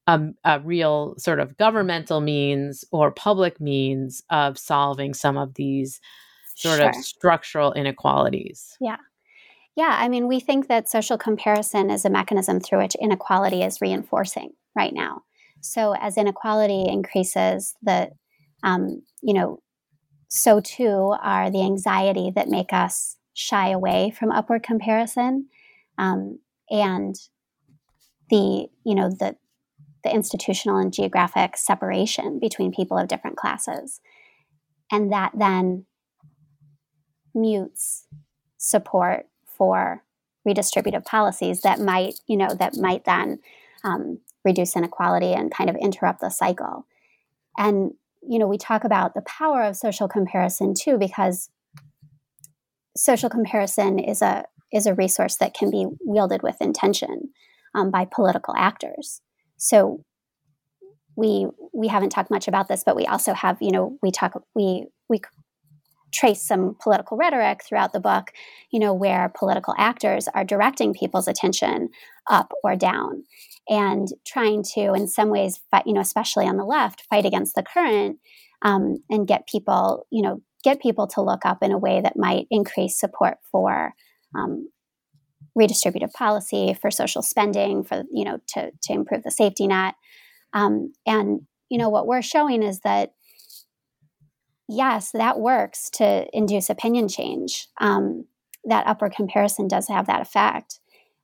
a, 0.07 0.19
a, 0.43 0.59
real 0.59 1.15
sort 1.17 1.39
of 1.39 1.55
governmental 1.57 2.19
means 2.19 2.83
or 2.91 3.11
public 3.11 3.61
means 3.61 4.21
of 4.29 4.57
solving 4.57 5.13
some 5.13 5.37
of 5.37 5.53
these 5.53 6.01
sort 6.55 6.79
sure. 6.79 6.89
of 6.89 6.95
structural 6.95 7.71
inequalities. 7.73 8.75
Yeah. 8.81 8.97
Yeah, 9.75 9.95
I 9.97 10.09
mean, 10.09 10.27
we 10.27 10.41
think 10.41 10.67
that 10.67 10.89
social 10.89 11.17
comparison 11.17 11.89
is 11.89 12.03
a 12.03 12.09
mechanism 12.09 12.59
through 12.59 12.79
which 12.79 12.95
inequality 12.95 13.63
is 13.63 13.79
reinforcing 13.79 14.51
right 14.75 14.93
now. 14.93 15.21
So, 15.61 15.95
as 15.95 16.17
inequality 16.17 16.85
increases, 16.85 17.75
the 17.81 18.09
um, 18.63 19.03
you 19.21 19.33
know, 19.33 19.61
so 20.27 20.59
too 20.59 21.15
are 21.21 21.49
the 21.49 21.61
anxiety 21.61 22.31
that 22.35 22.49
make 22.49 22.73
us 22.73 23.15
shy 23.33 23.69
away 23.69 24.13
from 24.17 24.31
upward 24.31 24.63
comparison, 24.63 25.47
um, 25.97 26.39
and 26.69 27.15
the 28.29 28.67
you 28.83 28.95
know 28.95 29.09
the 29.09 29.35
the 30.03 30.13
institutional 30.13 30.77
and 30.77 30.93
geographic 30.93 31.57
separation 31.57 32.39
between 32.39 32.71
people 32.71 32.97
of 32.97 33.07
different 33.07 33.37
classes, 33.37 33.99
and 34.91 35.11
that 35.11 35.31
then 35.37 35.85
mutes 37.33 38.07
support 38.57 39.27
for 39.45 40.03
redistributive 40.47 41.05
policies 41.05 41.61
that 41.61 41.79
might, 41.79 42.19
you 42.27 42.37
know, 42.37 42.53
that 42.55 42.75
might 42.77 43.05
then 43.05 43.39
um, 43.83 44.19
reduce 44.45 44.75
inequality 44.75 45.33
and 45.33 45.51
kind 45.51 45.69
of 45.69 45.75
interrupt 45.75 46.21
the 46.21 46.29
cycle. 46.29 46.85
And 47.57 47.93
you 48.21 48.37
know, 48.37 48.47
we 48.47 48.57
talk 48.57 48.83
about 48.83 49.13
the 49.13 49.21
power 49.21 49.63
of 49.63 49.77
social 49.77 50.07
comparison 50.07 50.73
too, 50.73 50.97
because 50.97 51.49
social 52.95 53.29
comparison 53.29 53.97
is 53.97 54.21
a 54.21 54.45
is 54.73 54.85
a 54.85 54.95
resource 54.95 55.35
that 55.37 55.53
can 55.53 55.69
be 55.71 55.85
wielded 56.05 56.43
with 56.43 56.61
intention 56.61 57.29
um, 57.75 57.91
by 57.91 58.05
political 58.05 58.53
actors. 58.57 59.21
So 59.57 60.03
we 61.15 61.47
we 61.73 61.87
haven't 61.87 62.09
talked 62.09 62.31
much 62.31 62.47
about 62.47 62.67
this, 62.67 62.83
but 62.83 62.95
we 62.95 63.05
also 63.05 63.33
have, 63.33 63.57
you 63.61 63.71
know, 63.71 63.97
we 64.01 64.11
talk 64.11 64.41
we 64.55 64.87
we 65.09 65.19
trace 66.11 66.41
some 66.41 66.75
political 66.81 67.17
rhetoric 67.17 67.63
throughout 67.63 67.93
the 67.93 67.99
book, 67.99 68.31
you 68.71 68.79
know, 68.79 68.93
where 68.93 69.31
political 69.37 69.75
actors 69.77 70.27
are 70.33 70.43
directing 70.43 70.93
people's 70.93 71.27
attention 71.27 71.89
up 72.29 72.51
or 72.63 72.75
down 72.75 73.23
and 73.67 74.07
trying 74.25 74.63
to, 74.63 74.93
in 74.93 75.07
some 75.07 75.29
ways, 75.29 75.59
fight, 75.69 75.85
you 75.85 75.93
know, 75.93 76.01
especially 76.01 76.45
on 76.45 76.57
the 76.57 76.65
left, 76.65 77.03
fight 77.09 77.25
against 77.25 77.55
the 77.55 77.63
current 77.63 78.17
um, 78.63 78.97
and 79.09 79.27
get 79.27 79.47
people, 79.47 80.07
you 80.09 80.21
know, 80.21 80.41
get 80.63 80.81
people 80.81 81.07
to 81.07 81.21
look 81.21 81.45
up 81.45 81.61
in 81.61 81.71
a 81.71 81.77
way 81.77 82.01
that 82.01 82.17
might 82.17 82.47
increase 82.49 82.99
support 82.99 83.37
for 83.51 83.93
um, 84.35 84.69
redistributive 85.57 86.11
policy, 86.13 86.73
for 86.79 86.91
social 86.91 87.21
spending, 87.21 87.83
for 87.83 88.03
you 88.11 88.23
know, 88.23 88.39
to 88.49 88.71
to 88.83 88.93
improve 88.93 89.23
the 89.23 89.31
safety 89.31 89.67
net. 89.67 89.95
Um, 90.53 90.93
and 91.05 91.41
you 91.69 91.77
know, 91.77 91.89
what 91.89 92.07
we're 92.07 92.21
showing 92.21 92.63
is 92.63 92.79
that 92.81 93.13
yes, 94.67 95.11
that 95.11 95.39
works 95.39 95.89
to 95.89 96.27
induce 96.31 96.69
opinion 96.69 97.07
change. 97.07 97.67
Um, 97.81 98.25
that 98.65 98.87
upward 98.87 99.13
comparison 99.13 99.67
does 99.67 99.87
have 99.87 100.05
that 100.07 100.21
effect, 100.21 100.79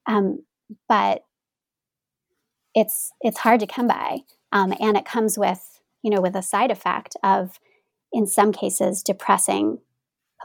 um, 0.07 0.43
but 0.87 1.23
it's 2.73 3.11
it's 3.21 3.39
hard 3.39 3.59
to 3.59 3.67
come 3.67 3.87
by, 3.87 4.19
um, 4.51 4.73
and 4.79 4.97
it 4.97 5.05
comes 5.05 5.37
with 5.37 5.79
you 6.01 6.09
know 6.09 6.21
with 6.21 6.35
a 6.35 6.41
side 6.41 6.71
effect 6.71 7.15
of, 7.23 7.59
in 8.11 8.25
some 8.25 8.51
cases, 8.51 9.03
depressing 9.03 9.79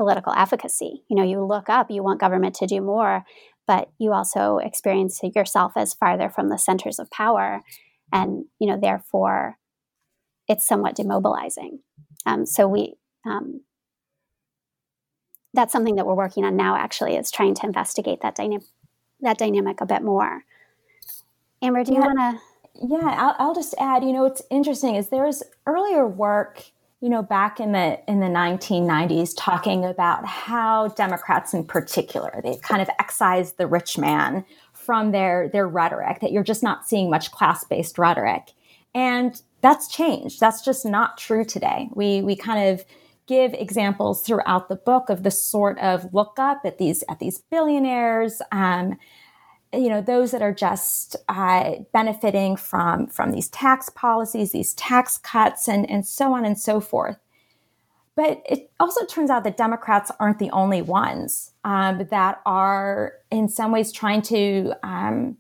political 0.01 0.33
efficacy. 0.33 1.05
You 1.11 1.17
know, 1.17 1.23
you 1.23 1.45
look 1.45 1.69
up, 1.69 1.91
you 1.91 2.03
want 2.03 2.21
government 2.21 2.55
to 2.55 2.67
do 2.67 2.81
more, 2.81 3.23
but 3.67 3.91
you 3.99 4.15
also 4.15 4.57
experience 4.57 5.21
yourself 5.35 5.73
as 5.77 5.93
farther 5.93 6.31
from 6.31 6.49
the 6.49 6.57
centers 6.57 6.99
of 6.99 7.11
power, 7.11 7.61
and 8.11 8.47
you 8.59 8.67
know, 8.67 8.79
therefore, 8.81 9.59
it's 10.49 10.67
somewhat 10.67 10.97
demobilizing. 10.97 11.81
Um, 12.25 12.47
so 12.47 12.67
we 12.67 12.95
um, 13.27 13.61
that's 15.53 15.71
something 15.71 15.97
that 15.97 16.07
we're 16.07 16.15
working 16.15 16.47
on 16.47 16.57
now. 16.57 16.77
Actually, 16.77 17.17
is 17.17 17.31
trying 17.31 17.55
to 17.57 17.67
investigate 17.67 18.23
that 18.23 18.35
dynamic 18.35 18.67
that 19.21 19.37
dynamic 19.37 19.83
a 19.83 19.87
bit 19.87 20.03
more. 20.03 20.45
Amber, 21.61 21.85
do 21.85 21.93
you 21.93 22.01
want 22.01 22.19
to? 22.19 22.41
Yeah, 22.89 23.17
I'll, 23.19 23.37
I'll 23.39 23.55
just 23.55 23.75
add. 23.79 24.03
You 24.03 24.15
know, 24.15 24.23
what's 24.23 24.41
interesting 24.51 24.95
is 24.95 25.11
there's 25.11 25.43
earlier 25.67 26.07
work 26.07 26.71
you 27.01 27.09
know 27.09 27.23
back 27.23 27.61
in 27.61 27.73
the 27.73 27.99
in 28.09 28.21
the 28.21 28.27
1990s 28.27 29.33
talking 29.37 29.85
about 29.85 30.27
how 30.27 30.89
democrats 30.89 31.55
in 31.55 31.65
particular 31.65 32.41
they've 32.45 32.61
kind 32.63 32.83
of 32.83 32.91
excised 32.99 33.57
the 33.57 33.67
rich 33.67 33.97
man 33.97 34.45
from 34.81 35.13
their 35.13 35.49
their 35.49 35.69
rhetoric 35.69 36.21
that 36.21 36.33
you're 36.33 36.43
just 36.43 36.63
not 36.63 36.89
seeing 36.89 37.11
much 37.11 37.31
class-based 37.31 37.99
rhetoric. 37.99 38.53
And 38.95 39.41
that's 39.61 39.89
changed. 39.89 40.41
That's 40.41 40.65
just 40.65 40.85
not 40.85 41.19
true 41.19 41.45
today. 41.45 41.89
We 41.95 42.23
we 42.23 42.35
kind 42.35 42.71
of 42.71 42.85
give 43.27 43.55
examples 43.55 44.27
throughout 44.27 44.69
the 44.69 44.75
book 44.75 45.09
of 45.09 45.23
the 45.23 45.31
sort 45.31 45.79
of 45.79 46.13
look 46.13 46.39
up 46.39 46.63
at 46.65 46.79
these 46.79 47.05
at 47.09 47.21
these 47.21 47.39
billionaires 47.51 48.43
um, 48.51 48.99
you 49.73 49.89
know 49.89 50.01
those 50.01 50.33
that 50.33 50.43
are 50.43 50.55
just 50.55 51.17
uh, 51.29 51.75
benefiting 51.93 52.57
from 52.57 53.07
from 53.07 53.31
these 53.31 53.49
tax 53.49 53.89
policies 53.91 54.53
these 54.53 54.75
tax 54.75 55.19
cuts 55.19 55.69
and 55.69 55.89
and 55.89 56.07
so 56.07 56.33
on 56.33 56.45
and 56.45 56.59
so 56.59 56.81
forth 56.81 57.19
but 58.17 58.43
it 58.49 58.71
also 58.81 59.05
turns 59.07 59.31
out 59.31 59.45
that 59.45 59.57
democrats 59.57 60.11
aren't 60.19 60.39
the 60.39 60.51
only 60.51 60.83
ones 60.83 61.53
um, 61.65 62.07
that 62.11 62.41
are 62.47 63.15
in 63.31 63.49
some 63.49 63.71
ways 63.71 63.93
trying 63.93 64.23
to 64.23 64.73
um, 64.83 65.37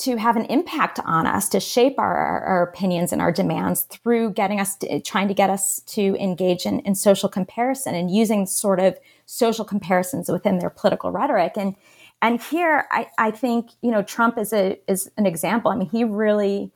to 0.00 0.16
have 0.16 0.36
an 0.36 0.46
impact 0.46 0.98
on 1.04 1.26
us, 1.26 1.46
to 1.50 1.60
shape 1.60 1.98
our, 1.98 2.40
our 2.40 2.62
opinions 2.62 3.12
and 3.12 3.20
our 3.20 3.30
demands 3.30 3.82
through 3.82 4.30
getting 4.30 4.58
us, 4.58 4.76
to, 4.76 4.98
trying 5.00 5.28
to 5.28 5.34
get 5.34 5.50
us 5.50 5.80
to 5.80 6.16
engage 6.18 6.64
in, 6.64 6.80
in 6.80 6.94
social 6.94 7.28
comparison 7.28 7.94
and 7.94 8.10
using 8.10 8.46
sort 8.46 8.80
of 8.80 8.98
social 9.26 9.62
comparisons 9.62 10.30
within 10.30 10.58
their 10.58 10.70
political 10.70 11.12
rhetoric. 11.12 11.52
And 11.54 11.76
and 12.22 12.40
here, 12.40 12.86
I, 12.90 13.08
I 13.18 13.30
think 13.30 13.70
you 13.82 13.90
know 13.90 14.02
Trump 14.02 14.38
is 14.38 14.52
a 14.52 14.78
is 14.88 15.10
an 15.16 15.26
example. 15.26 15.70
I 15.70 15.76
mean, 15.76 15.88
he 15.88 16.04
really 16.04 16.72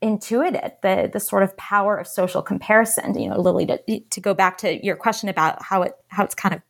intuited 0.00 0.72
the 0.82 1.10
the 1.12 1.20
sort 1.20 1.42
of 1.42 1.56
power 1.56 1.96
of 1.96 2.06
social 2.06 2.42
comparison. 2.42 3.18
You 3.18 3.30
know, 3.30 3.40
Lilly, 3.40 3.66
to, 3.66 4.00
to 4.00 4.20
go 4.20 4.34
back 4.34 4.58
to 4.58 4.84
your 4.84 4.96
question 4.96 5.28
about 5.28 5.62
how 5.62 5.82
it 5.82 5.92
how 6.08 6.24
it's 6.24 6.34
kind 6.34 6.54
of 6.54 6.62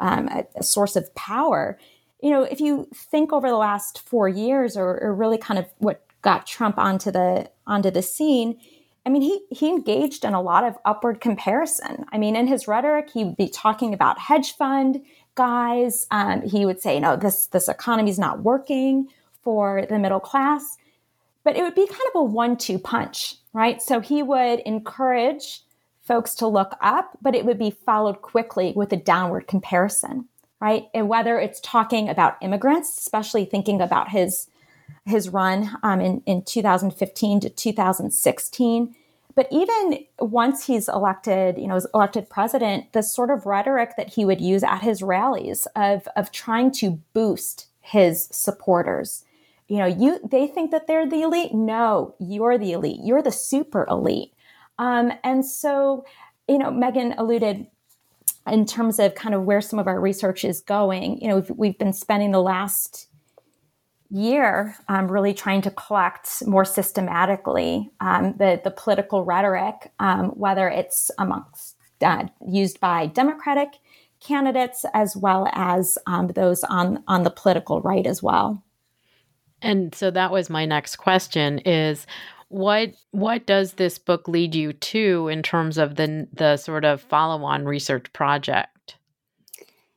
um, 0.00 0.28
a, 0.28 0.44
a 0.56 0.62
source 0.62 0.96
of 0.96 1.14
power 1.14 1.78
you 2.24 2.30
know, 2.30 2.44
if 2.44 2.58
you 2.58 2.88
think 2.94 3.34
over 3.34 3.50
the 3.50 3.56
last 3.56 4.00
four 4.08 4.30
years, 4.30 4.78
or, 4.78 4.98
or 5.02 5.14
really 5.14 5.36
kind 5.36 5.58
of 5.58 5.66
what 5.76 6.02
got 6.22 6.46
Trump 6.46 6.78
onto 6.78 7.10
the 7.10 7.50
onto 7.66 7.90
the 7.90 8.00
scene, 8.00 8.58
I 9.04 9.10
mean, 9.10 9.20
he 9.20 9.44
he 9.50 9.68
engaged 9.68 10.24
in 10.24 10.32
a 10.32 10.40
lot 10.40 10.64
of 10.64 10.78
upward 10.86 11.20
comparison. 11.20 12.06
I 12.12 12.16
mean, 12.16 12.34
in 12.34 12.46
his 12.46 12.66
rhetoric, 12.66 13.10
he'd 13.10 13.36
be 13.36 13.50
talking 13.50 13.92
about 13.92 14.18
hedge 14.18 14.56
fund 14.56 15.02
guys. 15.34 16.06
Um, 16.10 16.42
he 16.42 16.66
would 16.66 16.80
say, 16.80 17.00
"No, 17.00 17.16
this 17.16 17.46
this 17.46 17.68
economy 17.68 18.10
is 18.10 18.18
not 18.18 18.42
working 18.42 19.08
for 19.42 19.86
the 19.88 19.98
middle 19.98 20.20
class." 20.20 20.76
But 21.44 21.56
it 21.56 21.62
would 21.62 21.74
be 21.74 21.86
kind 21.86 22.00
of 22.14 22.20
a 22.20 22.24
one-two 22.24 22.78
punch, 22.78 23.36
right? 23.52 23.82
So 23.82 24.00
he 24.00 24.22
would 24.22 24.60
encourage 24.60 25.60
folks 26.00 26.34
to 26.36 26.46
look 26.46 26.74
up, 26.80 27.18
but 27.20 27.34
it 27.34 27.44
would 27.44 27.58
be 27.58 27.70
followed 27.70 28.22
quickly 28.22 28.72
with 28.74 28.92
a 28.92 28.96
downward 28.96 29.46
comparison 29.46 30.26
right? 30.64 30.88
And 30.94 31.10
whether 31.10 31.38
it's 31.38 31.60
talking 31.60 32.08
about 32.08 32.38
immigrants, 32.40 32.96
especially 32.96 33.44
thinking 33.44 33.82
about 33.82 34.08
his 34.08 34.48
his 35.06 35.28
run 35.28 35.70
um, 35.82 36.00
in, 36.00 36.22
in 36.24 36.42
2015 36.42 37.40
to 37.40 37.50
2016. 37.50 38.94
But 39.34 39.48
even 39.50 40.04
once 40.20 40.66
he's 40.66 40.88
elected, 40.88 41.58
you 41.58 41.66
know, 41.66 41.80
elected 41.92 42.30
president, 42.30 42.92
the 42.92 43.02
sort 43.02 43.30
of 43.30 43.46
rhetoric 43.46 43.94
that 43.96 44.14
he 44.14 44.24
would 44.24 44.40
use 44.40 44.62
at 44.62 44.82
his 44.82 45.02
rallies 45.02 45.66
of, 45.74 46.06
of 46.16 46.30
trying 46.30 46.70
to 46.72 47.00
boost 47.12 47.66
his 47.80 48.28
supporters. 48.30 49.24
You 49.68 49.78
know, 49.78 49.86
you 49.86 50.20
they 50.22 50.46
think 50.46 50.70
that 50.70 50.86
they're 50.86 51.08
the 51.08 51.22
elite. 51.22 51.54
No, 51.54 52.14
you're 52.18 52.58
the 52.58 52.72
elite. 52.72 53.00
You're 53.02 53.22
the 53.22 53.32
super 53.32 53.86
elite. 53.88 54.32
Um, 54.78 55.12
and 55.22 55.44
so, 55.44 56.04
you 56.46 56.58
know, 56.58 56.70
Meghan 56.70 57.14
alluded 57.16 57.66
in 58.46 58.66
terms 58.66 58.98
of 58.98 59.14
kind 59.14 59.34
of 59.34 59.44
where 59.44 59.60
some 59.60 59.78
of 59.78 59.86
our 59.86 60.00
research 60.00 60.44
is 60.44 60.60
going, 60.60 61.20
you 61.20 61.28
know, 61.28 61.36
we've, 61.36 61.50
we've 61.50 61.78
been 61.78 61.92
spending 61.92 62.32
the 62.32 62.42
last 62.42 63.08
year 64.14 64.76
um, 64.88 65.10
really 65.10 65.34
trying 65.34 65.60
to 65.62 65.70
collect 65.70 66.46
more 66.46 66.64
systematically 66.64 67.90
um, 68.00 68.34
the, 68.38 68.60
the 68.62 68.70
political 68.70 69.24
rhetoric, 69.24 69.90
um, 69.98 70.28
whether 70.30 70.68
it's 70.68 71.10
amongst 71.18 71.76
uh, 72.00 72.24
used 72.46 72.80
by 72.80 73.06
Democratic 73.06 73.74
candidates 74.20 74.84
as 74.94 75.16
well 75.16 75.48
as 75.52 75.98
um, 76.06 76.28
those 76.28 76.64
on 76.64 77.02
on 77.08 77.24
the 77.24 77.30
political 77.30 77.80
right 77.82 78.06
as 78.06 78.22
well. 78.22 78.62
And 79.60 79.94
so 79.94 80.10
that 80.10 80.30
was 80.30 80.48
my 80.48 80.64
next 80.64 80.96
question: 80.96 81.58
is 81.60 82.06
what 82.48 82.94
what 83.10 83.46
does 83.46 83.74
this 83.74 83.98
book 83.98 84.28
lead 84.28 84.54
you 84.54 84.72
to 84.72 85.28
in 85.28 85.42
terms 85.42 85.76
of 85.76 85.96
the 85.96 86.28
the 86.32 86.56
sort 86.56 86.84
of 86.84 87.00
follow-on 87.00 87.64
research 87.64 88.12
project? 88.12 88.96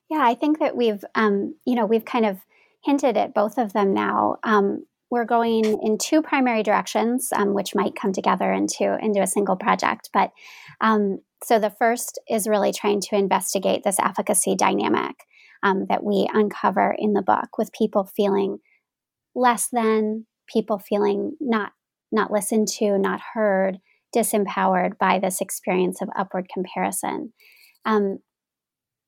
Yeah, 0.09 0.21
I 0.21 0.35
think 0.35 0.59
that 0.59 0.75
we've 0.75 1.03
um, 1.15 1.55
you 1.65 1.75
know 1.75 1.85
we've 1.85 2.05
kind 2.05 2.25
of 2.25 2.39
hinted 2.87 3.17
at 3.17 3.33
both 3.33 3.57
of 3.57 3.73
them 3.73 3.93
now. 3.93 4.37
Um, 4.43 4.85
we're 5.11 5.25
going 5.25 5.63
in 5.65 5.97
two 5.97 6.21
primary 6.21 6.63
directions, 6.63 7.29
um, 7.35 7.53
which 7.53 7.75
might 7.75 7.95
come 7.95 8.13
together 8.13 8.51
into 8.51 8.97
into 9.01 9.21
a 9.21 9.27
single 9.27 9.57
project. 9.57 10.09
But 10.13 10.31
um, 10.81 11.19
so 11.43 11.59
the 11.59 11.69
first 11.69 12.19
is 12.29 12.47
really 12.47 12.71
trying 12.73 13.01
to 13.01 13.15
investigate 13.15 13.83
this 13.83 13.99
efficacy 13.99 14.55
dynamic 14.55 15.15
um, 15.63 15.85
that 15.89 16.03
we 16.03 16.27
uncover 16.33 16.95
in 16.97 17.13
the 17.13 17.21
book, 17.21 17.57
with 17.57 17.77
people 17.77 18.09
feeling 18.15 18.57
less 19.35 19.67
than, 19.71 20.25
people 20.51 20.79
feeling 20.79 21.33
not 21.39 21.73
not 22.11 22.31
listened 22.31 22.69
to, 22.79 22.97
not 22.97 23.19
heard, 23.33 23.79
disempowered 24.15 24.97
by 24.97 25.19
this 25.19 25.41
experience 25.41 26.01
of 26.01 26.09
upward 26.17 26.47
comparison. 26.53 27.33
Um, 27.85 28.19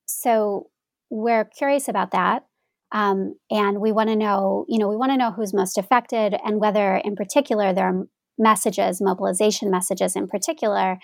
so 0.06 0.68
we're 1.10 1.44
curious 1.44 1.88
about 1.88 2.10
that. 2.12 2.44
Um, 2.92 3.34
and 3.50 3.80
we 3.80 3.92
want 3.92 4.08
to 4.08 4.16
know, 4.16 4.64
you 4.68 4.78
know, 4.78 4.88
we 4.88 4.96
want 4.96 5.12
to 5.12 5.16
know 5.16 5.30
who's 5.30 5.54
most 5.54 5.78
affected 5.78 6.34
and 6.44 6.60
whether, 6.60 6.96
in 6.96 7.14
particular, 7.14 7.72
there 7.72 7.86
are 7.86 8.04
messages, 8.38 9.00
mobilization 9.00 9.70
messages 9.70 10.16
in 10.16 10.26
particular, 10.26 10.98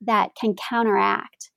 that 0.00 0.30
can 0.38 0.54
counteract 0.54 1.50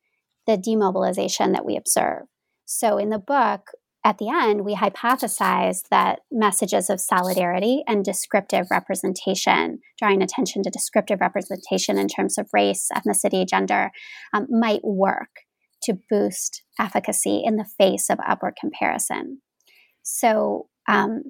the 0.46 0.58
demobilization 0.58 1.54
that 1.54 1.66
we 1.66 1.76
observe. 1.76 2.24
So 2.66 2.98
in 2.98 3.10
the 3.10 3.20
book, 3.20 3.72
at 4.06 4.18
the 4.18 4.30
end, 4.30 4.66
we 4.66 4.76
hypothesize 4.76 5.84
that 5.90 6.20
messages 6.30 6.90
of 6.90 7.00
solidarity 7.00 7.84
and 7.88 8.04
descriptive 8.04 8.68
representation, 8.70 9.80
drawing 9.98 10.22
attention 10.22 10.62
to 10.64 10.70
descriptive 10.70 11.22
representation 11.22 11.98
in 11.98 12.08
terms 12.10 12.38
of 12.38 12.50
race, 12.52 12.90
ethnicity, 12.94 13.48
gender, 13.48 13.92
um, 14.34 14.48
might 14.50 14.84
work 14.84 15.30
to 15.84 15.98
boost 16.10 16.64
efficacy 16.78 17.42
in 17.46 17.56
the 17.56 17.70
face 17.78 18.10
of 18.10 18.20
upward 18.28 18.56
comparison. 18.60 19.42
So, 20.04 20.68
um, 20.88 21.24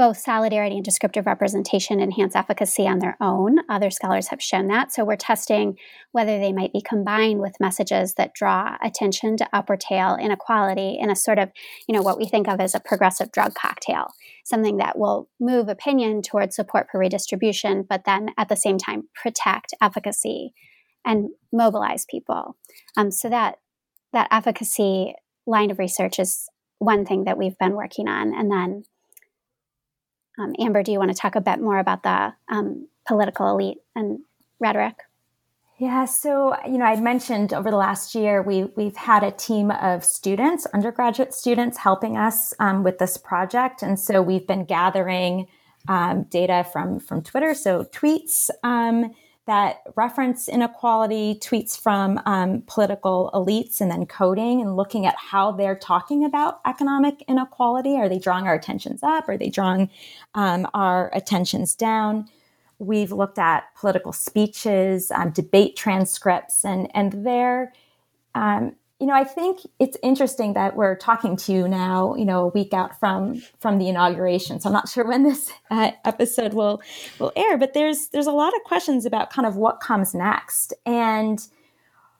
both 0.00 0.16
solidarity 0.16 0.76
and 0.76 0.84
descriptive 0.84 1.26
representation 1.26 2.00
enhance 2.00 2.34
efficacy 2.34 2.88
on 2.88 3.00
their 3.00 3.18
own. 3.20 3.58
Other 3.68 3.90
scholars 3.90 4.28
have 4.28 4.40
shown 4.40 4.66
that. 4.68 4.90
So 4.90 5.04
we're 5.04 5.16
testing 5.16 5.76
whether 6.12 6.38
they 6.38 6.54
might 6.54 6.72
be 6.72 6.80
combined 6.80 7.42
with 7.42 7.60
messages 7.60 8.14
that 8.14 8.32
draw 8.32 8.78
attention 8.82 9.36
to 9.36 9.48
upper 9.52 9.76
tail 9.76 10.16
inequality 10.18 10.96
in 10.98 11.10
a 11.10 11.16
sort 11.16 11.38
of, 11.38 11.50
you 11.86 11.94
know, 11.94 12.00
what 12.00 12.16
we 12.16 12.24
think 12.24 12.48
of 12.48 12.60
as 12.60 12.74
a 12.74 12.80
progressive 12.80 13.30
drug 13.30 13.52
cocktail, 13.54 14.06
something 14.42 14.78
that 14.78 14.98
will 14.98 15.28
move 15.38 15.68
opinion 15.68 16.22
towards 16.22 16.56
support 16.56 16.86
for 16.90 16.98
redistribution, 16.98 17.84
but 17.86 18.04
then 18.06 18.30
at 18.38 18.48
the 18.48 18.56
same 18.56 18.78
time 18.78 19.02
protect 19.14 19.74
efficacy 19.82 20.54
and 21.04 21.28
mobilize 21.52 22.06
people. 22.08 22.56
Um, 22.96 23.10
so 23.10 23.28
that 23.28 23.56
that 24.14 24.28
efficacy 24.30 25.14
line 25.46 25.70
of 25.70 25.78
research 25.78 26.18
is 26.18 26.48
one 26.80 27.06
thing 27.06 27.24
that 27.24 27.38
we've 27.38 27.56
been 27.58 27.76
working 27.76 28.08
on, 28.08 28.34
and 28.34 28.50
then 28.50 28.84
um, 30.40 30.54
Amber, 30.58 30.82
do 30.82 30.90
you 30.90 30.98
want 30.98 31.10
to 31.12 31.16
talk 31.16 31.36
a 31.36 31.40
bit 31.40 31.60
more 31.60 31.78
about 31.78 32.02
the 32.02 32.32
um, 32.48 32.88
political 33.06 33.48
elite 33.50 33.78
and 33.94 34.20
rhetoric? 34.58 34.96
Yeah, 35.78 36.04
so 36.04 36.54
you 36.66 36.76
know, 36.78 36.84
I 36.84 37.00
mentioned 37.00 37.54
over 37.54 37.70
the 37.70 37.76
last 37.76 38.14
year 38.14 38.42
we 38.42 38.64
we've 38.76 38.96
had 38.96 39.22
a 39.22 39.30
team 39.30 39.70
of 39.70 40.04
students, 40.04 40.66
undergraduate 40.74 41.32
students, 41.32 41.78
helping 41.78 42.16
us 42.18 42.52
um, 42.58 42.82
with 42.82 42.98
this 42.98 43.16
project, 43.16 43.82
and 43.82 43.98
so 43.98 44.20
we've 44.20 44.46
been 44.46 44.64
gathering 44.64 45.46
um, 45.88 46.24
data 46.24 46.66
from 46.70 47.00
from 47.00 47.22
Twitter, 47.22 47.54
so 47.54 47.84
tweets 47.84 48.50
um, 48.62 49.14
that 49.50 49.82
reference 49.96 50.48
inequality, 50.48 51.34
tweets 51.42 51.76
from 51.76 52.20
um, 52.24 52.62
political 52.68 53.32
elites, 53.34 53.80
and 53.80 53.90
then 53.90 54.06
coding 54.06 54.60
and 54.60 54.76
looking 54.76 55.06
at 55.06 55.16
how 55.16 55.50
they're 55.50 55.74
talking 55.74 56.24
about 56.24 56.60
economic 56.66 57.24
inequality. 57.26 57.96
Are 57.96 58.08
they 58.08 58.20
drawing 58.20 58.46
our 58.46 58.54
attentions 58.54 59.02
up? 59.02 59.28
Are 59.28 59.36
they 59.36 59.50
drawing 59.50 59.90
um, 60.36 60.68
our 60.72 61.10
attentions 61.14 61.74
down? 61.74 62.28
We've 62.78 63.10
looked 63.10 63.40
at 63.40 63.64
political 63.74 64.12
speeches, 64.12 65.10
um, 65.10 65.30
debate 65.32 65.74
transcripts, 65.74 66.64
and 66.64 66.88
and 66.94 67.26
there 67.26 67.72
um, 68.36 68.76
you 69.00 69.06
know, 69.06 69.14
I 69.14 69.24
think 69.24 69.60
it's 69.78 69.96
interesting 70.02 70.52
that 70.52 70.76
we're 70.76 70.94
talking 70.94 71.34
to 71.38 71.52
you 71.52 71.66
now, 71.66 72.14
you 72.16 72.26
know, 72.26 72.42
a 72.42 72.48
week 72.48 72.74
out 72.74 73.00
from 73.00 73.42
from 73.58 73.78
the 73.78 73.88
inauguration. 73.88 74.60
So 74.60 74.68
I'm 74.68 74.74
not 74.74 74.90
sure 74.90 75.06
when 75.06 75.22
this 75.22 75.50
uh, 75.70 75.92
episode 76.04 76.52
will 76.52 76.82
will 77.18 77.32
air, 77.34 77.56
but 77.56 77.72
there's 77.72 78.08
there's 78.08 78.26
a 78.26 78.32
lot 78.32 78.54
of 78.54 78.62
questions 78.64 79.06
about 79.06 79.30
kind 79.30 79.46
of 79.46 79.56
what 79.56 79.80
comes 79.80 80.14
next, 80.14 80.74
and 80.84 81.40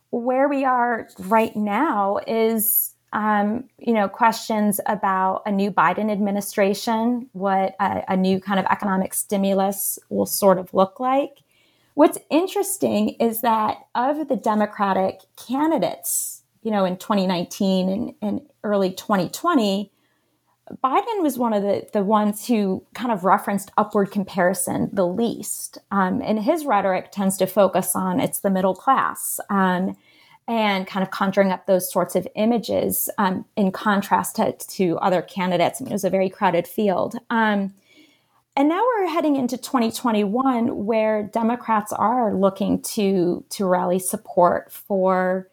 where 0.09 0.49
we 0.49 0.65
are 0.65 1.09
right 1.19 1.55
now 1.55 2.19
is, 2.27 2.95
um, 3.13 3.65
you 3.79 3.93
know, 3.93 4.09
questions 4.09 4.81
about 4.87 5.43
a 5.45 5.53
new 5.53 5.71
Biden 5.71 6.11
administration, 6.11 7.29
what 7.33 7.77
a, 7.79 8.03
a 8.09 8.17
new 8.17 8.41
kind 8.41 8.59
of 8.59 8.67
economic 8.67 9.13
stimulus 9.15 9.99
will 10.09 10.27
sort 10.27 10.59
of 10.59 10.73
look 10.73 10.99
like. 10.99 11.43
What's 11.95 12.19
interesting 12.31 13.11
is 13.21 13.43
that 13.43 13.77
of 13.95 14.29
the 14.29 14.37
Democratic 14.37 15.21
candidates 15.37 16.30
you 16.63 16.71
know, 16.71 16.85
in 16.85 16.97
2019 16.97 17.89
and, 17.89 18.15
and 18.21 18.41
early 18.63 18.93
2020, 18.93 19.91
Biden 20.85 21.23
was 21.23 21.37
one 21.37 21.53
of 21.53 21.63
the, 21.63 21.89
the 21.93 22.05
ones 22.05 22.47
who 22.47 22.85
kind 22.95 23.11
of 23.11 23.25
referenced 23.25 23.73
upward 23.77 24.11
comparison 24.11 24.89
the 24.93 25.07
least. 25.07 25.79
Um, 25.91 26.23
and 26.23 26.39
his 26.39 26.65
rhetoric 26.65 27.11
tends 27.11 27.37
to 27.39 27.47
focus 27.47 27.97
on 27.97 28.21
it's 28.21 28.41
the 28.41 28.51
middle 28.51 28.75
class 28.75 29.41
um, 29.51 29.97
and 30.47 30.87
kind 30.87 31.03
of 31.03 31.11
conjuring 31.11 31.51
up 31.51 31.67
those 31.67 31.91
sorts 31.91 32.15
of 32.15 32.29
images 32.37 33.11
um, 33.19 33.45
in 33.57 33.73
contrast 33.73 34.37
to, 34.37 34.53
to, 34.53 34.97
other 34.99 35.23
candidates. 35.23 35.81
I 35.81 35.85
mean, 35.85 35.93
it 35.93 35.95
was 35.95 36.05
a 36.05 36.11
very 36.11 36.31
crowded 36.31 36.69
field. 36.69 37.17
Um, 37.31 37.75
and 38.57 38.69
now 38.69 38.83
we're 38.83 39.07
heading 39.07 39.37
into 39.37 39.57
2021 39.57 40.85
where 40.85 41.23
Democrats 41.23 41.93
are 41.93 42.35
looking 42.35 42.83
to, 42.83 43.45
to 43.51 43.65
rally 43.65 43.99
support 43.99 44.73
for 44.73 45.49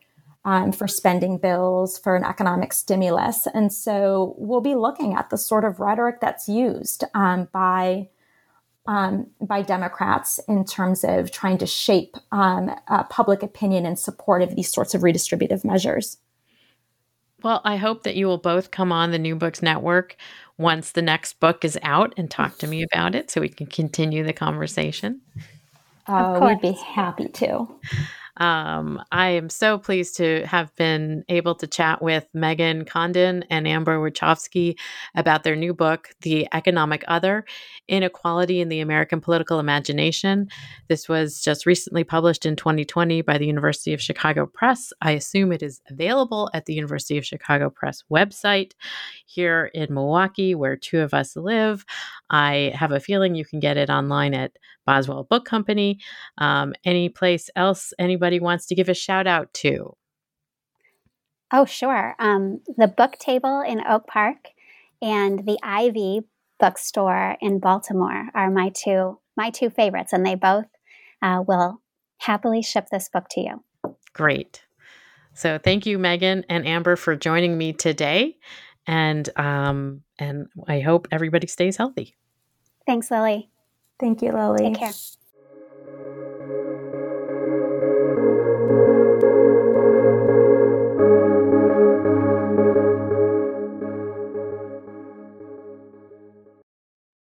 um, 0.48 0.72
for 0.72 0.88
spending 0.88 1.38
bills, 1.38 1.98
for 1.98 2.16
an 2.16 2.24
economic 2.24 2.72
stimulus. 2.72 3.48
And 3.54 3.72
so 3.72 4.34
we'll 4.38 4.62
be 4.62 4.76
looking 4.76 5.14
at 5.14 5.30
the 5.30 5.38
sort 5.38 5.66
of 5.66 5.82
rhetoric 5.82 6.22
that's 6.22 6.48
used 6.48 7.04
um, 7.14 7.50
by 7.52 8.08
um, 8.88 9.28
by 9.42 9.62
Democrats 9.62 10.40
in 10.48 10.64
terms 10.64 11.04
of 11.04 11.30
trying 11.32 11.58
to 11.58 11.68
shape 11.68 12.16
um, 12.32 12.74
uh, 12.88 13.04
public 13.04 13.44
opinion 13.44 13.86
in 13.86 13.98
support 13.98 14.42
of 14.42 14.56
these 14.56 14.72
sorts 14.72 14.96
of 14.96 15.02
redistributive 15.02 15.66
measures. 15.66 16.16
Well, 17.44 17.60
I 17.66 17.76
hope 17.76 18.04
that 18.04 18.16
you 18.16 18.28
will 18.28 18.38
both 18.38 18.72
come 18.72 18.94
on 18.94 19.12
the 19.12 19.20
New 19.20 19.36
Books 19.36 19.62
Network 19.62 20.16
once 20.58 20.94
the 20.94 21.02
next 21.02 21.42
book 21.42 21.66
is 21.66 21.78
out 21.84 22.14
and 22.16 22.32
talk 22.32 22.58
to 22.60 22.68
me 22.68 22.82
about 22.82 23.14
it 23.14 23.30
so 23.30 23.42
we 23.42 23.50
can 23.50 23.68
continue 23.68 24.24
the 24.24 24.32
conversation. 24.32 25.20
Oh, 26.08 26.48
we'd 26.48 26.62
be 26.62 26.72
happy 26.72 27.28
to. 27.28 27.68
Um, 28.38 29.02
I 29.12 29.30
am 29.30 29.50
so 29.50 29.78
pleased 29.80 30.16
to 30.18 30.46
have 30.46 30.74
been 30.76 31.24
able 31.28 31.56
to 31.56 31.68
chat 31.68 32.02
with 32.02 32.28
Meghan 32.36 32.86
Condon 32.88 33.44
and 33.50 33.68
Amber 33.68 33.98
Wichowsky 33.98 34.78
about 35.16 35.44
their 35.44 35.56
new 35.56 35.74
book, 35.74 36.10
The 36.22 36.48
Economic 36.54 37.04
Other 37.08 37.46
Inequality 37.88 38.62
in 38.62 38.70
the 38.70 38.80
American 38.80 39.22
Political 39.22 39.60
Imagination. 39.60 40.48
This 40.88 41.10
was 41.10 41.42
just 41.42 41.66
recently 41.66 42.04
published 42.04 42.46
in 42.46 42.56
2020 42.56 43.22
by 43.24 43.38
the 43.38 43.48
University 43.48 43.94
of 43.94 44.02
Chicago 44.02 44.46
Press. 44.46 44.94
I 45.02 45.12
assume 45.12 45.52
it 45.52 45.64
is 45.64 45.82
available 45.90 46.50
at 46.54 46.66
the 46.66 46.74
University 46.74 47.18
of 47.18 47.26
Chicago 47.26 47.70
Press 47.70 48.04
website 48.12 48.74
here 49.26 49.72
in 49.74 49.94
Milwaukee, 49.94 50.54
where 50.54 50.76
two 50.76 51.00
of 51.00 51.14
us 51.14 51.36
live. 51.36 51.86
I 52.30 52.72
have 52.76 52.92
a 52.92 53.00
feeling 53.00 53.34
you 53.34 53.46
can 53.46 53.60
get 53.60 53.78
it 53.78 53.90
online 53.90 54.34
at 54.34 54.52
Boswell 54.88 55.26
Book 55.26 55.46
Company. 55.46 56.00
Um, 56.40 56.74
any 56.84 57.10
place 57.10 57.52
else 57.56 57.94
anybody 58.00 58.40
wants 58.40 58.66
to 58.68 58.76
give 58.76 58.90
a 58.90 58.96
shout 58.96 59.28
out 59.28 59.54
to? 59.56 59.96
Oh, 61.52 61.66
sure. 61.66 62.16
Um, 62.18 62.62
the 62.78 62.88
Book 62.88 63.18
Table 63.20 63.62
in 63.62 63.86
Oak 63.88 64.08
Park 64.08 64.50
and 65.02 65.46
the 65.46 65.60
Ivy 65.62 66.22
Bookstore 66.60 67.38
in 67.40 67.60
Baltimore 67.60 68.30
are 68.34 68.50
my 68.50 68.70
two 68.70 69.20
my 69.36 69.52
two 69.52 69.70
favorites, 69.70 70.14
and 70.14 70.26
they 70.26 70.34
both 70.34 70.66
uh, 71.22 71.44
will 71.48 71.82
happily 72.18 72.64
ship 72.64 72.88
this 72.92 73.08
book 73.08 73.26
to 73.30 73.42
you. 73.42 73.64
Great. 74.14 74.64
So 75.34 75.60
thank 75.60 75.86
you, 75.86 76.00
Meghan 76.00 76.44
and 76.50 76.68
Amber, 76.68 76.96
for 76.96 77.16
joining 77.16 77.60
me 77.60 77.74
today, 77.74 78.38
and 78.88 79.30
um, 79.38 80.02
and 80.18 80.48
I 80.68 80.80
hope 80.80 81.08
everybody 81.12 81.46
stays 81.46 81.78
healthy. 81.78 82.16
Thanks, 82.88 83.12
Lilly. 83.12 83.52
Thank 84.00 84.22
you, 84.22 84.32
Lilly. 84.32 84.64
Take 84.72 84.76
care. 84.76 84.94